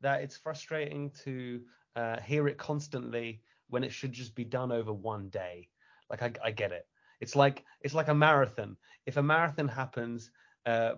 that 0.00 0.22
it's 0.22 0.36
frustrating 0.36 1.10
to 1.24 1.60
uh, 1.96 2.20
hear 2.20 2.48
it 2.48 2.58
constantly 2.58 3.42
when 3.68 3.84
it 3.84 3.92
should 3.92 4.12
just 4.12 4.34
be 4.34 4.44
done 4.44 4.72
over 4.72 4.92
one 4.92 5.28
day. 5.28 5.68
Like 6.08 6.22
I, 6.22 6.32
I 6.44 6.50
get 6.50 6.72
it. 6.72 6.86
It's 7.20 7.36
like 7.36 7.64
it's 7.82 7.94
like 7.94 8.08
a 8.08 8.14
marathon. 8.14 8.76
If 9.06 9.16
a 9.16 9.22
marathon 9.22 9.68
happens 9.68 10.30
uh, 10.66 10.94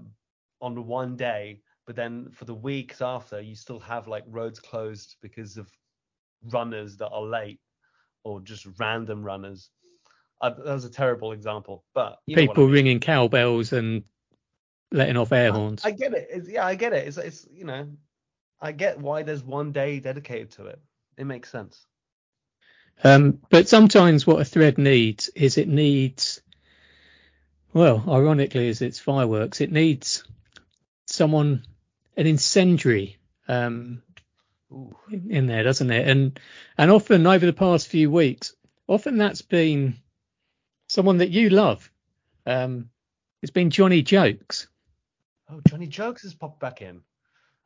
on 0.61 0.87
one 0.87 1.17
day, 1.17 1.61
but 1.87 1.97
then 1.97 2.31
for 2.33 2.45
the 2.47 2.55
weeks 2.55 3.03
after 3.03 3.41
you 3.41 3.55
still 3.55 3.81
have 3.81 4.09
like 4.09 4.25
roads 4.27 4.61
closed 4.61 5.17
because 5.21 5.57
of 5.57 5.71
runners 6.51 6.97
that 6.97 7.09
are 7.11 7.23
late 7.23 7.61
or 8.25 8.41
just 8.41 8.67
random 8.79 9.23
runners. 9.23 9.71
Uh, 10.41 10.51
that 10.51 10.73
was 10.73 10.85
a 10.85 10.91
terrible 10.91 11.33
example, 11.33 11.85
but 11.95 12.19
know 12.27 12.43
I 12.43 12.47
people 12.47 12.65
mean. 12.65 12.73
ringing 12.73 13.01
cowbells 13.01 13.73
and 13.73 14.03
letting 14.91 15.17
off 15.17 15.33
air 15.33 15.53
horns. 15.53 15.85
I 15.85 15.93
get 15.93 16.13
it. 16.15 16.29
It's, 16.31 16.49
yeah, 16.49 16.67
I 16.67 16.75
get 16.75 16.93
it. 16.93 17.07
It's, 17.07 17.17
it's 17.17 17.47
you 17.53 17.65
know, 17.65 17.89
I 18.61 18.73
get 18.73 18.99
why 18.99 19.23
there's 19.23 19.43
one 19.43 19.73
day 19.73 20.01
dedicated 20.01 20.53
to 20.53 20.67
it. 20.67 20.81
It 21.17 21.25
makes 21.25 21.51
sense. 21.51 21.87
Um, 23.05 23.39
but 23.51 23.69
sometimes 23.69 24.27
what 24.27 24.41
a 24.41 24.45
thread 24.45 24.79
needs 24.79 25.29
is 25.29 25.59
it 25.59 25.69
needs, 25.69 26.41
well, 27.73 28.05
ironically, 28.09 28.69
as 28.69 28.83
it's 28.83 28.99
fireworks, 28.99 29.61
it 29.61 29.73
needs 29.73 30.25
someone, 31.07 31.65
an 32.17 32.27
incendiary 32.27 33.17
um, 33.49 34.03
Ooh. 34.73 34.97
in, 35.29 35.47
there, 35.47 35.63
doesn't 35.63 35.91
it? 35.91 36.09
And 36.09 36.41
and 36.79 36.91
often 36.91 37.27
over 37.27 37.45
the 37.45 37.53
past 37.53 37.89
few 37.89 38.11
weeks, 38.11 38.55
often 38.87 39.19
that's 39.19 39.43
been 39.43 39.97
someone 40.89 41.19
that 41.19 41.31
you 41.31 41.51
love. 41.51 41.91
Um, 42.47 42.91
it's 43.43 43.53
been 43.53 43.71
Johnny 43.71 44.03
Jokes. 44.03 44.69
Oh, 45.51 45.61
Johnny 45.69 45.87
Jokes 45.87 46.23
has 46.23 46.35
popped 46.35 46.61
back 46.61 46.81
in. 46.81 47.03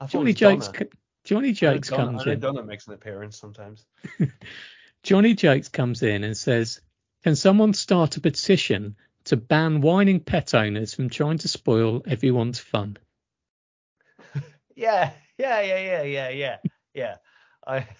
I 0.00 0.06
thought 0.06 0.26
it 0.26 0.34
Johnny 0.36 0.56
Jokes. 0.56 0.68
Donna. 0.68 0.86
Johnny 1.24 1.52
Jokes 1.52 1.88
Donna- 1.88 2.04
comes 2.04 2.26
in. 2.26 2.40
Donna 2.40 2.62
makes 2.62 2.86
an 2.86 2.94
appearance 2.94 3.38
sometimes. 3.38 3.86
Johnny 5.02 5.34
Jokes 5.34 5.68
comes 5.68 6.02
in 6.02 6.24
and 6.24 6.36
says, 6.36 6.80
Can 7.24 7.36
someone 7.36 7.74
start 7.74 8.16
a 8.16 8.20
petition 8.20 8.96
to 9.26 9.36
ban 9.36 9.80
whining 9.80 10.20
pet 10.20 10.54
owners 10.54 10.94
from 10.94 11.10
trying 11.10 11.38
to 11.38 11.48
spoil 11.48 12.02
everyone's 12.06 12.58
fun. 12.58 12.96
Yeah, 14.78 15.12
yeah, 15.38 15.62
yeah, 15.62 15.78
yeah, 15.78 16.02
yeah, 16.02 16.28
yeah, 16.28 16.56
yeah. 16.96 17.16
I. 17.66 17.86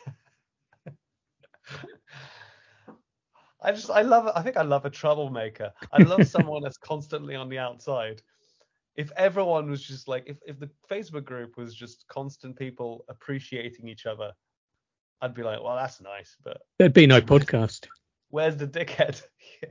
I 3.63 3.73
just 3.73 3.91
I 3.91 4.03
love 4.03 4.31
I 4.35 4.43
think 4.43 4.57
I 4.57 4.63
love 4.63 4.85
a 4.85 4.91
troublemaker. 4.91 5.73
I 5.93 6.03
love 6.03 6.27
someone 6.29 6.63
that's 6.63 6.77
constantly 6.77 7.35
on 7.35 7.49
the 7.49 7.59
outside. 7.59 8.23
If 8.95 9.11
everyone 9.17 9.69
was 9.69 9.83
just 9.83 10.07
like 10.09 10.25
if, 10.27 10.37
if 10.47 10.61
the 10.61 10.71
Facebook 10.91 11.25
group 11.25 11.57
was 11.57 11.75
just 11.75 12.07
constant 12.09 12.57
people 12.57 13.05
appreciating 13.09 13.89
each 13.89 14.07
other, 14.07 14.33
I'd 15.21 15.35
be 15.35 15.43
like, 15.43 15.63
well 15.63 15.75
that's 15.75 16.01
nice, 16.01 16.37
but 16.45 16.59
There'd 16.79 16.93
be 16.93 17.07
no 17.07 17.21
podcast. 17.21 17.89
where's 18.31 18.57
the 18.57 18.69
dickhead? 18.69 19.23
yeah, 19.63 19.69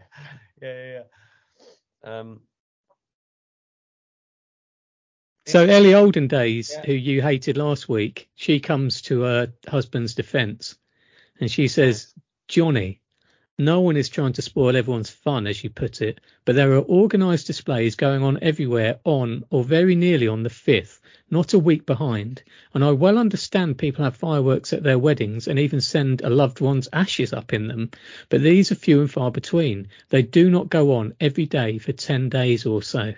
yeah, 0.61 0.83
yeah. 0.83 1.01
yeah. 2.03 2.19
Um 2.19 2.41
So 5.47 5.63
Ellie 5.63 5.93
Olden 5.93 6.27
Days, 6.27 6.71
Yeah. 6.71 6.85
who 6.85 6.93
you 6.93 7.21
hated 7.21 7.55
last 7.55 7.87
week, 7.87 8.29
she 8.35 8.59
comes 8.59 9.03
to 9.03 9.21
her 9.21 9.53
husband's 9.67 10.15
defence 10.15 10.75
and 11.39 11.51
she 11.51 11.67
says, 11.67 12.13
Johnny, 12.47 12.99
no 13.57 13.81
one 13.81 13.95
is 13.95 14.09
trying 14.09 14.33
to 14.33 14.41
spoil 14.41 14.75
everyone's 14.75 15.11
fun, 15.11 15.45
as 15.45 15.63
you 15.63 15.69
put 15.69 16.01
it, 16.01 16.19
but 16.45 16.55
there 16.55 16.73
are 16.73 16.83
organised 16.83 17.45
displays 17.47 17.95
going 17.95 18.23
on 18.23 18.39
everywhere 18.41 18.99
on 19.03 19.45
or 19.51 19.63
very 19.63 19.95
nearly 19.95 20.27
on 20.27 20.41
the 20.41 20.49
5th, 20.49 20.99
not 21.29 21.53
a 21.53 21.59
week 21.59 21.85
behind. 21.85 22.41
And 22.73 22.83
I 22.83 22.91
well 22.91 23.19
understand 23.19 23.77
people 23.77 24.03
have 24.03 24.17
fireworks 24.17 24.73
at 24.73 24.81
their 24.83 24.99
weddings 24.99 25.47
and 25.47 25.59
even 25.59 25.79
send 25.79 26.21
a 26.21 26.29
loved 26.29 26.59
one's 26.59 26.89
ashes 26.91 27.33
up 27.33 27.53
in 27.53 27.67
them, 27.67 27.91
but 28.29 28.41
these 28.41 28.71
are 28.71 28.75
few 28.75 28.99
and 28.99 29.11
far 29.11 29.29
between. 29.31 29.89
They 30.09 30.23
do 30.23 30.49
not 30.49 30.69
go 30.69 30.95
on 30.95 31.13
every 31.19 31.45
day 31.45 31.77
for 31.77 31.91
10 31.93 32.29
days 32.29 32.65
or 32.65 32.81
so. 32.81 33.13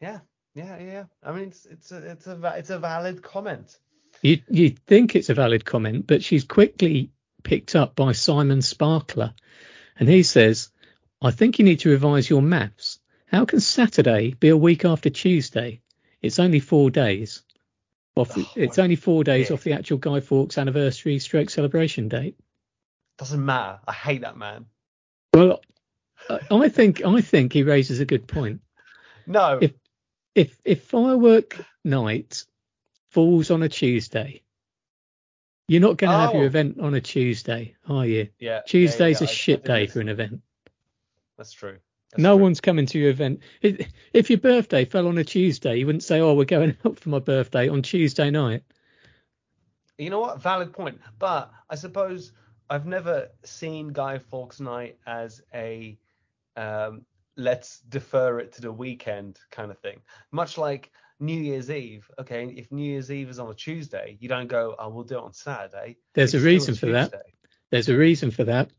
yeah, 0.00 0.20
yeah, 0.54 0.78
yeah. 0.78 1.04
I 1.22 1.32
mean 1.32 1.48
it's 1.48 1.66
it's 1.66 1.92
a 1.92 2.10
it's 2.10 2.26
a 2.26 2.54
it's 2.56 2.70
a 2.70 2.78
valid 2.78 3.22
comment. 3.22 3.78
You 4.22 4.40
you 4.48 4.70
think 4.70 5.16
it's 5.16 5.30
a 5.30 5.34
valid 5.34 5.64
comment, 5.64 6.06
but 6.06 6.22
she's 6.22 6.44
quickly 6.44 7.10
picked 7.42 7.74
up 7.74 7.96
by 7.96 8.12
Simon 8.12 8.62
Sparkler, 8.62 9.34
and 9.98 10.08
he 10.08 10.22
says, 10.22 10.70
"I 11.20 11.30
think 11.30 11.58
you 11.58 11.64
need 11.64 11.80
to 11.80 11.90
revise 11.90 12.28
your 12.30 12.42
maths. 12.42 12.98
How 13.26 13.44
can 13.46 13.60
Saturday 13.60 14.34
be 14.34 14.48
a 14.50 14.56
week 14.56 14.84
after 14.84 15.10
Tuesday? 15.10 15.80
It's 16.20 16.38
only 16.38 16.60
four 16.60 16.90
days. 16.90 17.42
Off 18.14 18.34
the, 18.34 18.42
Oh, 18.42 18.52
it's 18.56 18.78
only 18.78 18.96
four 18.96 19.24
days 19.24 19.48
yeah. 19.48 19.54
off 19.54 19.64
the 19.64 19.72
actual 19.72 19.96
Guy 19.96 20.20
Fawkes 20.20 20.58
anniversary 20.58 21.18
stroke 21.18 21.48
celebration 21.48 22.08
date. 22.08 22.36
Doesn't 23.16 23.42
matter. 23.44 23.80
I 23.88 23.92
hate 23.92 24.20
that 24.20 24.36
man. 24.36 24.66
Well, 25.32 25.62
I 26.28 26.40
I 26.50 26.68
think 26.68 27.02
I 27.04 27.22
think 27.22 27.54
he 27.54 27.62
raises 27.62 28.00
a 28.00 28.04
good 28.04 28.26
point. 28.28 28.60
No. 29.26 29.58
If- 29.62 29.72
If 30.34 30.60
if 30.64 30.82
firework 30.84 31.58
night 31.84 32.44
falls 33.10 33.50
on 33.50 33.62
a 33.62 33.68
Tuesday, 33.68 34.42
you're 35.68 35.80
not 35.80 35.96
going 35.98 36.10
to 36.10 36.16
have 36.18 36.32
your 36.34 36.44
Oh. 36.44 36.46
event 36.46 36.80
on 36.80 36.94
a 36.94 37.00
Tuesday, 37.00 37.74
are 37.88 38.06
you? 38.06 38.28
yeah. 38.38 38.50
yeah, 38.56 38.60
Tuesday's 38.66 39.20
yeah, 39.20 39.26
a 39.26 39.28
I- 39.28 39.30
I 39.30 39.34
shit 39.34 39.64
day 39.64 39.86
for 39.86 40.00
an 40.00 40.08
event. 40.08 40.40
That's 41.36 41.52
true. 41.52 41.78
That's 42.10 42.22
no 42.22 42.36
true. 42.36 42.42
one's 42.44 42.60
coming 42.60 42.86
to 42.86 42.98
your 42.98 43.10
event. 43.10 43.40
It, 43.62 43.88
if 44.12 44.30
your 44.30 44.38
birthday 44.38 44.84
fell 44.84 45.06
on 45.08 45.18
a 45.18 45.24
Tuesday, 45.24 45.76
you 45.76 45.86
wouldn't 45.86 46.02
say, 46.02 46.20
"Oh, 46.20 46.34
we're 46.34 46.44
going 46.44 46.76
out 46.84 46.98
for 46.98 47.08
my 47.10 47.18
birthday 47.18 47.68
on 47.68 47.82
Tuesday 47.82 48.30
night." 48.30 48.62
You 49.98 50.10
know 50.10 50.20
what? 50.20 50.40
Valid 50.42 50.72
point. 50.72 51.00
But 51.18 51.50
I 51.68 51.74
suppose 51.74 52.32
I've 52.70 52.86
never 52.86 53.28
seen 53.44 53.88
Guy 53.92 54.18
Fawkes 54.18 54.60
Night 54.60 54.98
as 55.06 55.42
a 55.54 55.98
um, 56.56 57.04
let's 57.36 57.80
defer 57.80 58.38
it 58.40 58.52
to 58.52 58.62
the 58.62 58.72
weekend 58.72 59.38
kind 59.50 59.70
of 59.70 59.78
thing. 59.78 60.00
Much 60.30 60.58
like 60.58 60.90
New 61.20 61.40
Year's 61.40 61.70
Eve. 61.70 62.10
Okay, 62.18 62.46
if 62.46 62.70
New 62.72 62.84
Year's 62.84 63.10
Eve 63.10 63.30
is 63.30 63.38
on 63.38 63.50
a 63.50 63.54
Tuesday, 63.54 64.16
you 64.20 64.28
don't 64.28 64.48
go, 64.48 64.74
"I 64.78 64.86
will 64.86 65.04
do 65.04 65.18
it 65.18 65.24
on 65.24 65.32
Saturday." 65.32 65.98
There's 66.14 66.34
It's 66.34 66.42
a 66.42 66.46
reason 66.46 66.74
for 66.74 66.86
that. 66.86 67.12
There's 67.70 67.88
a 67.88 67.96
reason 67.96 68.30
for 68.30 68.44
that. 68.44 68.70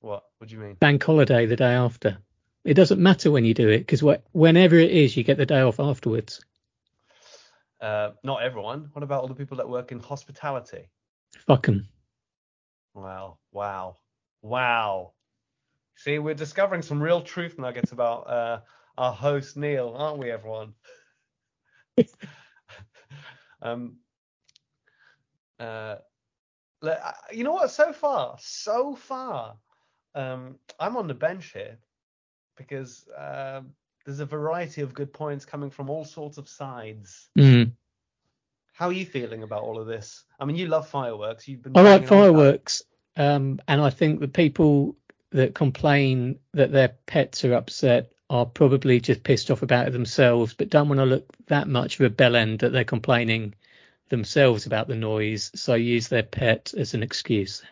What? 0.00 0.24
What 0.38 0.48
do 0.48 0.54
you 0.54 0.60
mean? 0.60 0.74
Bank 0.74 1.02
holiday 1.02 1.46
the 1.46 1.56
day 1.56 1.74
after. 1.74 2.18
It 2.64 2.74
doesn't 2.74 3.00
matter 3.00 3.30
when 3.30 3.44
you 3.44 3.54
do 3.54 3.68
it 3.68 3.78
because 3.80 4.00
wh- 4.00 4.34
whenever 4.34 4.76
it 4.76 4.90
is, 4.90 5.16
you 5.16 5.24
get 5.24 5.36
the 5.38 5.46
day 5.46 5.60
off 5.60 5.80
afterwards. 5.80 6.44
Uh, 7.80 8.10
not 8.24 8.42
everyone. 8.42 8.90
What 8.92 9.02
about 9.02 9.22
all 9.22 9.28
the 9.28 9.34
people 9.34 9.58
that 9.58 9.68
work 9.68 9.92
in 9.92 10.00
hospitality? 10.00 10.90
Fuck 11.46 11.68
'em. 11.68 11.88
Wow, 12.94 13.38
wow, 13.52 13.98
wow. 14.42 15.12
See, 15.98 16.20
we're 16.20 16.34
discovering 16.34 16.82
some 16.82 17.02
real 17.02 17.20
truth 17.20 17.58
nuggets 17.58 17.90
about 17.90 18.30
uh, 18.30 18.60
our 18.96 19.12
host 19.12 19.56
Neil, 19.56 19.92
aren't 19.96 20.18
we, 20.18 20.30
everyone? 20.30 20.74
um, 23.62 23.96
uh, 25.58 25.96
uh, 26.82 27.12
you 27.32 27.42
know 27.42 27.52
what? 27.52 27.72
So 27.72 27.92
far, 27.92 28.36
so 28.38 28.94
far, 28.94 29.56
um, 30.14 30.60
I'm 30.78 30.96
on 30.96 31.08
the 31.08 31.14
bench 31.14 31.52
here 31.52 31.78
because 32.56 33.08
um 33.16 33.70
there's 34.04 34.20
a 34.20 34.26
variety 34.26 34.82
of 34.82 34.94
good 34.94 35.12
points 35.12 35.44
coming 35.44 35.70
from 35.70 35.90
all 35.90 36.04
sorts 36.04 36.38
of 36.38 36.48
sides. 36.48 37.28
Mm. 37.36 37.72
How 38.72 38.86
are 38.86 38.92
you 38.92 39.04
feeling 39.04 39.42
about 39.42 39.64
all 39.64 39.80
of 39.80 39.88
this? 39.88 40.24
I 40.38 40.44
mean, 40.44 40.54
you 40.56 40.68
love 40.68 40.88
fireworks. 40.88 41.48
You've 41.48 41.62
been. 41.62 41.76
I 41.76 41.80
like 41.80 41.84
banging 41.84 41.94
on 41.94 42.04
about- 42.04 42.08
fireworks, 42.08 42.82
um, 43.16 43.60
and 43.66 43.80
I 43.80 43.90
think 43.90 44.20
the 44.20 44.28
people 44.28 44.96
that 45.30 45.54
complain 45.54 46.38
that 46.52 46.72
their 46.72 46.88
pets 47.06 47.44
are 47.44 47.54
upset 47.54 48.12
are 48.30 48.46
probably 48.46 49.00
just 49.00 49.22
pissed 49.22 49.50
off 49.50 49.62
about 49.62 49.88
it 49.88 49.92
themselves, 49.92 50.54
but 50.54 50.68
don't 50.70 50.88
want 50.88 51.00
to 51.00 51.06
look 51.06 51.26
that 51.46 51.68
much 51.68 51.98
of 51.98 52.06
a 52.06 52.10
bell 52.10 52.36
end 52.36 52.60
that 52.60 52.72
they're 52.72 52.84
complaining 52.84 53.54
themselves 54.08 54.66
about 54.66 54.88
the 54.88 54.94
noise, 54.94 55.50
so 55.54 55.74
use 55.74 56.08
their 56.08 56.22
pet 56.22 56.72
as 56.76 56.94
an 56.94 57.02
excuse. 57.02 57.62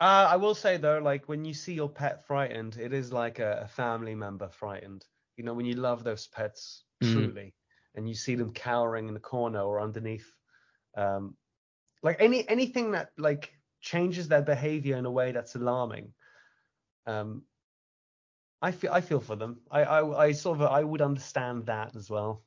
Uh, 0.00 0.28
I 0.30 0.36
will 0.36 0.54
say 0.54 0.76
though, 0.76 0.98
like 0.98 1.28
when 1.28 1.44
you 1.44 1.54
see 1.54 1.74
your 1.74 1.88
pet 1.88 2.26
frightened, 2.26 2.76
it 2.78 2.92
is 2.92 3.12
like 3.12 3.38
a, 3.38 3.62
a 3.64 3.68
family 3.68 4.14
member 4.14 4.48
frightened. 4.48 5.04
You 5.36 5.44
know, 5.44 5.54
when 5.54 5.66
you 5.66 5.74
love 5.74 6.04
those 6.04 6.26
pets 6.28 6.84
Mm. 7.02 7.12
truly, 7.12 7.54
and 7.94 8.08
you 8.08 8.14
see 8.14 8.34
them 8.34 8.52
cowering 8.52 9.08
in 9.08 9.14
the 9.14 9.20
corner 9.20 9.60
or 9.60 9.80
underneath, 9.80 10.30
um, 10.96 11.36
like 12.02 12.16
any 12.20 12.48
anything 12.48 12.92
that 12.92 13.10
like 13.18 13.52
changes 13.80 14.28
their 14.28 14.42
behavior 14.42 14.96
in 14.96 15.06
a 15.06 15.10
way 15.10 15.32
that's 15.32 15.54
alarming. 15.56 16.12
Um, 17.08 17.42
I 18.60 18.70
feel 18.72 18.92
I 18.92 19.00
feel 19.00 19.20
for 19.20 19.34
them. 19.34 19.60
I, 19.70 19.82
I 19.82 20.24
I 20.26 20.32
sort 20.32 20.60
of 20.60 20.66
I 20.66 20.84
would 20.84 21.00
understand 21.00 21.66
that 21.66 21.96
as 21.96 22.10
well. 22.10 22.42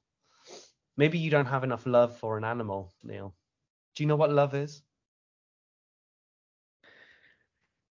Maybe 0.98 1.18
you 1.18 1.32
don't 1.32 1.48
have 1.48 1.64
enough 1.64 1.88
love 1.88 2.18
for 2.18 2.38
an 2.38 2.44
animal, 2.44 2.94
Neil. 3.04 3.34
Do 3.96 4.04
you 4.04 4.08
know 4.08 4.18
what 4.18 4.32
love 4.32 4.54
is? 4.54 4.84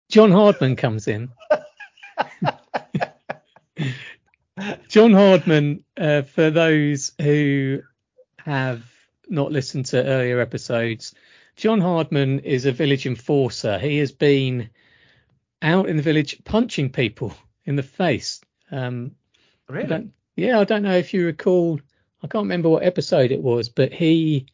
John 0.09 0.31
Hardman 0.31 0.75
comes 0.75 1.07
in. 1.07 1.29
John 4.89 5.13
Hardman, 5.13 5.83
uh, 5.95 6.23
for 6.23 6.49
those 6.49 7.13
who 7.21 7.81
have 8.39 8.83
not 9.29 9.51
listened 9.51 9.85
to 9.87 10.03
earlier 10.03 10.39
episodes, 10.39 11.13
John 11.55 11.79
Hardman 11.79 12.39
is 12.39 12.65
a 12.65 12.71
village 12.71 13.05
enforcer. 13.05 13.77
He 13.77 13.99
has 13.99 14.11
been 14.11 14.69
out 15.61 15.89
in 15.89 15.97
the 15.97 16.03
village 16.03 16.43
punching 16.43 16.91
people 16.91 17.33
in 17.65 17.75
the 17.75 17.83
face. 17.83 18.41
Um, 18.71 19.11
I 19.69 19.73
Really? 19.73 19.87
don't, 19.87 20.13
yeah, 20.35 20.59
I 20.59 20.63
don't 20.63 20.83
know 20.83 20.95
if 20.97 21.13
you 21.13 21.25
recall. 21.25 21.79
I 22.23 22.27
can't 22.27 22.43
remember 22.43 22.69
what 22.69 22.83
episode 22.83 23.31
it 23.31 23.41
was, 23.41 23.69
but 23.69 23.91
he, 23.93 24.47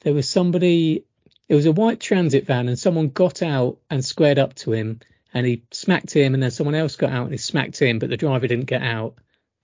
there 0.00 0.14
was 0.14 0.28
somebody. 0.28 1.04
It 1.48 1.54
was 1.54 1.66
a 1.66 1.72
white 1.72 2.00
transit 2.00 2.46
van, 2.46 2.68
and 2.68 2.78
someone 2.78 3.08
got 3.08 3.42
out 3.42 3.78
and 3.90 4.04
squared 4.04 4.38
up 4.38 4.54
to 4.56 4.72
him, 4.72 5.00
and 5.32 5.46
he 5.46 5.62
smacked 5.72 6.12
him, 6.12 6.34
and 6.34 6.42
then 6.42 6.50
someone 6.50 6.74
else 6.74 6.96
got 6.96 7.10
out 7.10 7.24
and 7.24 7.32
he 7.32 7.38
smacked 7.38 7.80
him, 7.80 7.98
but 7.98 8.08
the 8.08 8.16
driver 8.16 8.46
didn't 8.46 8.64
get 8.66 8.82
out, 8.82 9.14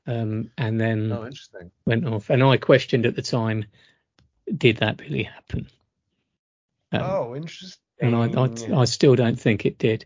um, 0.07 0.51
and 0.59 0.79
then 0.81 1.11
Oh, 1.11 1.25
interesting. 1.27 1.71
went 1.87 2.07
off. 2.07 2.29
And 2.31 2.43
I 2.43 2.59
questioned 2.59 3.07
at 3.07 3.17
the 3.17 3.23
time, 3.23 3.65
did 4.55 4.79
that 4.79 5.01
really 5.01 5.23
happen? 5.23 5.69
Um, 6.93 7.01
Oh, 7.03 7.37
interesting. 7.37 7.79
and 8.01 8.15
I, 8.17 8.77
I, 8.77 8.81
I 8.81 8.85
still 8.85 9.15
don't 9.17 9.39
think 9.41 9.65
it 9.65 9.79
did. 9.79 10.05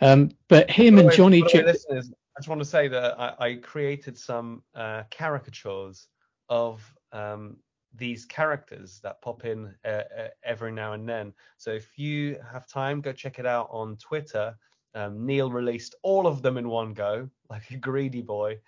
Um, 0.00 0.30
but 0.48 0.70
him 0.70 0.98
and 0.98 1.10
Johnny, 1.12 1.42
by 1.42 1.48
the 1.52 1.58
way, 1.58 1.62
Jo- 1.62 1.66
listeners, 1.66 2.12
I 2.36 2.40
just 2.40 2.48
want 2.48 2.60
to 2.60 2.68
say 2.68 2.88
that 2.88 3.20
I, 3.20 3.34
I 3.38 3.54
created 3.56 4.16
some 4.16 4.62
uh, 4.74 5.02
caricatures 5.10 6.08
of 6.48 6.82
um, 7.12 7.56
these 7.94 8.24
characters 8.24 9.00
that 9.02 9.20
pop 9.20 9.44
in 9.44 9.74
uh, 9.84 9.88
uh, 9.88 10.28
every 10.44 10.72
now 10.72 10.92
and 10.92 11.08
then. 11.08 11.32
So 11.58 11.70
if 11.70 11.98
you 11.98 12.38
have 12.50 12.66
time, 12.68 13.00
go 13.00 13.12
check 13.12 13.38
it 13.38 13.46
out 13.46 13.68
on 13.70 13.96
Twitter. 13.96 14.54
Um, 14.94 15.24
Neil 15.26 15.50
released 15.50 15.94
all 16.02 16.26
of 16.26 16.42
them 16.42 16.56
in 16.56 16.68
one 16.68 16.94
go, 16.94 17.28
like 17.50 17.70
a 17.70 17.76
greedy 17.76 18.22
boy. 18.22 18.58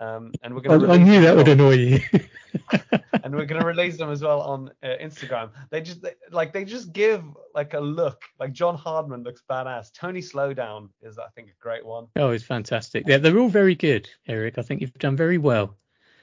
Um, 0.00 0.32
and 0.42 0.54
we're 0.54 0.60
I, 0.60 0.78
going 0.78 0.80
to 0.80 0.90
I 0.92 0.96
knew 0.96 1.20
that 1.20 1.36
would 1.36 1.48
annoy 1.48 1.72
you. 1.74 2.00
and 3.22 3.34
we're 3.34 3.44
going 3.44 3.60
to 3.60 3.66
release 3.66 3.98
them 3.98 4.10
as 4.10 4.22
well 4.22 4.40
on 4.40 4.70
uh, 4.82 4.86
Instagram. 5.00 5.50
They 5.68 5.82
just 5.82 6.00
they, 6.00 6.14
like 6.30 6.54
they 6.54 6.64
just 6.64 6.92
give 6.94 7.22
like 7.54 7.74
a 7.74 7.80
look. 7.80 8.22
Like 8.38 8.52
John 8.52 8.76
Hardman 8.76 9.22
looks 9.24 9.42
badass. 9.48 9.92
Tony 9.92 10.20
Slowdown 10.22 10.88
is 11.02 11.18
I 11.18 11.28
think 11.34 11.48
a 11.48 11.62
great 11.62 11.84
one. 11.84 12.06
oh, 12.16 12.30
it's 12.30 12.44
fantastic. 12.44 13.04
Yeah, 13.06 13.18
they're 13.18 13.38
all 13.38 13.50
very 13.50 13.74
good, 13.74 14.08
Eric. 14.26 14.56
I 14.56 14.62
think 14.62 14.80
you've 14.80 14.94
done 14.94 15.16
very 15.16 15.36
well. 15.38 15.76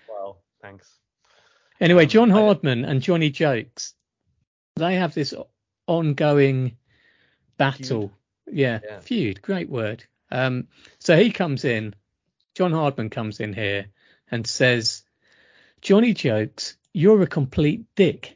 Well, 0.10 0.42
thanks. 0.62 0.98
Anyway, 1.80 2.04
Um, 2.06 2.10
John 2.10 2.32
I- 2.32 2.42
Hardman 2.42 2.84
and 2.84 3.00
Johnny 3.02 3.30
Jokes, 3.30 3.94
they 4.76 4.96
have 4.96 5.14
this 5.14 5.36
ongoing 5.86 6.78
battle. 7.58 8.12
Yeah, 8.48 8.80
Yeah. 8.84 9.00
feud. 9.02 9.42
Great 9.42 9.70
word. 9.70 10.04
Um, 10.32 10.68
so 11.00 11.16
he 11.18 11.32
comes 11.32 11.64
in, 11.64 11.94
John 12.58 12.72
Hardman 12.72 13.12
comes 13.12 13.40
in 13.40 13.54
here 13.54 13.86
and 14.32 14.48
says, 14.48 15.04
Johnny 15.80 16.16
Jokes, 16.16 16.76
you're 16.92 17.22
a 17.22 17.28
complete 17.28 17.86
dick. 17.94 18.36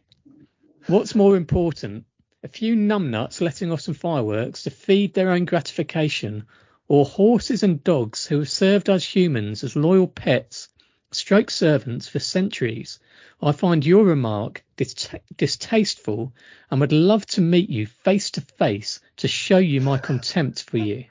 What's 0.85 1.15
more 1.15 1.35
important, 1.35 2.05
a 2.43 2.47
few 2.47 2.75
numbnuts 2.75 3.41
letting 3.41 3.71
off 3.71 3.81
some 3.81 3.95
fireworks 3.95 4.61
to 4.65 4.69
feed 4.69 5.15
their 5.15 5.31
own 5.31 5.45
gratification, 5.45 6.45
or 6.87 7.03
horses 7.03 7.63
and 7.63 7.83
dogs 7.83 8.27
who 8.27 8.37
have 8.37 8.49
served 8.51 8.91
us 8.91 9.03
humans 9.03 9.63
as 9.63 9.75
loyal 9.75 10.07
pets, 10.07 10.69
stroke 11.09 11.49
servants 11.49 12.07
for 12.07 12.19
centuries? 12.19 12.99
I 13.41 13.53
find 13.53 13.83
your 13.83 14.05
remark 14.05 14.63
dist- 14.77 15.15
distasteful 15.35 16.31
and 16.69 16.79
would 16.79 16.93
love 16.93 17.25
to 17.25 17.41
meet 17.41 17.71
you 17.71 17.87
face 17.87 18.29
to 18.31 18.41
face 18.41 18.99
to 19.17 19.27
show 19.27 19.57
you 19.57 19.81
my 19.81 19.97
contempt 19.97 20.61
for 20.61 20.77
you. 20.77 21.05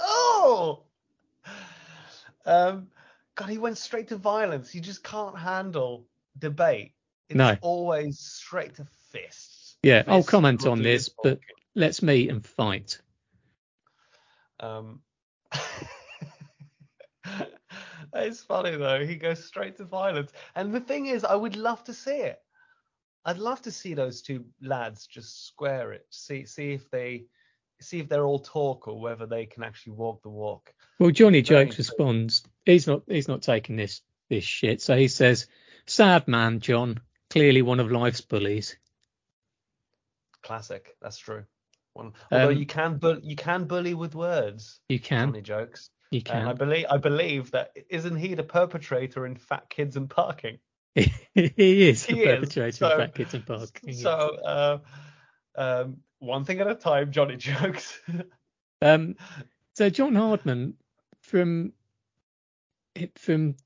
Oh. 0.00 0.82
Um, 2.44 2.88
God, 3.34 3.48
he 3.48 3.58
went 3.58 3.78
straight 3.78 4.08
to 4.08 4.16
violence. 4.16 4.70
He 4.70 4.80
just 4.80 5.02
can't 5.02 5.38
handle 5.38 6.06
debate. 6.38 6.94
It's 7.28 7.38
No. 7.38 7.56
always 7.60 8.18
straight 8.18 8.74
to 8.76 8.86
fists. 9.10 9.76
Yeah, 9.82 10.04
I'll 10.06 10.22
comment 10.22 10.66
on 10.66 10.82
this, 10.82 11.08
but 11.08 11.40
let's 11.74 12.02
meet 12.02 12.30
and 12.30 12.44
fight. 12.44 13.00
Um, 14.60 15.00
it's 18.14 18.42
funny 18.42 18.76
though. 18.76 19.04
He 19.04 19.16
goes 19.16 19.44
straight 19.44 19.76
to 19.78 19.84
violence, 19.84 20.32
and 20.54 20.72
the 20.72 20.80
thing 20.80 21.06
is, 21.06 21.24
I 21.24 21.34
would 21.34 21.56
love 21.56 21.82
to 21.84 21.94
see 21.94 22.18
it. 22.18 22.38
I'd 23.24 23.38
love 23.38 23.62
to 23.62 23.70
see 23.70 23.94
those 23.94 24.22
two 24.22 24.44
lads 24.60 25.06
just 25.06 25.46
square 25.46 25.92
it. 25.92 26.06
See, 26.10 26.44
see 26.44 26.72
if 26.72 26.90
they, 26.90 27.26
see 27.82 28.00
if 28.00 28.08
they're 28.08 28.24
all 28.24 28.38
talk 28.38 28.88
or 28.88 29.00
whether 29.00 29.26
they 29.26 29.46
can 29.46 29.62
actually 29.62 29.92
walk 29.94 30.22
the 30.22 30.28
walk. 30.30 30.72
Well, 30.98 31.10
Johnny 31.10 31.42
Jokes 31.42 31.78
responds, 31.78 32.44
he's 32.64 32.86
not 32.86 33.02
he's 33.08 33.28
not 33.28 33.42
taking 33.42 33.76
this 33.76 34.00
this 34.30 34.44
shit. 34.44 34.80
So 34.80 34.96
he 34.96 35.08
says, 35.08 35.46
"Sad 35.86 36.28
man, 36.28 36.60
John. 36.60 37.00
Clearly 37.30 37.62
one 37.62 37.80
of 37.80 37.90
life's 37.90 38.20
bullies." 38.20 38.76
Classic. 40.42 40.96
That's 41.00 41.18
true. 41.18 41.44
One, 41.94 42.12
although 42.30 42.48
Um, 42.50 42.56
you 42.58 42.66
can, 42.66 42.96
bu- 42.96 43.20
you 43.22 43.36
can 43.36 43.64
bully 43.66 43.94
with 43.94 44.14
words. 44.14 44.80
You 44.88 44.98
can, 44.98 45.28
Johnny 45.28 45.42
jokes. 45.42 45.90
you 46.10 46.22
And 46.30 46.48
I 46.48 46.52
believe, 46.54 46.86
I 46.90 46.96
believe 46.96 47.50
that 47.52 47.76
isn't 47.90 48.16
he 48.16 48.34
the 48.34 48.42
perpetrator 48.42 49.26
in 49.26 49.36
Fat 49.36 49.68
Kids 49.68 49.96
and 49.96 50.08
Parking? 50.08 50.58
he 50.94 51.08
is 51.88 52.06
the 52.06 52.14
He 52.14 52.22
is, 52.22 52.26
perpetrator 52.40 52.72
so- 52.76 52.90
of 52.90 52.98
Fat 52.98 53.14
Kids 53.14 53.34
and 53.34 53.46
Parking. 53.46 53.92
So, 53.94 54.10
uh, 54.10 54.78
um, 55.54 55.98
one 56.22 56.44
thing 56.44 56.60
at 56.60 56.70
a 56.70 56.74
time, 56.74 57.10
Johnny 57.10 57.36
jokes. 57.38 58.00
Um, 58.80 59.16
so 59.74 59.90
John 59.90 60.14
Hardman 60.14 60.74
from 61.20 61.72
from 63.16 63.56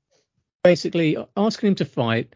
basically 0.63 1.17
asking 1.35 1.67
him 1.69 1.75
to 1.75 1.85
fight. 1.85 2.35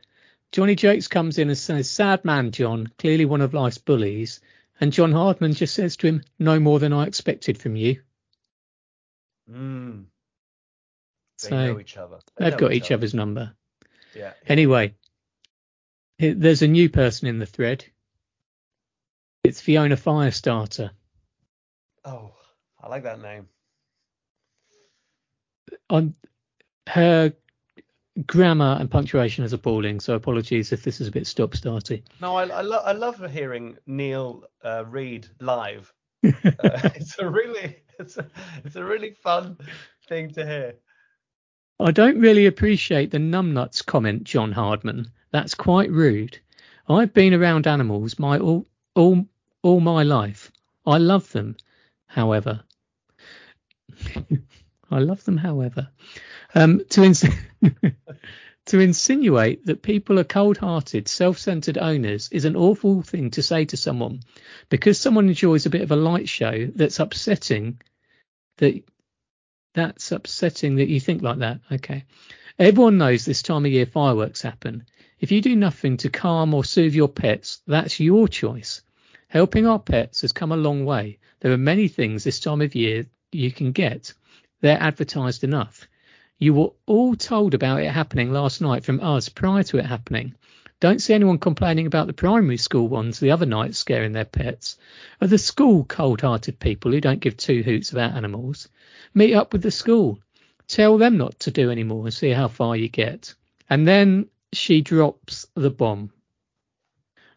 Johnny 0.52 0.76
Jokes 0.76 1.08
comes 1.08 1.38
in 1.38 1.48
and 1.50 1.58
says, 1.58 1.90
"Sad 1.90 2.26
man, 2.26 2.52
John. 2.52 2.92
Clearly 2.98 3.26
one 3.26 3.42
of 3.42 3.54
life's 3.54 3.78
bullies." 3.78 4.42
And 4.80 4.92
John 4.92 5.12
Hardman 5.12 5.54
just 5.54 5.74
says 5.74 5.96
to 5.98 6.08
him, 6.08 6.24
"No 6.40 6.60
more 6.60 6.80
than 6.80 6.94
I 6.94 7.06
expected 7.08 7.58
from 7.58 7.76
you." 7.76 8.02
mm, 9.50 10.06
they 11.42 11.50
So 11.50 11.66
know 11.74 11.80
each 11.80 11.98
other. 11.98 12.20
They 12.36 12.50
they've 12.50 12.60
got 12.60 12.74
each 12.74 12.92
other's 12.92 13.14
number. 13.14 13.54
Yeah. 14.16 14.34
Anyway, 14.46 14.96
he- 16.18 16.34
there's 16.34 16.62
a 16.62 16.68
new 16.68 16.90
person 16.90 17.28
in 17.28 17.40
the 17.40 17.46
thread. 17.46 17.86
It's 19.44 19.60
Fiona 19.60 19.96
Firestarter. 19.96 20.92
Oh, 22.06 22.32
I 22.82 22.88
like 22.88 23.04
that 23.04 23.22
name. 23.22 23.48
On 25.90 26.14
her 26.88 27.34
grammar 28.26 28.78
and 28.80 28.90
punctuation 28.90 29.44
is 29.44 29.54
appalling, 29.54 30.00
so 30.00 30.14
apologies 30.14 30.72
if 30.72 30.84
this 30.84 31.02
is 31.02 31.08
a 31.08 31.12
bit 31.12 31.26
stop-starty. 31.26 32.04
No, 32.22 32.36
I, 32.36 32.48
I, 32.48 32.62
lo- 32.62 32.84
I 32.84 32.92
love 32.92 33.32
hearing 33.32 33.78
Neil 33.88 34.44
uh, 34.64 34.86
read 34.88 35.28
live. 35.40 35.92
Uh, 36.24 36.90
it's 36.96 37.18
a 37.18 37.28
really, 37.28 37.78
it's 37.98 38.18
a, 38.18 38.28
it's 38.64 38.76
a 38.76 38.84
really 38.84 39.12
fun 39.12 39.58
thing 40.08 40.30
to 40.32 40.46
hear. 40.46 40.76
I 41.80 41.90
don't 41.92 42.20
really 42.20 42.46
appreciate 42.46 43.10
the 43.10 43.18
numbnuts 43.18 43.84
comment, 43.84 44.24
John 44.24 44.52
Hardman. 44.52 45.08
That's 45.32 45.56
quite 45.56 45.90
rude. 45.90 46.38
I've 46.88 47.14
been 47.14 47.34
around 47.34 47.66
animals 47.66 48.20
my 48.20 48.38
all 48.38 48.68
all 48.94 49.26
all 49.64 49.80
my 49.80 50.04
life. 50.04 50.52
I 50.86 50.98
love 50.98 51.32
them, 51.32 51.58
however. 52.08 52.64
I 54.92 55.00
love 55.00 55.24
them, 55.24 55.38
however. 55.38 55.90
Um, 56.54 56.82
to 56.90 57.04
ins- 57.04 57.26
to 58.66 58.80
insinuate 58.80 59.66
that 59.66 59.82
people 59.82 60.20
are 60.20 60.26
cold-hearted, 60.26 61.08
self-centered 61.08 61.78
owners 61.78 62.30
is 62.32 62.46
an 62.46 62.56
awful 62.56 63.02
thing 63.02 63.32
to 63.32 63.44
say 63.44 63.66
to 63.66 63.78
someone, 63.78 64.22
because 64.70 65.00
someone 65.00 65.30
enjoys 65.30 65.66
a 65.66 65.70
bit 65.70 65.82
of 65.82 65.92
a 65.92 65.96
light 65.96 66.28
show. 66.28 66.68
That's 66.76 67.00
upsetting. 67.00 67.82
That 68.58 68.84
that's 69.74 70.12
upsetting 70.12 70.76
that 70.76 70.90
you 70.90 71.00
think 71.00 71.22
like 71.22 71.40
that. 71.40 71.62
Okay. 71.72 72.04
Everyone 72.60 72.98
knows 72.98 73.24
this 73.24 73.42
time 73.42 73.66
of 73.66 73.72
year 73.72 73.86
fireworks 73.86 74.42
happen. 74.42 74.86
If 75.20 75.32
you 75.32 75.42
do 75.42 75.56
nothing 75.56 75.98
to 75.98 76.10
calm 76.10 76.54
or 76.54 76.66
soothe 76.66 76.94
your 76.94 77.08
pets, 77.08 77.62
that's 77.66 78.00
your 78.00 78.28
choice. 78.28 78.82
Helping 79.32 79.66
our 79.66 79.80
pets 79.80 80.24
has 80.24 80.34
come 80.34 80.52
a 80.52 80.58
long 80.58 80.84
way. 80.84 81.18
There 81.40 81.54
are 81.54 81.58
many 81.58 81.88
things 81.88 82.26
this 82.26 82.42
time 82.42 82.60
of 82.60 82.76
year 82.76 83.06
you 83.32 83.50
can 83.50 83.72
get. 83.72 84.14
They're 84.60 84.78
advertised 84.78 85.46
enough. 85.46 85.88
You 86.38 86.54
were 86.54 86.72
all 86.86 87.16
told 87.16 87.54
about 87.54 87.80
it 87.80 87.92
happening 87.92 88.34
last 88.34 88.60
night 88.60 88.84
from 88.84 89.00
us 89.00 89.30
prior 89.30 89.64
to 89.64 89.78
it 89.78 89.86
happening. 89.86 90.36
Don't 90.82 91.02
see 91.02 91.14
anyone 91.14 91.38
complaining 91.38 91.86
about 91.88 92.08
the 92.08 92.14
primary 92.14 92.58
school 92.58 92.90
ones 92.90 93.22
the 93.22 93.32
other 93.32 93.46
night 93.46 93.74
scaring 93.74 94.12
their 94.12 94.26
pets. 94.26 94.78
Are 95.22 95.28
the 95.28 95.38
school 95.38 95.86
cold 95.86 96.20
hearted 96.20 96.60
people 96.60 96.92
who 96.92 97.00
don't 97.00 97.22
give 97.22 97.38
two 97.38 97.64
hoots 97.64 97.94
about 97.94 98.18
animals? 98.18 98.68
Meet 99.14 99.34
up 99.34 99.54
with 99.54 99.62
the 99.62 99.72
school. 99.72 100.20
Tell 100.68 100.98
them 100.98 101.18
not 101.18 101.40
to 101.40 101.52
do 101.52 101.72
any 101.72 101.86
more 101.86 102.04
and 102.04 102.14
see 102.14 102.32
how 102.32 102.50
far 102.50 102.76
you 102.76 102.90
get. 102.90 103.34
And 103.70 103.88
then 103.88 104.28
she 104.52 104.82
drops 104.82 105.48
the 105.56 105.72
bomb. 105.72 106.12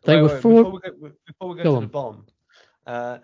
They 0.05 0.17
Wait, 0.17 0.23
were 0.23 0.29
wait, 0.29 0.43
four. 0.43 0.65
Before 0.65 0.73
we 0.73 0.81
go, 0.81 1.11
before 1.27 1.49
we 1.51 1.57
go, 1.57 1.65
Go 1.65 1.77
to 1.77 1.79
on. 1.79 1.83
the 1.83 1.89
bomb, 1.89 2.27
uh, 2.87 3.19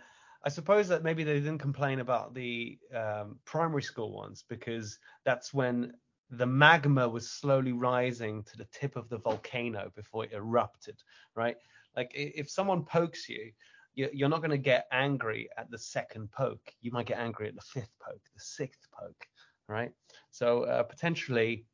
I 0.45 0.49
suppose 0.49 0.89
that 0.89 1.03
maybe 1.05 1.25
they 1.25 1.35
didn't 1.35 1.59
complain 1.59 2.01
about 2.01 2.35
the 2.35 2.79
um, 2.95 3.39
primary 3.45 3.83
school 3.83 4.13
ones 4.15 4.45
because 4.49 4.99
that's 5.25 5.53
when 5.53 5.93
the 6.31 6.47
magma 6.47 7.09
was 7.09 7.31
slowly 7.31 7.73
rising 7.73 8.43
to 8.45 8.57
the 8.57 8.67
tip 8.73 8.97
of 8.97 9.09
the 9.09 9.19
volcano 9.19 9.91
before 9.95 10.25
it 10.25 10.33
erupted, 10.33 10.97
right? 11.35 11.57
Like 11.97 12.11
if 12.15 12.49
someone 12.51 12.85
pokes 12.85 13.29
you, 13.29 13.53
you- 13.95 14.11
you're 14.13 14.29
not 14.29 14.41
going 14.41 14.51
to 14.53 14.59
get 14.59 14.87
angry 14.93 15.49
at 15.59 15.71
the 15.71 15.79
second 15.79 16.31
poke. 16.31 16.73
You 16.81 16.93
might 16.93 17.07
get 17.07 17.19
angry 17.19 17.49
at 17.49 17.55
the 17.57 17.61
fifth 17.61 17.93
poke, 18.01 18.23
the 18.35 18.41
sixth 18.41 18.87
poke, 18.93 19.27
right? 19.69 19.93
So 20.31 20.63
uh, 20.65 20.85
potentially 20.85 21.67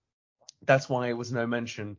that's 0.67 0.89
why 0.89 1.09
it 1.09 1.13
was 1.17 1.33
no 1.33 1.47
mention 1.47 1.97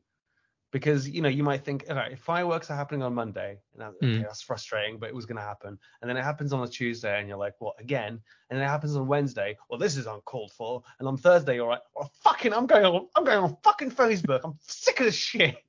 because 0.80 1.10
you 1.10 1.22
know 1.22 1.30
you 1.30 1.44
might 1.44 1.64
think 1.66 1.86
all 1.90 1.96
right 1.96 2.12
if 2.12 2.20
fireworks 2.20 2.70
are 2.70 2.76
happening 2.76 3.02
on 3.02 3.14
monday 3.14 3.58
and 3.74 3.82
that, 3.82 3.88
okay, 3.96 4.20
Mm. 4.20 4.22
that's 4.24 4.42
frustrating 4.42 5.00
but 5.00 5.10
it 5.10 5.16
was 5.16 5.26
going 5.26 5.38
to 5.38 5.42
happen. 5.54 5.78
And 6.02 6.10
then 6.10 6.18
it 6.18 6.24
happens 6.24 6.54
on 6.54 6.62
a 6.64 6.68
tuesday 6.68 7.20
and 7.20 7.28
you're 7.28 7.38
like 7.48 7.56
what 7.60 7.76
again. 7.80 8.14
And 8.50 8.60
then 8.60 8.62
it 8.62 8.70
happens 8.70 8.96
on 8.96 9.08
wednesday. 9.08 9.58
Well 9.70 9.80
this 9.80 9.98
is 9.98 10.06
uncalled 10.06 10.52
for. 10.52 10.84
And 11.00 11.08
on 11.08 11.18
thursday 11.18 11.56
you're 11.56 11.68
like 11.70 11.82
well 11.96 12.12
fucking 12.24 12.54
i'm 12.54 12.68
going 12.68 12.86
on 12.86 13.08
i'm 13.16 13.24
going 13.26 13.40
on 13.44 13.58
fucking 13.64 13.92
facebook. 13.92 14.42
I'm 14.44 14.54
sick 14.62 15.00
of 15.00 15.06
this 15.08 15.16
shit. 15.16 15.58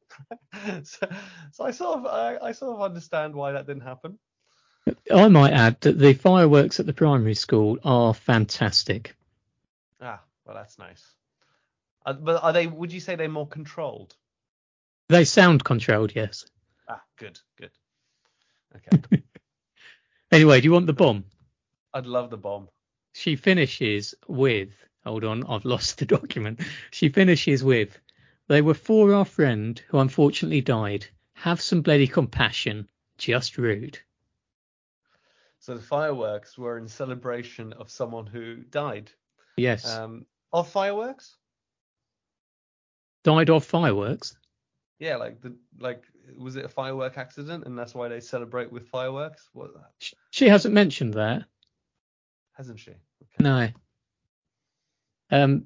So, 0.84 1.06
so 1.52 1.64
i 1.64 1.70
sort 1.70 1.98
of 1.98 2.06
I, 2.06 2.36
I 2.48 2.52
sort 2.52 2.74
of 2.76 2.82
understand 2.82 3.34
why 3.34 3.52
that 3.52 3.66
didn't 3.66 3.82
happen. 3.92 4.18
I 5.14 5.28
might 5.28 5.52
add 5.52 5.80
that 5.82 5.98
the 5.98 6.14
fireworks 6.14 6.80
at 6.80 6.86
the 6.86 6.92
primary 7.04 7.34
school 7.34 7.78
are 7.84 8.12
fantastic. 8.14 9.14
ah 10.00 10.20
well 10.44 10.56
that's 10.56 10.78
nice. 10.78 11.04
Uh, 12.06 12.14
but 12.14 12.42
are 12.42 12.52
they 12.52 12.66
would 12.66 12.92
you 12.92 13.00
say 13.00 13.14
they're 13.16 13.28
more 13.28 13.46
controlled 13.46 14.16
They 15.09 15.24
sound 15.24 15.64
controlled, 15.64 16.12
yes. 16.14 16.44
ah 16.88 17.02
good 17.16 17.38
good 17.56 17.70
okay 18.76 19.22
Anyway, 20.30 20.61
do 20.61 20.66
you 20.66 20.72
want 20.72 20.86
the 20.86 20.92
bomb? 20.92 21.24
i'd 21.94 22.06
love 22.06 22.28
the 22.30 22.36
bomb 22.36 22.68
She 23.14 23.36
finishes 23.36 24.14
with, 24.28 24.70
hold 25.04 25.24
on, 25.24 25.44
I've 25.46 25.64
lost 25.64 25.98
the 25.98 26.06
document. 26.18 26.61
She 26.90 27.09
finishes 27.09 27.64
with, 27.64 27.98
they 28.48 28.61
were 28.62 28.74
for 28.74 29.14
our 29.14 29.24
friend 29.24 29.80
who 29.88 29.98
unfortunately 29.98 30.61
died. 30.61 31.06
Have 31.34 31.61
some 31.61 31.82
bloody 31.82 32.06
compassion. 32.06 32.88
Just 33.16 33.59
rude. 33.59 33.98
So 35.61 35.74
the 35.74 35.82
fireworks 35.82 36.56
were 36.56 36.78
in 36.78 36.88
celebration 36.88 37.72
of 37.72 37.90
someone 37.90 38.26
who 38.26 38.56
died. 38.56 39.11
Yes. 39.56 39.88
Um, 39.88 40.26
of 40.52 40.68
fireworks? 40.70 41.36
died 43.24 43.50
of 43.50 43.64
fireworks. 43.64 44.36
Yeah, 44.99 45.16
like 45.16 45.40
the 45.40 45.55
like 45.78 46.03
was 46.36 46.57
it 46.57 46.64
a 46.64 46.68
firework 46.68 47.16
accident 47.18 47.64
and 47.64 47.78
that's 47.78 47.94
why 47.94 48.09
they 48.09 48.20
celebrate 48.20 48.72
with 48.72 48.88
fireworks? 48.88 49.49
What 49.53 49.70
Sh- 50.01 50.14
She 50.30 50.49
hasn't 50.49 50.74
mentioned 50.74 51.14
that. 51.14 51.44
hasn't 52.53 52.80
she? 52.80 52.90
Okay. 52.90 52.99
No. 53.40 53.68
Um, 55.30 55.64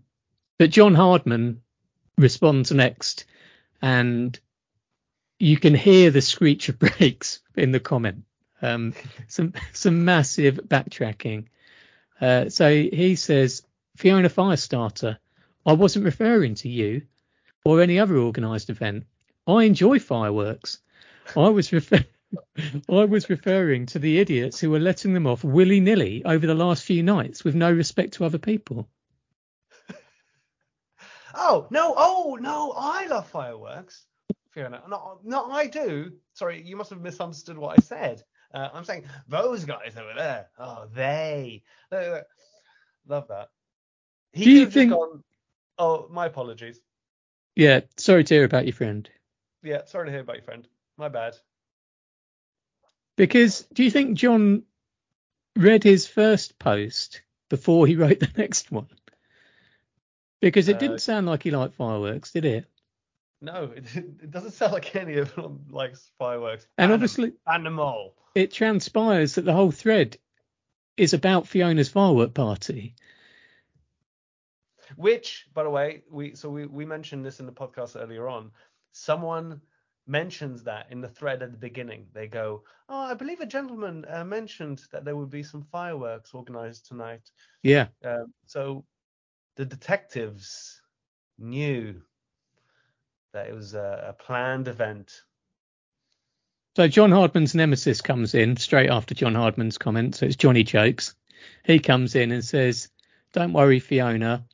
but 0.58 0.70
John 0.70 0.94
Hardman 0.94 1.62
responds 2.18 2.72
next, 2.72 3.24
and 3.80 4.38
you 5.38 5.56
can 5.56 5.74
hear 5.74 6.10
the 6.10 6.20
screech 6.20 6.68
of 6.68 6.78
brakes 6.78 7.40
in 7.56 7.72
the 7.72 7.80
comment. 7.80 8.24
Um, 8.60 8.94
some 9.28 9.54
some 9.72 10.04
massive 10.04 10.56
backtracking. 10.66 11.46
Uh, 12.20 12.48
so 12.48 12.70
he 12.70 13.16
says, 13.16 13.62
Fiona 13.96 14.28
Firestarter, 14.28 15.18
I 15.66 15.72
wasn't 15.72 16.04
referring 16.04 16.54
to 16.56 16.68
you 16.68 17.02
or 17.64 17.80
any 17.82 17.98
other 17.98 18.16
organised 18.18 18.70
event. 18.70 19.06
I 19.46 19.64
enjoy 19.64 19.98
fireworks. 19.98 20.78
I 21.36 21.48
was 21.48 21.72
refer- 21.72 22.04
I 22.88 23.04
was 23.04 23.28
referring 23.30 23.86
to 23.86 23.98
the 23.98 24.18
idiots 24.18 24.60
who 24.60 24.70
were 24.70 24.78
letting 24.78 25.12
them 25.14 25.26
off 25.26 25.44
willy 25.44 25.80
nilly 25.80 26.22
over 26.24 26.46
the 26.46 26.54
last 26.54 26.84
few 26.84 27.02
nights 27.02 27.44
with 27.44 27.54
no 27.54 27.70
respect 27.72 28.14
to 28.14 28.24
other 28.24 28.38
people. 28.38 28.88
Oh 31.34 31.66
no! 31.70 31.94
Oh 31.96 32.36
no! 32.40 32.74
I 32.76 33.06
love 33.06 33.26
fireworks. 33.28 34.04
Fiona, 34.50 34.82
no, 34.86 35.18
no, 35.24 35.50
I 35.50 35.66
do. 35.66 36.12
Sorry, 36.34 36.60
you 36.62 36.76
must 36.76 36.90
have 36.90 37.00
misunderstood 37.00 37.56
what 37.56 37.78
I 37.78 37.82
said. 37.82 38.22
Uh, 38.52 38.68
I'm 38.74 38.84
saying 38.84 39.04
those 39.28 39.64
guys 39.64 39.94
over 39.96 40.12
there. 40.14 40.48
Oh, 40.58 40.88
they. 40.94 41.62
Look. 41.90 42.24
Love 43.08 43.28
that. 43.28 43.48
He 44.34 44.44
Do 44.44 44.50
you 44.50 44.56
could 44.56 44.60
have 44.64 44.68
just 44.68 44.74
think- 44.74 44.92
gone. 44.92 45.24
Oh, 45.78 46.06
my 46.10 46.26
apologies. 46.26 46.78
Yeah, 47.56 47.80
sorry 47.96 48.24
to 48.24 48.34
hear 48.34 48.44
about 48.44 48.66
your 48.66 48.74
friend. 48.74 49.08
Yeah, 49.62 49.84
sorry 49.86 50.06
to 50.06 50.12
hear 50.12 50.20
about 50.20 50.36
your 50.36 50.44
friend. 50.44 50.66
My 50.96 51.08
bad. 51.08 51.36
Because 53.16 53.62
do 53.72 53.84
you 53.84 53.90
think 53.90 54.16
John 54.18 54.62
read 55.56 55.84
his 55.84 56.06
first 56.06 56.58
post 56.58 57.22
before 57.48 57.86
he 57.86 57.96
wrote 57.96 58.20
the 58.20 58.30
next 58.36 58.70
one? 58.72 58.88
Because 60.40 60.68
it 60.68 60.76
Uh, 60.76 60.78
didn't 60.80 61.00
sound 61.00 61.26
like 61.26 61.42
he 61.42 61.50
liked 61.50 61.74
fireworks, 61.74 62.32
did 62.32 62.44
it? 62.44 62.66
No, 63.40 63.72
it, 63.76 63.84
it 63.96 64.30
doesn't 64.30 64.52
sound 64.52 64.72
like 64.72 64.94
any 64.96 65.18
of 65.18 65.34
them 65.34 65.66
likes 65.70 66.10
fireworks. 66.18 66.66
And 66.78 66.86
Anim- 66.86 66.94
obviously, 66.94 67.32
animal. 67.46 68.14
it 68.34 68.50
transpires 68.52 69.34
that 69.36 69.44
the 69.44 69.52
whole 69.52 69.70
thread 69.70 70.16
is 70.96 71.14
about 71.14 71.46
Fiona's 71.48 71.88
firework 71.88 72.34
party. 72.34 72.94
Which, 74.96 75.46
by 75.54 75.62
the 75.62 75.70
way, 75.70 76.02
we 76.10 76.34
so 76.34 76.50
we, 76.50 76.66
we 76.66 76.84
mentioned 76.84 77.24
this 77.24 77.40
in 77.40 77.46
the 77.46 77.52
podcast 77.52 78.00
earlier 78.00 78.28
on. 78.28 78.50
Someone 78.92 79.60
mentions 80.06 80.64
that 80.64 80.86
in 80.90 81.00
the 81.00 81.08
thread 81.08 81.42
at 81.42 81.52
the 81.52 81.58
beginning. 81.58 82.06
They 82.12 82.26
go, 82.26 82.64
"Oh, 82.88 82.98
I 82.98 83.14
believe 83.14 83.40
a 83.40 83.46
gentleman 83.46 84.04
uh, 84.08 84.24
mentioned 84.24 84.82
that 84.92 85.04
there 85.04 85.16
would 85.16 85.30
be 85.30 85.42
some 85.42 85.62
fireworks 85.62 86.34
organized 86.34 86.86
tonight." 86.86 87.30
Yeah, 87.62 87.88
Um, 88.04 88.32
so 88.46 88.84
the 89.56 89.64
detectives 89.64 90.80
knew 91.38 92.02
that 93.32 93.48
it 93.48 93.54
was 93.54 93.74
a, 93.74 94.06
a 94.08 94.12
planned 94.12 94.68
event. 94.68 95.22
So 96.76 96.88
John 96.88 97.12
Hardman's 97.12 97.54
nemesis 97.54 98.00
comes 98.00 98.34
in 98.34 98.56
straight 98.56 98.90
after 98.90 99.14
John 99.14 99.34
Hardman's 99.34 99.78
comment. 99.78 100.16
So 100.16 100.26
it's 100.26 100.36
Johnny 100.36 100.64
Jokes. 100.64 101.14
He 101.64 101.78
comes 101.78 102.14
in 102.14 102.32
and 102.32 102.44
says, 102.44 102.88
"Don't 103.32 103.52
worry, 103.52 103.78
Fiona. 103.78 104.46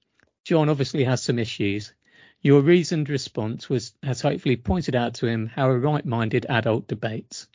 John 0.45 0.69
obviously 0.69 1.05
has 1.05 1.23
some 1.23 1.39
issues. 1.39 1.93
Your 2.41 2.61
reasoned 2.61 3.09
response 3.09 3.69
was 3.69 3.93
has 4.03 4.21
hopefully 4.21 4.57
pointed 4.57 4.95
out 4.95 5.15
to 5.15 5.27
him 5.27 5.47
how 5.47 5.71
a 5.71 5.79
right-minded 5.79 6.47
adult 6.49 6.87
debates." 6.87 7.49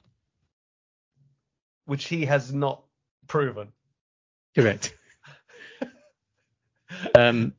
which 1.86 2.06
he 2.06 2.26
has 2.26 2.54
not 2.54 2.84
proven. 3.28 3.70
Correct. 4.56 4.96
um, 7.16 7.54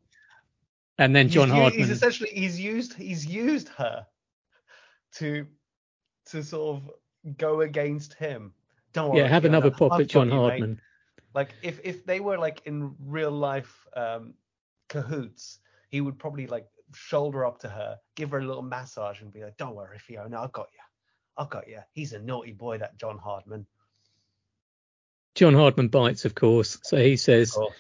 and 0.99 1.15
then 1.15 1.29
John 1.29 1.49
he's, 1.49 1.59
Hardman. 1.59 1.81
He's 1.81 1.91
essentially 1.91 2.31
he's 2.31 2.61
used 2.61 2.95
he's 2.95 3.27
used 3.27 3.69
her 3.71 4.07
to 5.17 5.47
to 6.27 6.43
sort 6.43 6.77
of 6.77 7.37
go 7.37 7.61
against 7.61 8.15
him. 8.15 8.53
Don't 8.93 9.11
worry. 9.11 9.21
yeah, 9.21 9.29
have 9.29 9.45
another 9.45 9.71
pop 9.71 10.01
at 10.01 10.07
John 10.07 10.29
you, 10.29 10.35
mate. 10.35 10.41
Hardman. 10.41 10.81
Like 11.35 11.55
if 11.63 11.81
if 11.83 12.07
they 12.07 12.21
were 12.21 12.39
like 12.39 12.63
in 12.65 12.95
real 13.01 13.33
life 13.33 13.87
um, 13.97 14.35
cahoots, 14.89 15.59
he 15.89 16.01
would 16.01 16.19
probably 16.19 16.47
like 16.47 16.67
shoulder 16.93 17.47
up 17.47 17.61
to 17.61 17.69
her, 17.69 17.99
give 18.15 18.31
her 18.31 18.39
a 18.39 18.47
little 18.47 18.63
massage, 18.63 19.21
and 19.21 19.33
be 19.33 19.43
like, 19.43 19.57
"Don't 19.57 19.75
worry, 19.75 19.99
Fiona, 19.99 20.43
I've 20.43 20.53
got 20.53 20.69
you. 20.73 20.81
I've 21.37 21.51
got 21.51 21.69
you." 21.69 21.81
He's 21.93 22.13
a 22.13 22.19
naughty 22.19 22.53
boy, 22.53 22.79
that 22.79 22.99
John 22.99 23.19
Hardman. 23.19 23.67
John 25.35 25.55
Hardman 25.55 25.89
bites, 25.89 26.25
of 26.25 26.35
course. 26.35 26.79
So 26.83 26.97
he 26.97 27.17
says, 27.17 27.57
Oh, 27.57 27.73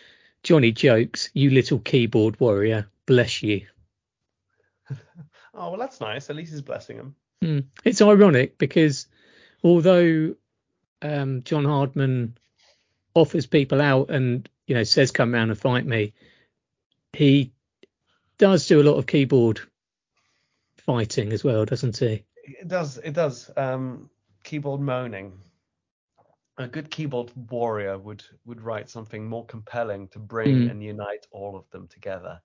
Johnny 0.43 0.73
jokes, 0.73 1.31
you 1.35 1.51
little 1.51 1.79
keyboard 1.79 2.39
warrior, 2.41 2.89
bless 3.07 3.43
you. 3.43 3.67
oh 4.91 4.97
well, 5.71 5.79
that's 5.79 6.01
nice. 6.01 6.29
At 6.31 6.37
least 6.37 6.53
he's 6.53 6.63
blessing 6.63 6.97
him. 6.97 7.15
Hmm. 7.43 7.61
It's 7.85 8.03
ironic 8.03 8.59
because 8.59 9.07
although 9.63 10.35
um, 11.01 11.43
John 11.45 11.65
Hardman 11.65 12.37
offers 13.15 13.47
people 13.47 13.81
out 13.81 14.11
and 14.11 14.49
you 14.67 14.75
know 14.75 14.83
says 14.83 15.13
come 15.13 15.33
round 15.33 15.51
and 15.51 15.59
fight 15.59 15.87
me, 15.87 16.13
he 17.13 17.53
does 18.39 18.67
do 18.67 18.81
a 18.81 18.85
lot 18.85 18.97
of 18.97 19.07
keyboard 19.07 19.61
fighting 20.79 21.33
as 21.33 21.43
well, 21.45 21.65
doesn't 21.65 21.97
he? 21.97 22.25
It 22.45 22.69
does. 22.69 22.99
It 22.99 23.13
does. 23.15 23.51
Um, 23.57 24.11
keyboard 24.43 24.81
moaning. 24.81 25.33
A 26.57 26.69
good 26.69 26.91
keyboard 26.91 27.33
warrior 27.51 27.99
would 27.99 28.23
would 28.45 28.61
write 28.61 28.89
something 28.89 29.27
more 29.27 29.45
compelling 29.45 30.09
to 30.09 30.19
bring 30.19 30.67
Mm. 30.67 30.71
and 30.71 30.83
unite 30.83 31.27
all 31.31 31.57
of 31.57 31.69
them 31.71 31.89
together. 31.89 32.41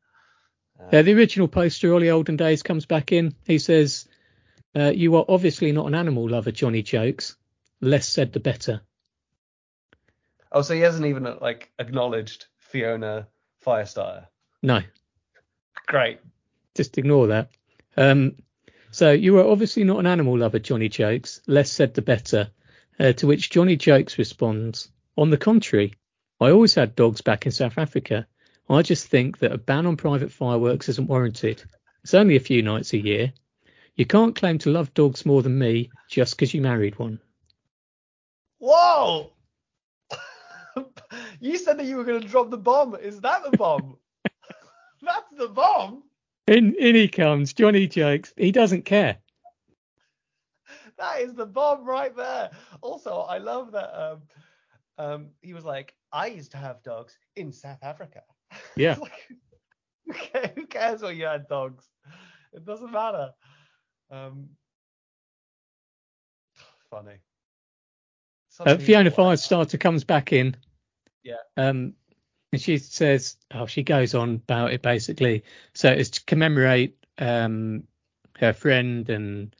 Uh, 0.79 0.87
Yeah, 0.93 1.01
the 1.03 1.13
original 1.13 1.47
poster, 1.47 1.93
Ollie 1.93 2.09
Olden 2.09 2.37
Days, 2.37 2.63
comes 2.63 2.85
back 2.85 3.11
in. 3.11 3.35
He 3.45 3.59
says, 3.59 4.07
uh, 4.75 4.91
"You 4.95 5.15
are 5.17 5.25
obviously 5.27 5.71
not 5.73 5.85
an 5.87 5.95
animal 5.95 6.27
lover, 6.29 6.51
Johnny 6.51 6.81
jokes. 6.81 7.35
Less 7.81 8.07
said, 8.09 8.33
the 8.33 8.39
better." 8.39 8.81
Oh, 10.51 10.61
so 10.63 10.73
he 10.73 10.81
hasn't 10.81 11.05
even 11.05 11.27
uh, 11.27 11.37
like 11.41 11.71
acknowledged 11.77 12.47
Fiona 12.57 13.27
Firestarter. 13.63 14.27
No, 14.63 14.81
Great. 15.87 16.19
just 16.75 16.97
ignore 16.97 17.27
that. 17.27 17.49
Um, 17.97 18.35
so 18.91 19.11
you 19.11 19.37
are 19.39 19.47
obviously 19.47 19.83
not 19.83 19.99
an 19.99 20.07
animal 20.07 20.37
lover, 20.37 20.59
Johnny 20.59 20.89
jokes. 20.89 21.41
Less 21.47 21.71
said, 21.71 21.93
the 21.93 22.01
better. 22.01 22.49
Uh, 22.99 23.13
to 23.13 23.27
which 23.27 23.49
Johnny 23.49 23.75
jokes 23.75 24.17
responds, 24.17 24.91
"On 25.17 25.29
the 25.29 25.37
contrary, 25.37 25.93
I 26.41 26.51
always 26.51 26.75
had 26.75 26.95
dogs 26.95 27.21
back 27.21 27.45
in 27.45 27.51
South 27.51 27.77
Africa. 27.77 28.27
I 28.69 28.81
just 28.81 29.07
think 29.07 29.39
that 29.39 29.51
a 29.51 29.57
ban 29.57 29.85
on 29.85 29.97
private 29.97 30.31
fireworks 30.31 30.89
isn't 30.89 31.07
warranted. 31.07 31.63
It's 32.03 32.13
only 32.13 32.35
a 32.35 32.41
few 32.41 32.61
nights 32.61 32.93
a 32.93 32.97
year. 32.97 33.33
You 33.95 34.05
can't 34.05 34.35
claim 34.35 34.57
to 34.59 34.69
love 34.69 34.93
dogs 34.93 35.25
more 35.25 35.41
than 35.41 35.57
me 35.57 35.89
just 36.09 36.35
because 36.35 36.53
you 36.53 36.61
married 36.61 36.99
one." 36.99 37.19
Whoa! 38.59 39.31
you 41.39 41.57
said 41.57 41.79
that 41.79 41.85
you 41.85 41.95
were 41.95 42.03
going 42.03 42.21
to 42.21 42.27
drop 42.27 42.49
the 42.49 42.57
bomb. 42.57 42.95
Is 42.95 43.21
that 43.21 43.43
the 43.49 43.55
bomb? 43.57 43.97
That's 45.01 45.31
the 45.37 45.47
bomb. 45.47 46.03
In 46.47 46.75
in 46.75 46.95
he 46.95 47.07
comes, 47.07 47.53
Johnny 47.53 47.87
jokes. 47.87 48.33
He 48.35 48.51
doesn't 48.51 48.85
care. 48.85 49.17
That 50.97 51.21
is 51.21 51.33
the 51.33 51.45
bomb 51.45 51.85
right 51.85 52.15
there. 52.15 52.51
Also, 52.81 53.19
I 53.19 53.37
love 53.37 53.71
that 53.71 53.97
um, 53.97 54.21
um, 54.97 55.27
he 55.41 55.53
was 55.53 55.63
like, 55.63 55.95
I 56.11 56.27
used 56.27 56.51
to 56.51 56.57
have 56.57 56.83
dogs 56.83 57.17
in 57.35 57.51
South 57.51 57.79
Africa. 57.81 58.21
Yeah. 58.75 58.97
Like, 58.99 59.11
who 60.07 60.39
who 60.55 60.65
cares 60.65 61.01
what 61.03 61.15
you 61.15 61.25
had 61.25 61.47
dogs? 61.47 61.87
It 62.51 62.65
doesn't 62.65 62.91
matter. 62.91 63.31
Um, 64.09 64.49
funny. 66.89 67.19
Uh, 68.59 68.77
Fiona 68.77 69.11
Firestarter 69.11 69.79
comes 69.79 70.03
back 70.03 70.33
in. 70.33 70.55
Yeah. 71.23 71.35
Um, 71.55 71.93
and 72.51 72.61
she 72.61 72.77
says, 72.77 73.37
oh, 73.53 73.65
she 73.65 73.83
goes 73.83 74.15
on 74.15 74.35
about 74.35 74.73
it 74.73 74.81
basically. 74.81 75.43
So 75.73 75.91
it's 75.91 76.09
to 76.11 76.25
commemorate 76.25 76.97
um 77.17 77.83
her 78.37 78.53
friend 78.53 79.09
and 79.09 79.55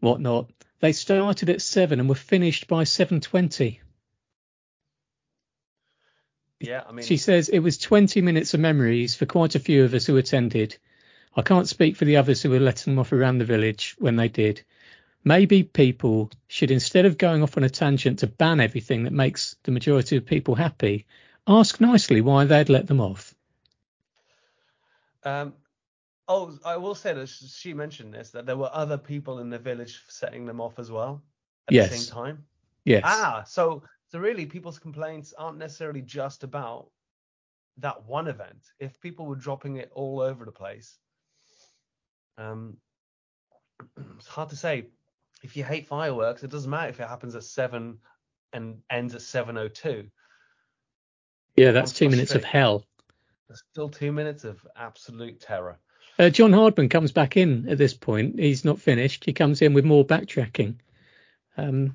whatnot. 0.00 0.50
They 0.80 0.92
started 0.92 1.50
at 1.50 1.62
seven 1.62 2.00
and 2.00 2.08
were 2.08 2.14
finished 2.14 2.66
by 2.66 2.84
seven 2.84 3.20
twenty. 3.20 3.80
Yeah, 6.60 6.82
I 6.88 6.92
mean, 6.92 7.04
She 7.04 7.18
says 7.18 7.48
it 7.48 7.58
was 7.58 7.78
20 7.78 8.22
minutes 8.22 8.54
of 8.54 8.60
memories 8.60 9.14
for 9.14 9.26
quite 9.26 9.54
a 9.54 9.58
few 9.60 9.84
of 9.84 9.92
us 9.92 10.06
who 10.06 10.16
attended. 10.16 10.78
I 11.36 11.42
can't 11.42 11.68
speak 11.68 11.96
for 11.96 12.04
the 12.04 12.16
others 12.16 12.42
who 12.42 12.50
were 12.50 12.60
letting 12.60 12.94
them 12.94 13.00
off 13.00 13.12
around 13.12 13.38
the 13.38 13.44
village 13.44 13.96
when 13.98 14.16
they 14.16 14.28
did. 14.28 14.62
Maybe 15.24 15.62
people 15.62 16.30
should, 16.46 16.70
instead 16.70 17.06
of 17.06 17.18
going 17.18 17.42
off 17.42 17.56
on 17.56 17.64
a 17.64 17.70
tangent 17.70 18.20
to 18.20 18.26
ban 18.26 18.60
everything 18.60 19.04
that 19.04 19.12
makes 19.12 19.56
the 19.64 19.72
majority 19.72 20.16
of 20.16 20.26
people 20.26 20.54
happy, 20.54 21.06
ask 21.46 21.80
nicely 21.80 22.20
why 22.20 22.44
they'd 22.44 22.68
let 22.68 22.86
them 22.86 23.00
off. 23.00 23.34
um, 25.24 25.54
oh, 26.28 26.58
I 26.64 26.76
will 26.76 26.94
say 26.94 27.12
that 27.12 27.28
she 27.28 27.74
mentioned 27.74 28.14
this 28.14 28.30
that 28.30 28.46
there 28.46 28.56
were 28.56 28.70
other 28.72 28.98
people 28.98 29.38
in 29.40 29.50
the 29.50 29.58
village 29.58 30.02
setting 30.08 30.46
them 30.46 30.60
off 30.60 30.78
as 30.78 30.90
well 30.90 31.22
at 31.68 31.74
the 31.74 31.96
same 31.96 32.14
time. 32.14 32.44
Yes. 32.84 33.02
Ah, 33.04 33.44
so 33.46 33.82
so 34.08 34.18
really, 34.18 34.46
people's 34.46 34.78
complaints 34.78 35.34
aren't 35.36 35.58
necessarily 35.58 36.02
just 36.02 36.44
about 36.44 36.88
that 37.78 38.04
one 38.04 38.28
event. 38.28 38.62
If 38.78 39.00
people 39.00 39.26
were 39.26 39.34
dropping 39.36 39.76
it 39.76 39.90
all 39.94 40.20
over 40.20 40.44
the 40.44 40.52
place, 40.52 40.98
um, 42.38 42.76
it's 44.16 44.26
hard 44.28 44.50
to 44.50 44.56
say. 44.56 44.86
If 45.42 45.58
you 45.58 45.64
hate 45.64 45.86
fireworks, 45.86 46.42
it 46.42 46.50
doesn't 46.50 46.70
matter 46.70 46.88
if 46.88 47.00
it 47.00 47.08
happens 47.08 47.34
at 47.34 47.44
seven 47.44 47.98
and 48.54 48.78
ends 48.88 49.14
at 49.14 49.20
seven 49.20 49.58
o 49.58 49.68
two. 49.68 50.08
Yeah, 51.56 51.72
that's 51.72 51.92
two 51.92 52.08
minutes 52.08 52.34
of 52.34 52.44
hell. 52.44 52.84
There's 53.48 53.62
still 53.70 53.88
two 53.88 54.12
minutes 54.12 54.44
of 54.44 54.66
absolute 54.76 55.40
terror. 55.40 55.78
Uh, 56.18 56.30
John 56.30 56.52
Hardman 56.52 56.88
comes 56.88 57.12
back 57.12 57.36
in 57.36 57.68
at 57.68 57.78
this 57.78 57.94
point. 57.94 58.38
He's 58.38 58.64
not 58.64 58.80
finished. 58.80 59.24
He 59.24 59.32
comes 59.32 59.62
in 59.62 59.74
with 59.74 59.84
more 59.84 60.04
backtracking. 60.04 60.76
Um, 61.56 61.94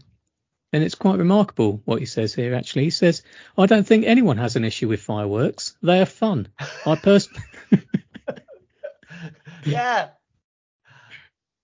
and 0.72 0.84
it's 0.84 0.96
quite 0.96 1.18
remarkable 1.18 1.82
what 1.86 2.00
he 2.00 2.06
says 2.06 2.34
here, 2.34 2.54
actually. 2.54 2.84
He 2.84 2.90
says, 2.90 3.24
I 3.58 3.66
don't 3.66 3.88
think 3.88 4.06
anyone 4.06 4.38
has 4.38 4.56
an 4.56 4.66
issue 4.66 4.88
with 4.88 5.02
fireworks. 5.02 5.76
They 5.82 6.02
are 6.02 6.06
fun. 6.06 6.48
I, 6.86 6.96
pers- 6.96 7.30
yeah, 9.66 10.10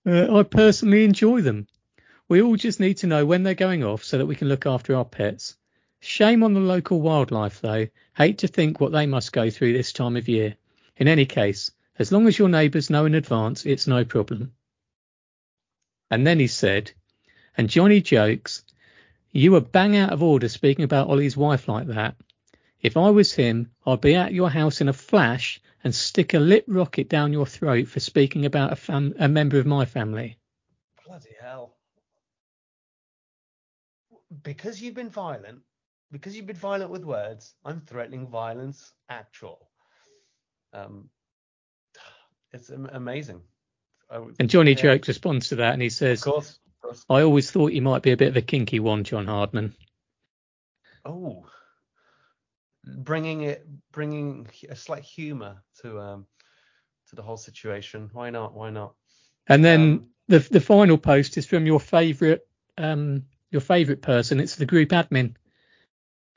uh, 0.05 0.37
I 0.37 0.43
personally 0.43 1.03
enjoy 1.03 1.41
them. 1.41 1.67
We 2.27 2.41
all 2.41 2.55
just 2.55 2.79
need 2.79 2.97
to 2.97 3.07
know 3.07 3.25
when 3.25 3.43
they're 3.43 3.53
going 3.53 3.83
off 3.83 4.03
so 4.03 4.17
that 4.17 4.25
we 4.25 4.35
can 4.35 4.49
look 4.49 4.65
after 4.65 4.95
our 4.95 5.05
pets. 5.05 5.55
Shame 6.05 6.43
on 6.43 6.53
the 6.53 6.59
local 6.59 7.01
wildlife, 7.01 7.61
though. 7.61 7.87
Hate 8.15 8.37
to 8.37 8.47
think 8.47 8.79
what 8.79 8.91
they 8.91 9.07
must 9.07 9.33
go 9.33 9.49
through 9.49 9.73
this 9.73 9.91
time 9.91 10.15
of 10.15 10.29
year. 10.29 10.55
In 10.97 11.07
any 11.07 11.25
case, 11.25 11.71
as 11.97 12.11
long 12.11 12.27
as 12.27 12.37
your 12.37 12.47
neighbours 12.47 12.91
know 12.91 13.05
in 13.05 13.15
advance, 13.15 13.65
it's 13.65 13.87
no 13.87 14.05
problem. 14.05 14.53
And 16.11 16.25
then 16.25 16.39
he 16.39 16.45
said, 16.45 16.91
and 17.57 17.71
Johnny 17.71 18.01
jokes, 18.01 18.63
you 19.31 19.51
were 19.53 19.61
bang 19.61 19.97
out 19.97 20.13
of 20.13 20.21
order 20.21 20.47
speaking 20.47 20.85
about 20.85 21.09
Ollie's 21.09 21.35
wife 21.35 21.67
like 21.67 21.87
that. 21.87 22.15
If 22.83 22.97
I 22.97 23.09
was 23.09 23.33
him, 23.33 23.71
I'd 23.83 23.99
be 23.99 24.13
at 24.13 24.31
your 24.31 24.51
house 24.51 24.81
in 24.81 24.89
a 24.89 24.93
flash 24.93 25.59
and 25.83 25.93
stick 25.93 26.35
a 26.35 26.39
lit 26.39 26.65
rocket 26.67 27.09
down 27.09 27.33
your 27.33 27.47
throat 27.47 27.87
for 27.87 27.99
speaking 27.99 28.45
about 28.45 28.71
a, 28.71 28.75
fam- 28.75 29.15
a 29.17 29.27
member 29.27 29.57
of 29.57 29.65
my 29.65 29.85
family. 29.85 30.37
bloody 31.03 31.35
hell. 31.41 31.73
Because 34.43 34.79
you've 34.79 34.93
been 34.93 35.09
violent, 35.09 35.63
because 36.11 36.35
you've 36.35 36.45
been 36.47 36.55
violent 36.55 36.91
with 36.91 37.03
words, 37.03 37.53
I'm 37.63 37.81
threatening 37.81 38.27
violence 38.27 38.93
actual. 39.09 39.69
Um, 40.73 41.09
it's 42.51 42.69
amazing. 42.69 43.41
Would- 44.11 44.35
And 44.39 44.49
Johnny 44.49 44.71
yeah, 44.71 44.81
Jokes 44.81 45.07
responds 45.07 45.49
to 45.49 45.57
that 45.57 45.73
and 45.73 45.81
he 45.81 45.87
Of 45.87 45.93
says, 45.93 46.23
course. 46.23 46.59
of 46.67 46.81
course. 46.81 47.05
I 47.09 47.21
always 47.21 47.49
thought 47.51 47.73
you 47.73 47.81
might 47.81 48.03
be 48.03 48.11
a 48.11 48.17
bit 48.17 48.29
of 48.29 48.37
a 48.37 48.41
kinky 48.41 48.79
one, 48.79 49.03
John 49.03 49.25
Hardman. 49.25 49.75
Oh, 51.03 51.45
bringing 52.83 53.41
it, 53.41 53.65
bringing 53.91 54.47
a 54.69 54.75
slight 54.75 55.03
humour 55.03 55.63
to 55.81 55.99
um 55.99 56.27
to 57.09 57.15
the 57.15 57.21
whole 57.21 57.37
situation. 57.37 58.09
Why 58.13 58.29
not? 58.29 58.53
Why 58.53 58.69
not? 58.69 58.95
And 59.47 59.63
then 59.63 59.81
Um, 59.81 60.09
the 60.27 60.39
the 60.39 60.61
final 60.61 60.97
post 60.97 61.37
is 61.37 61.45
from 61.45 61.65
your 61.65 61.79
favourite 61.79 62.41
um 62.77 63.25
your 63.51 63.61
favourite 63.61 64.01
person. 64.01 64.39
It's 64.39 64.55
the 64.55 64.65
group 64.65 64.89
admin. 64.89 65.35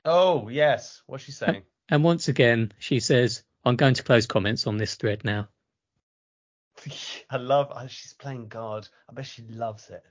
Oh 0.05 0.47
yes, 0.49 1.01
what's 1.07 1.23
she 1.23 1.31
saying? 1.31 1.63
And 1.89 2.03
once 2.03 2.27
again, 2.27 2.71
she 2.79 2.99
says, 2.99 3.43
I'm 3.65 3.75
going 3.75 3.95
to 3.95 4.03
close 4.03 4.27
comments 4.27 4.67
on 4.67 4.77
this 4.77 4.95
thread 4.95 5.23
now. 5.25 5.49
I 7.29 7.37
love. 7.37 7.71
oh, 7.71 7.87
She's 7.87 8.13
playing 8.13 8.47
God. 8.47 8.87
I 9.09 9.13
bet 9.13 9.25
she 9.25 9.43
loves 9.43 9.89
it. 9.89 10.03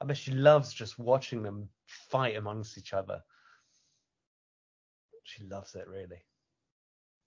I 0.00 0.06
bet 0.06 0.16
she 0.16 0.32
loves 0.32 0.72
just 0.72 0.98
watching 0.98 1.42
them 1.42 1.68
fight 1.86 2.36
amongst 2.36 2.78
each 2.78 2.92
other. 2.92 3.22
She 5.24 5.44
loves 5.44 5.74
it, 5.74 5.86
really. 5.86 6.22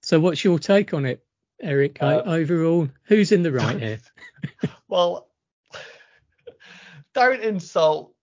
So 0.02 0.20
what's 0.20 0.44
your 0.44 0.60
take 0.60 0.94
on 0.94 1.06
it, 1.06 1.24
Eric? 1.62 2.02
Uh, 2.02 2.24
Overall, 2.26 2.90
who's 3.04 3.32
in 3.32 3.44
the 3.44 3.52
right 3.52 3.80
here? 3.80 4.00
well, 4.88 5.30
don't 7.14 7.42
insult 7.42 8.14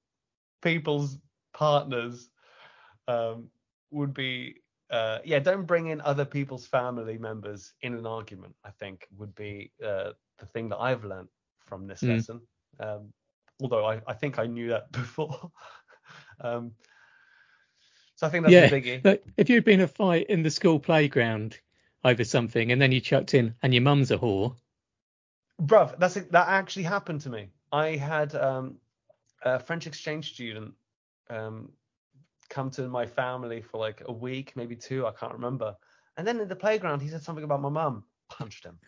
people's 0.63 1.17
partners. 1.55 2.29
Um, 3.09 3.49
would 3.91 4.15
be 4.15 4.57
uh, 4.91 5.19
yeah. 5.25 5.39
Don't 5.39 5.67
bring 5.67 5.87
in 5.87 6.01
other 6.01 6.25
people's 6.25 6.67
family 6.67 7.17
members 7.19 7.73
in 7.81 7.95
an 7.95 8.07
argument. 8.07 8.57
I 8.65 8.71
think 8.71 9.07
would 9.17 9.35
be 9.35 9.73
uh, 9.85 10.11
the 10.39 10.47
thing 10.47 10.69
that 10.71 10.79
I've 10.79 11.05
learned 11.05 11.29
from 11.67 11.87
this 11.87 12.01
Mm. 12.03 12.09
lesson. 12.09 12.41
Um, 12.81 13.13
although 13.63 13.85
I, 13.85 14.01
I 14.07 14.15
think 14.15 14.39
I 14.39 14.47
knew 14.47 14.69
that 14.71 14.91
before. 14.93 15.53
um, 16.41 16.73
so 18.17 18.27
I 18.27 18.31
think 18.31 18.45
that's 18.45 18.55
yeah, 18.55 18.65
a 18.67 18.81
biggie. 18.81 19.03
but 19.03 19.23
if 19.37 19.49
you'd 19.49 19.65
been 19.65 19.81
a 19.81 19.89
fight 19.89 20.27
in 20.29 20.43
the 20.43 20.51
school 20.51 20.79
playground 20.81 21.59
over 22.05 22.25
something 22.25 22.73
and 22.73 22.81
then 22.81 22.93
you 22.93 23.01
chucked 23.01 23.35
in 23.35 23.55
and 23.63 23.73
your 23.73 23.83
mum's 23.83 24.11
a 24.11 24.19
whore, 24.19 24.57
Bruv, 25.61 25.99
that's 25.99 26.15
that 26.15 26.49
actually 26.49 26.85
happened 26.85 27.21
to 27.23 27.31
me. 27.31 27.51
I 27.71 27.97
had 27.97 28.35
um, 28.35 28.79
a 29.43 29.59
French 29.61 29.87
exchange 29.87 30.33
student 30.33 30.75
um, 31.29 31.73
come 32.51 32.71
to 32.73 32.89
my 32.89 33.07
family 33.07 33.63
for 33.63 33.79
like 33.79 34.03
a 34.07 34.13
week, 34.13 34.53
maybe 34.57 34.77
two, 34.77 35.07
I 35.07 35.13
can't 35.13 35.33
remember. 35.33 35.75
And 36.17 36.27
then 36.27 36.41
in 36.41 36.49
the 36.49 36.57
playground, 36.57 37.01
he 37.01 37.09
said 37.09 37.23
something 37.23 37.45
about 37.45 37.63
my 37.63 37.71
mum. 37.71 38.05
Punched 38.29 38.65
him. 38.65 38.79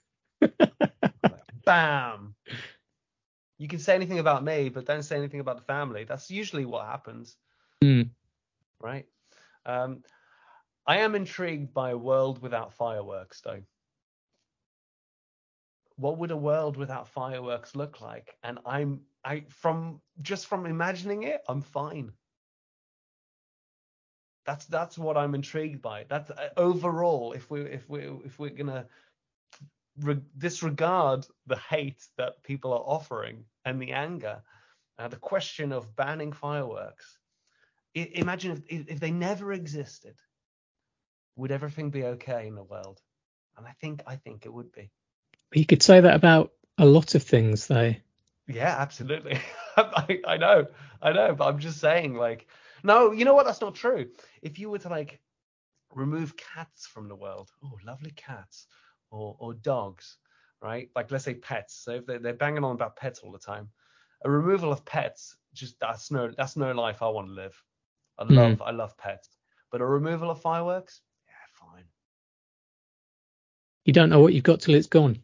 Like, 0.41 1.43
Bam. 1.65 2.35
You 3.59 3.69
can 3.69 3.79
say 3.79 3.95
anything 3.95 4.19
about 4.19 4.45
me, 4.45 4.69
but 4.69 4.87
don't 4.87 5.03
say 5.05 5.17
anything 5.17 5.41
about 5.41 5.57
the 5.57 5.65
family. 5.65 6.05
That's 6.05 6.31
usually 6.31 6.65
what 6.67 6.87
happens, 6.87 7.37
Hmm. 7.83 8.03
right? 8.81 9.07
Um, 9.65 10.03
I 10.87 10.99
am 10.99 11.15
intrigued 11.15 11.73
by 11.73 11.91
a 11.91 11.97
world 11.97 12.43
without 12.43 12.75
fireworks, 12.75 13.41
though 13.41 13.63
what 15.97 16.19
would 16.19 16.31
a 16.31 16.37
world 16.37 16.77
without 16.77 17.09
fireworks 17.09 17.77
look 17.77 18.01
like 18.01 18.37
and 18.43 18.59
i'm 18.67 19.01
i 19.25 19.45
from 19.49 20.01
just 20.21 20.47
from 20.47 20.67
imagining 20.67 21.23
it 21.23 21.41
i'm 21.49 21.61
fine 21.61 22.11
that's 24.45 24.67
that's 24.67 24.99
what 24.99 25.17
i'm 25.17 25.35
intrigued 25.35 25.83
by 25.83 26.05
that's 26.09 26.31
uh, 26.31 26.49
overall 26.57 27.33
if 27.33 27.51
we 27.51 27.63
if 27.63 27.89
we 27.89 28.01
if 28.25 28.39
we're 28.39 28.51
gonna 28.51 28.87
re- 30.01 30.21
disregard 30.39 31.27
the 31.47 31.57
hate 31.57 32.07
that 32.17 32.43
people 32.43 32.73
are 32.73 32.85
offering 32.85 33.45
and 33.65 33.81
the 33.81 33.93
anger 33.93 34.43
uh, 34.99 35.09
the 35.09 35.17
question 35.17 35.73
of 35.73 35.95
banning 35.97 36.33
fireworks 36.33 37.19
I, 37.97 38.11
imagine 38.15 38.63
if, 38.69 38.89
if 38.89 39.01
they 39.01 39.11
never 39.11 39.53
existed 39.53 40.15
would 41.37 41.53
everything 41.53 41.91
be 41.91 42.05
okay 42.05 42.47
in 42.47 42.55
the 42.55 42.65
world 42.65 43.01
and 43.57 43.67
i 43.67 43.73
think 43.81 44.03
i 44.07 44.17
think 44.17 44.47
it 44.47 44.53
would 44.53 44.73
be 44.73 44.91
you 45.55 45.67
could 45.67 45.83
say 45.83 46.01
that 46.01 46.15
about 46.15 46.53
a 46.79 46.87
lot 46.87 47.15
of 47.15 47.23
things, 47.23 47.67
though. 47.67 47.95
Yeah, 48.49 48.75
absolutely. 48.79 49.39
I, 49.77 50.21
I 50.27 50.37
know, 50.37 50.67
I 51.01 51.13
know, 51.13 51.35
but 51.35 51.47
I'm 51.47 51.59
just 51.59 51.79
saying, 51.79 52.15
like, 52.15 52.47
no, 52.83 53.13
you 53.13 53.25
know 53.25 53.35
what? 53.35 53.47
That's 53.47 53.61
not 53.61 53.75
true. 53.75 54.07
If 54.43 54.59
you 54.59 54.71
were 54.71 54.79
to 54.79 54.89
like 54.89 55.21
remove 55.95 56.37
cats 56.37 56.87
from 56.87 57.09
the 57.09 57.17
world, 57.17 57.51
oh, 57.65 57.79
lovely 57.85 58.13
cats, 58.13 58.67
or 59.11 59.37
or 59.39 59.55
dogs, 59.55 60.19
right? 60.61 60.89
Like, 60.95 61.11
let's 61.11 61.25
say 61.25 61.35
pets. 61.35 61.75
So 61.85 61.93
if 61.93 62.07
they're, 62.07 62.19
they're 62.19 62.35
banging 62.35 62.65
on 62.65 62.75
about 62.75 62.97
pets 62.97 63.21
all 63.21 63.33
the 63.33 63.39
time, 63.39 63.69
a 64.25 64.31
removal 64.31 64.73
of 64.73 64.85
pets, 64.85 65.37
just 65.55 65.79
that's 65.81 66.11
no 66.11 66.31
that's 66.37 66.57
no 66.57 66.73
life 66.73 67.03
I 67.03 67.09
want 67.09 67.29
to 67.29 67.33
live. 67.35 67.63
I 68.19 68.25
Hmm. 68.29 68.55
love 68.55 68.63
I 68.63 68.71
love 68.73 68.97
pets, 68.99 69.37
but 69.71 69.81
a 69.81 69.87
removal 69.87 70.31
of 70.31 70.41
fireworks, 70.41 71.01
yeah, 71.27 71.33
fine. 71.67 71.85
You 73.85 73.93
don't 73.93 74.11
know 74.11 74.21
what 74.21 74.35
you've 74.35 74.45
got 74.45 74.61
till 74.61 74.75
it's 74.75 74.87
gone. 74.87 75.23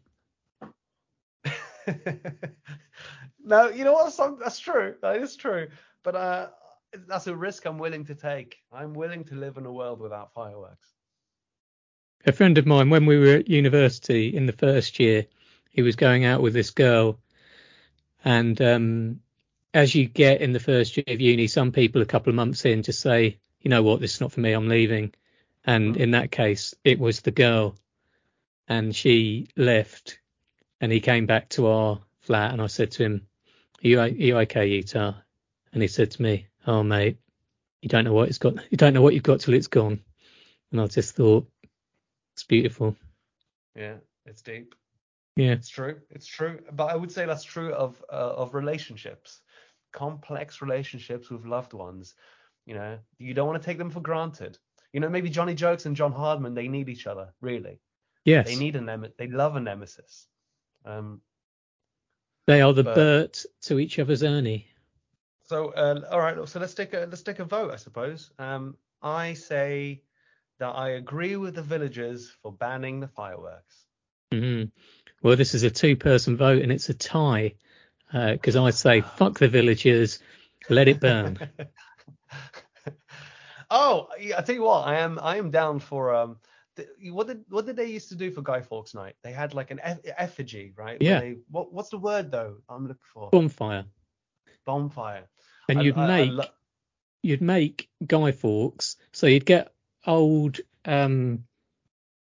no, 3.43 3.69
you 3.69 3.83
know 3.83 3.93
what? 3.93 4.39
That's 4.39 4.59
true. 4.59 4.95
That 5.01 5.17
is 5.17 5.35
true. 5.35 5.67
But 6.03 6.15
uh, 6.15 6.49
that's 7.07 7.27
a 7.27 7.35
risk 7.35 7.65
I'm 7.65 7.77
willing 7.77 8.05
to 8.05 8.15
take. 8.15 8.57
I'm 8.71 8.93
willing 8.93 9.23
to 9.25 9.35
live 9.35 9.57
in 9.57 9.65
a 9.65 9.71
world 9.71 9.99
without 9.99 10.33
fireworks. 10.33 10.87
A 12.25 12.31
friend 12.31 12.57
of 12.57 12.65
mine, 12.65 12.89
when 12.89 13.05
we 13.05 13.17
were 13.17 13.35
at 13.35 13.49
university 13.49 14.35
in 14.35 14.45
the 14.45 14.53
first 14.53 14.99
year, 14.99 15.25
he 15.69 15.81
was 15.81 15.95
going 15.95 16.25
out 16.25 16.41
with 16.41 16.53
this 16.53 16.71
girl, 16.71 17.19
and 18.25 18.61
um, 18.61 19.19
as 19.73 19.95
you 19.95 20.05
get 20.05 20.41
in 20.41 20.51
the 20.51 20.59
first 20.59 20.97
year 20.97 21.05
of 21.07 21.21
uni, 21.21 21.47
some 21.47 21.71
people 21.71 22.01
a 22.01 22.05
couple 22.05 22.29
of 22.29 22.35
months 22.35 22.65
in 22.65 22.83
just 22.83 22.99
say, 22.99 23.37
you 23.61 23.69
know 23.69 23.83
what, 23.83 24.01
this 24.01 24.15
is 24.15 24.21
not 24.21 24.31
for 24.31 24.41
me, 24.41 24.51
I'm 24.51 24.67
leaving. 24.67 25.13
And 25.63 25.95
in 25.95 26.11
that 26.11 26.31
case, 26.31 26.73
it 26.83 26.99
was 26.99 27.21
the 27.21 27.31
girl, 27.31 27.75
and 28.67 28.95
she 28.95 29.47
left, 29.55 30.19
and 30.81 30.91
he 30.91 30.99
came 30.99 31.25
back 31.25 31.49
to 31.49 31.67
our 31.67 31.99
flat, 32.19 32.51
and 32.51 32.61
I 32.61 32.67
said 32.67 32.91
to 32.91 33.03
him, 33.03 33.27
"Are 33.83 33.87
you, 33.87 33.99
are 33.99 34.07
you 34.07 34.37
okay, 34.39 34.67
Utah?" 34.67 35.13
And 35.71 35.81
he 35.81 35.87
said 35.87 36.11
to 36.11 36.21
me, 36.21 36.48
"Oh, 36.69 36.83
mate, 36.83 37.17
you 37.81 37.89
don't 37.89 38.03
know 38.05 38.13
what 38.13 38.29
it's 38.29 38.37
got. 38.37 38.53
You 38.71 38.77
don't 38.77 38.93
know 38.93 39.01
what 39.01 39.13
you've 39.13 39.23
got 39.23 39.39
till 39.39 39.53
it's 39.55 39.67
gone." 39.67 40.03
And 40.71 40.79
I 40.79 40.87
just 40.87 41.15
thought, 41.15 41.49
it's 42.35 42.43
beautiful. 42.43 42.95
Yeah, 43.75 43.95
it's 44.25 44.41
deep. 44.43 44.75
Yeah, 45.35 45.53
It's 45.53 45.69
true. 45.69 45.99
It's 46.09 46.27
true. 46.27 46.59
But 46.71 46.85
I 46.91 46.95
would 46.95 47.11
say 47.11 47.25
that's 47.25 47.43
true 47.43 47.73
of 47.73 48.03
uh, 48.11 48.33
of 48.41 48.53
relationships, 48.53 49.41
complex 49.91 50.61
relationships 50.61 51.29
with 51.29 51.45
loved 51.45 51.73
ones. 51.73 52.13
You 52.65 52.75
know, 52.75 52.99
you 53.17 53.33
don't 53.33 53.47
want 53.47 53.61
to 53.61 53.65
take 53.65 53.77
them 53.77 53.89
for 53.89 54.01
granted. 54.01 54.57
You 54.93 54.99
know, 54.99 55.09
maybe 55.09 55.29
Johnny 55.29 55.55
Jokes 55.55 55.85
and 55.85 55.95
John 55.95 56.11
Hardman, 56.11 56.53
they 56.55 56.67
need 56.67 56.89
each 56.89 57.07
other, 57.07 57.33
really. 57.41 57.79
yes, 58.25 58.47
They 58.47 58.55
need 58.57 58.75
a 58.75 58.81
nem- 58.81 59.13
they 59.17 59.27
love 59.27 59.55
a 59.55 59.59
nemesis. 59.59 60.27
Um, 60.85 61.21
they 62.47 62.61
are 62.61 62.73
the 62.73 62.83
but- 62.83 62.95
Bert 62.95 63.45
to 63.61 63.79
each 63.79 63.97
other's 63.99 64.23
Ernie. 64.23 64.67
So 65.49 65.69
uh, 65.69 66.01
all 66.11 66.19
right, 66.19 66.47
so 66.47 66.59
let's 66.59 66.75
take 66.75 66.93
a 66.93 67.07
let's 67.09 67.23
take 67.23 67.39
a 67.39 67.45
vote, 67.45 67.71
I 67.71 67.77
suppose. 67.77 68.29
Um, 68.37 68.77
I 69.01 69.33
say 69.33 70.03
that 70.59 70.69
I 70.69 70.89
agree 70.89 71.37
with 71.37 71.55
the 71.55 71.63
villagers 71.63 72.29
for 72.43 72.51
banning 72.51 72.99
the 72.99 73.07
fireworks. 73.07 73.85
hmm 74.31 74.65
Well, 75.23 75.35
this 75.35 75.55
is 75.55 75.63
a 75.63 75.71
two-person 75.71 76.37
vote, 76.37 76.61
and 76.61 76.71
it's 76.71 76.89
a 76.89 76.93
tie 76.93 77.55
because 78.11 78.55
I 78.55 78.69
say 78.69 79.01
fuck 79.01 79.39
the 79.39 79.47
villagers, 79.47 80.19
let 80.69 80.87
it 80.87 80.99
burn. 80.99 81.39
oh, 83.71 84.07
I 84.37 84.41
tell 84.41 84.55
you 84.55 84.63
what, 84.63 84.87
I 84.87 84.99
am 84.99 85.17
I 85.19 85.37
am 85.37 85.49
down 85.49 85.79
for 85.79 86.13
um. 86.13 86.37
th- 86.75 86.89
What 87.11 87.25
did 87.25 87.43
what 87.49 87.65
did 87.65 87.75
they 87.75 87.85
used 87.85 88.09
to 88.09 88.15
do 88.15 88.29
for 88.29 88.43
Guy 88.43 88.61
Fawkes 88.61 88.93
Night? 88.93 89.15
They 89.23 89.31
had 89.31 89.55
like 89.55 89.71
an 89.71 89.79
eff- 89.81 90.05
effigy, 90.15 90.73
right? 90.77 90.97
Yeah. 91.01 91.21
They, 91.21 91.37
what 91.49 91.73
what's 91.73 91.89
the 91.89 91.97
word 91.97 92.29
though? 92.29 92.57
I'm 92.69 92.87
looking 92.87 93.01
for 93.13 93.29
Bonfire, 93.31 93.85
bonfire. 94.65 95.27
And 95.69 95.83
you'd 95.83 95.97
I- 95.97 96.03
I 96.03 96.07
make 96.07 96.31
lo- 96.31 96.45
you'd 97.23 97.41
make 97.41 97.89
Guy 98.05 98.31
Fawkes, 98.31 98.97
so 99.11 99.27
you'd 99.27 99.45
get 99.45 99.73
old 100.05 100.59
um 100.85 101.45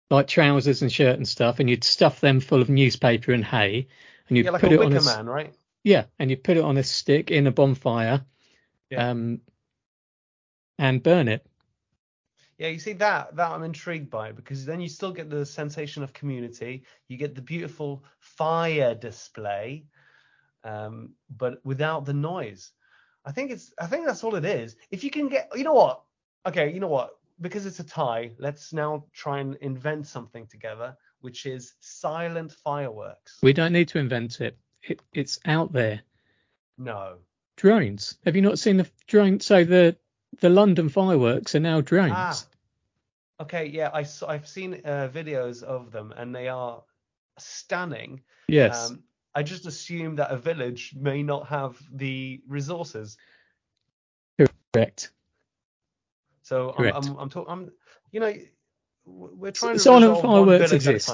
like 0.10 0.28
trousers 0.28 0.82
and 0.82 0.92
shirt 0.92 1.18
and 1.18 1.28
stuff, 1.28 1.60
and 1.60 1.70
you'd 1.70 1.84
stuff 1.84 2.22
them 2.22 2.40
full 2.40 2.62
of 2.62 2.70
newspaper 2.70 3.34
and 3.34 3.44
hay, 3.44 3.88
and 4.28 4.38
you'd 4.38 4.46
yeah, 4.46 4.52
like 4.52 4.62
put 4.62 4.72
it 4.72 4.80
on 4.80 4.94
a 4.94 5.02
Man, 5.02 5.26
right? 5.26 5.54
yeah, 5.84 6.06
and 6.20 6.30
you 6.32 6.38
put 6.38 6.58
it 6.58 6.64
on 6.64 6.78
a 6.78 6.84
stick 6.84 7.30
in 7.32 7.48
a 7.48 7.52
bonfire, 7.52 8.26
Yeah. 8.90 9.10
um, 9.10 9.42
and 10.80 11.04
burn 11.04 11.28
it. 11.28 11.46
Yeah, 12.58 12.70
you 12.70 12.80
see 12.80 12.94
that 12.94 13.36
that 13.36 13.52
I'm 13.52 13.64
intrigued 13.64 14.10
by 14.10 14.32
because 14.32 14.66
then 14.66 14.82
you 14.82 14.90
still 14.90 15.12
get 15.12 15.30
the 15.30 15.46
sensation 15.46 16.04
of 16.04 16.14
community. 16.14 16.86
You 17.08 17.18
get 17.18 17.36
the 17.36 17.42
beautiful 17.42 18.04
fire 18.20 18.96
display, 18.96 19.86
um, 20.64 21.14
but 21.30 21.64
without 21.64 22.06
the 22.06 22.14
noise. 22.14 22.72
I 23.28 23.32
think 23.34 23.52
it's 23.52 23.74
I 23.78 23.88
think 23.88 24.06
that's 24.06 24.24
all 24.24 24.36
it 24.36 24.46
is. 24.46 24.78
If 24.90 25.04
you 25.04 25.12
can 25.12 25.28
get, 25.28 25.52
you 25.54 25.66
know 25.66 25.74
what? 25.74 26.02
Okay, 26.46 26.74
you 26.74 26.80
know 26.80 26.88
what? 26.88 27.18
Because 27.42 27.66
it's 27.66 27.82
a 27.82 27.84
tie, 27.84 28.32
let's 28.40 28.72
now 28.72 29.04
try 29.14 29.40
and 29.40 29.56
invent 29.58 30.08
something 30.08 30.48
together, 30.48 30.96
which 31.20 31.46
is 31.46 31.74
silent 31.82 32.54
fireworks. 32.54 33.38
We 33.44 33.52
don't 33.52 33.74
need 33.74 33.90
to 33.90 34.00
invent 34.00 34.40
it. 34.40 34.58
it 34.82 35.02
it's 35.14 35.40
out 35.46 35.74
there. 35.74 36.02
No. 36.78 37.18
Drones. 37.58 38.18
Have 38.24 38.38
you 38.38 38.42
not 38.42 38.60
seen 38.60 38.78
the 38.78 38.90
drone? 39.08 39.42
So 39.42 39.66
the 39.66 39.98
the 40.40 40.50
London 40.50 40.88
fireworks 40.88 41.54
are 41.54 41.60
now 41.60 41.82
drones. 41.82 42.14
Ah. 42.16 42.42
Okay, 43.42 43.66
yeah, 43.66 43.92
I, 43.94 44.06
I've 44.28 44.48
seen 44.48 44.82
uh, 44.86 45.10
videos 45.14 45.62
of 45.64 45.92
them 45.92 46.14
and 46.16 46.34
they 46.34 46.48
are 46.48 46.82
stunning. 47.38 48.22
yes. 48.48 48.90
Um, 48.90 49.04
I 49.38 49.44
just 49.44 49.68
assume 49.68 50.16
that 50.16 50.32
a 50.32 50.36
village 50.36 50.96
may 51.00 51.22
not 51.22 51.46
have 51.50 51.78
the 51.94 52.42
resources. 52.48 53.18
correct. 54.74 55.12
So 56.42 56.74
I'm, 56.76 56.86
I'm, 56.88 57.18
I'm 57.18 57.30
talking, 57.30 57.52
I'm, 57.52 57.72
you 58.12 58.20
know, 58.20 58.34
we're 59.06 59.52
trying 59.52 59.74
to 59.74 59.80
Silent 59.80 60.24
fireworks 60.24 60.72
exist. 60.72 61.12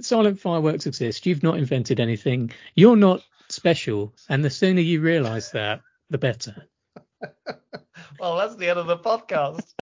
Silent 0.00 0.40
fireworks 0.40 0.86
exist. 0.86 1.24
You've 1.24 1.44
not 1.44 1.58
invented 1.58 2.00
anything. 2.00 2.50
You're 2.74 2.96
not 2.96 3.22
special, 3.48 4.12
and 4.28 4.44
the 4.44 4.50
sooner 4.50 4.80
you 4.80 5.00
realise 5.00 5.50
that, 5.50 5.82
the 6.10 6.18
better. 6.18 6.66
Well, 8.18 8.36
that's 8.36 8.56
the 8.56 8.68
end 8.68 8.78
of 8.78 8.86
the 8.86 8.96
podcast. 8.96 9.74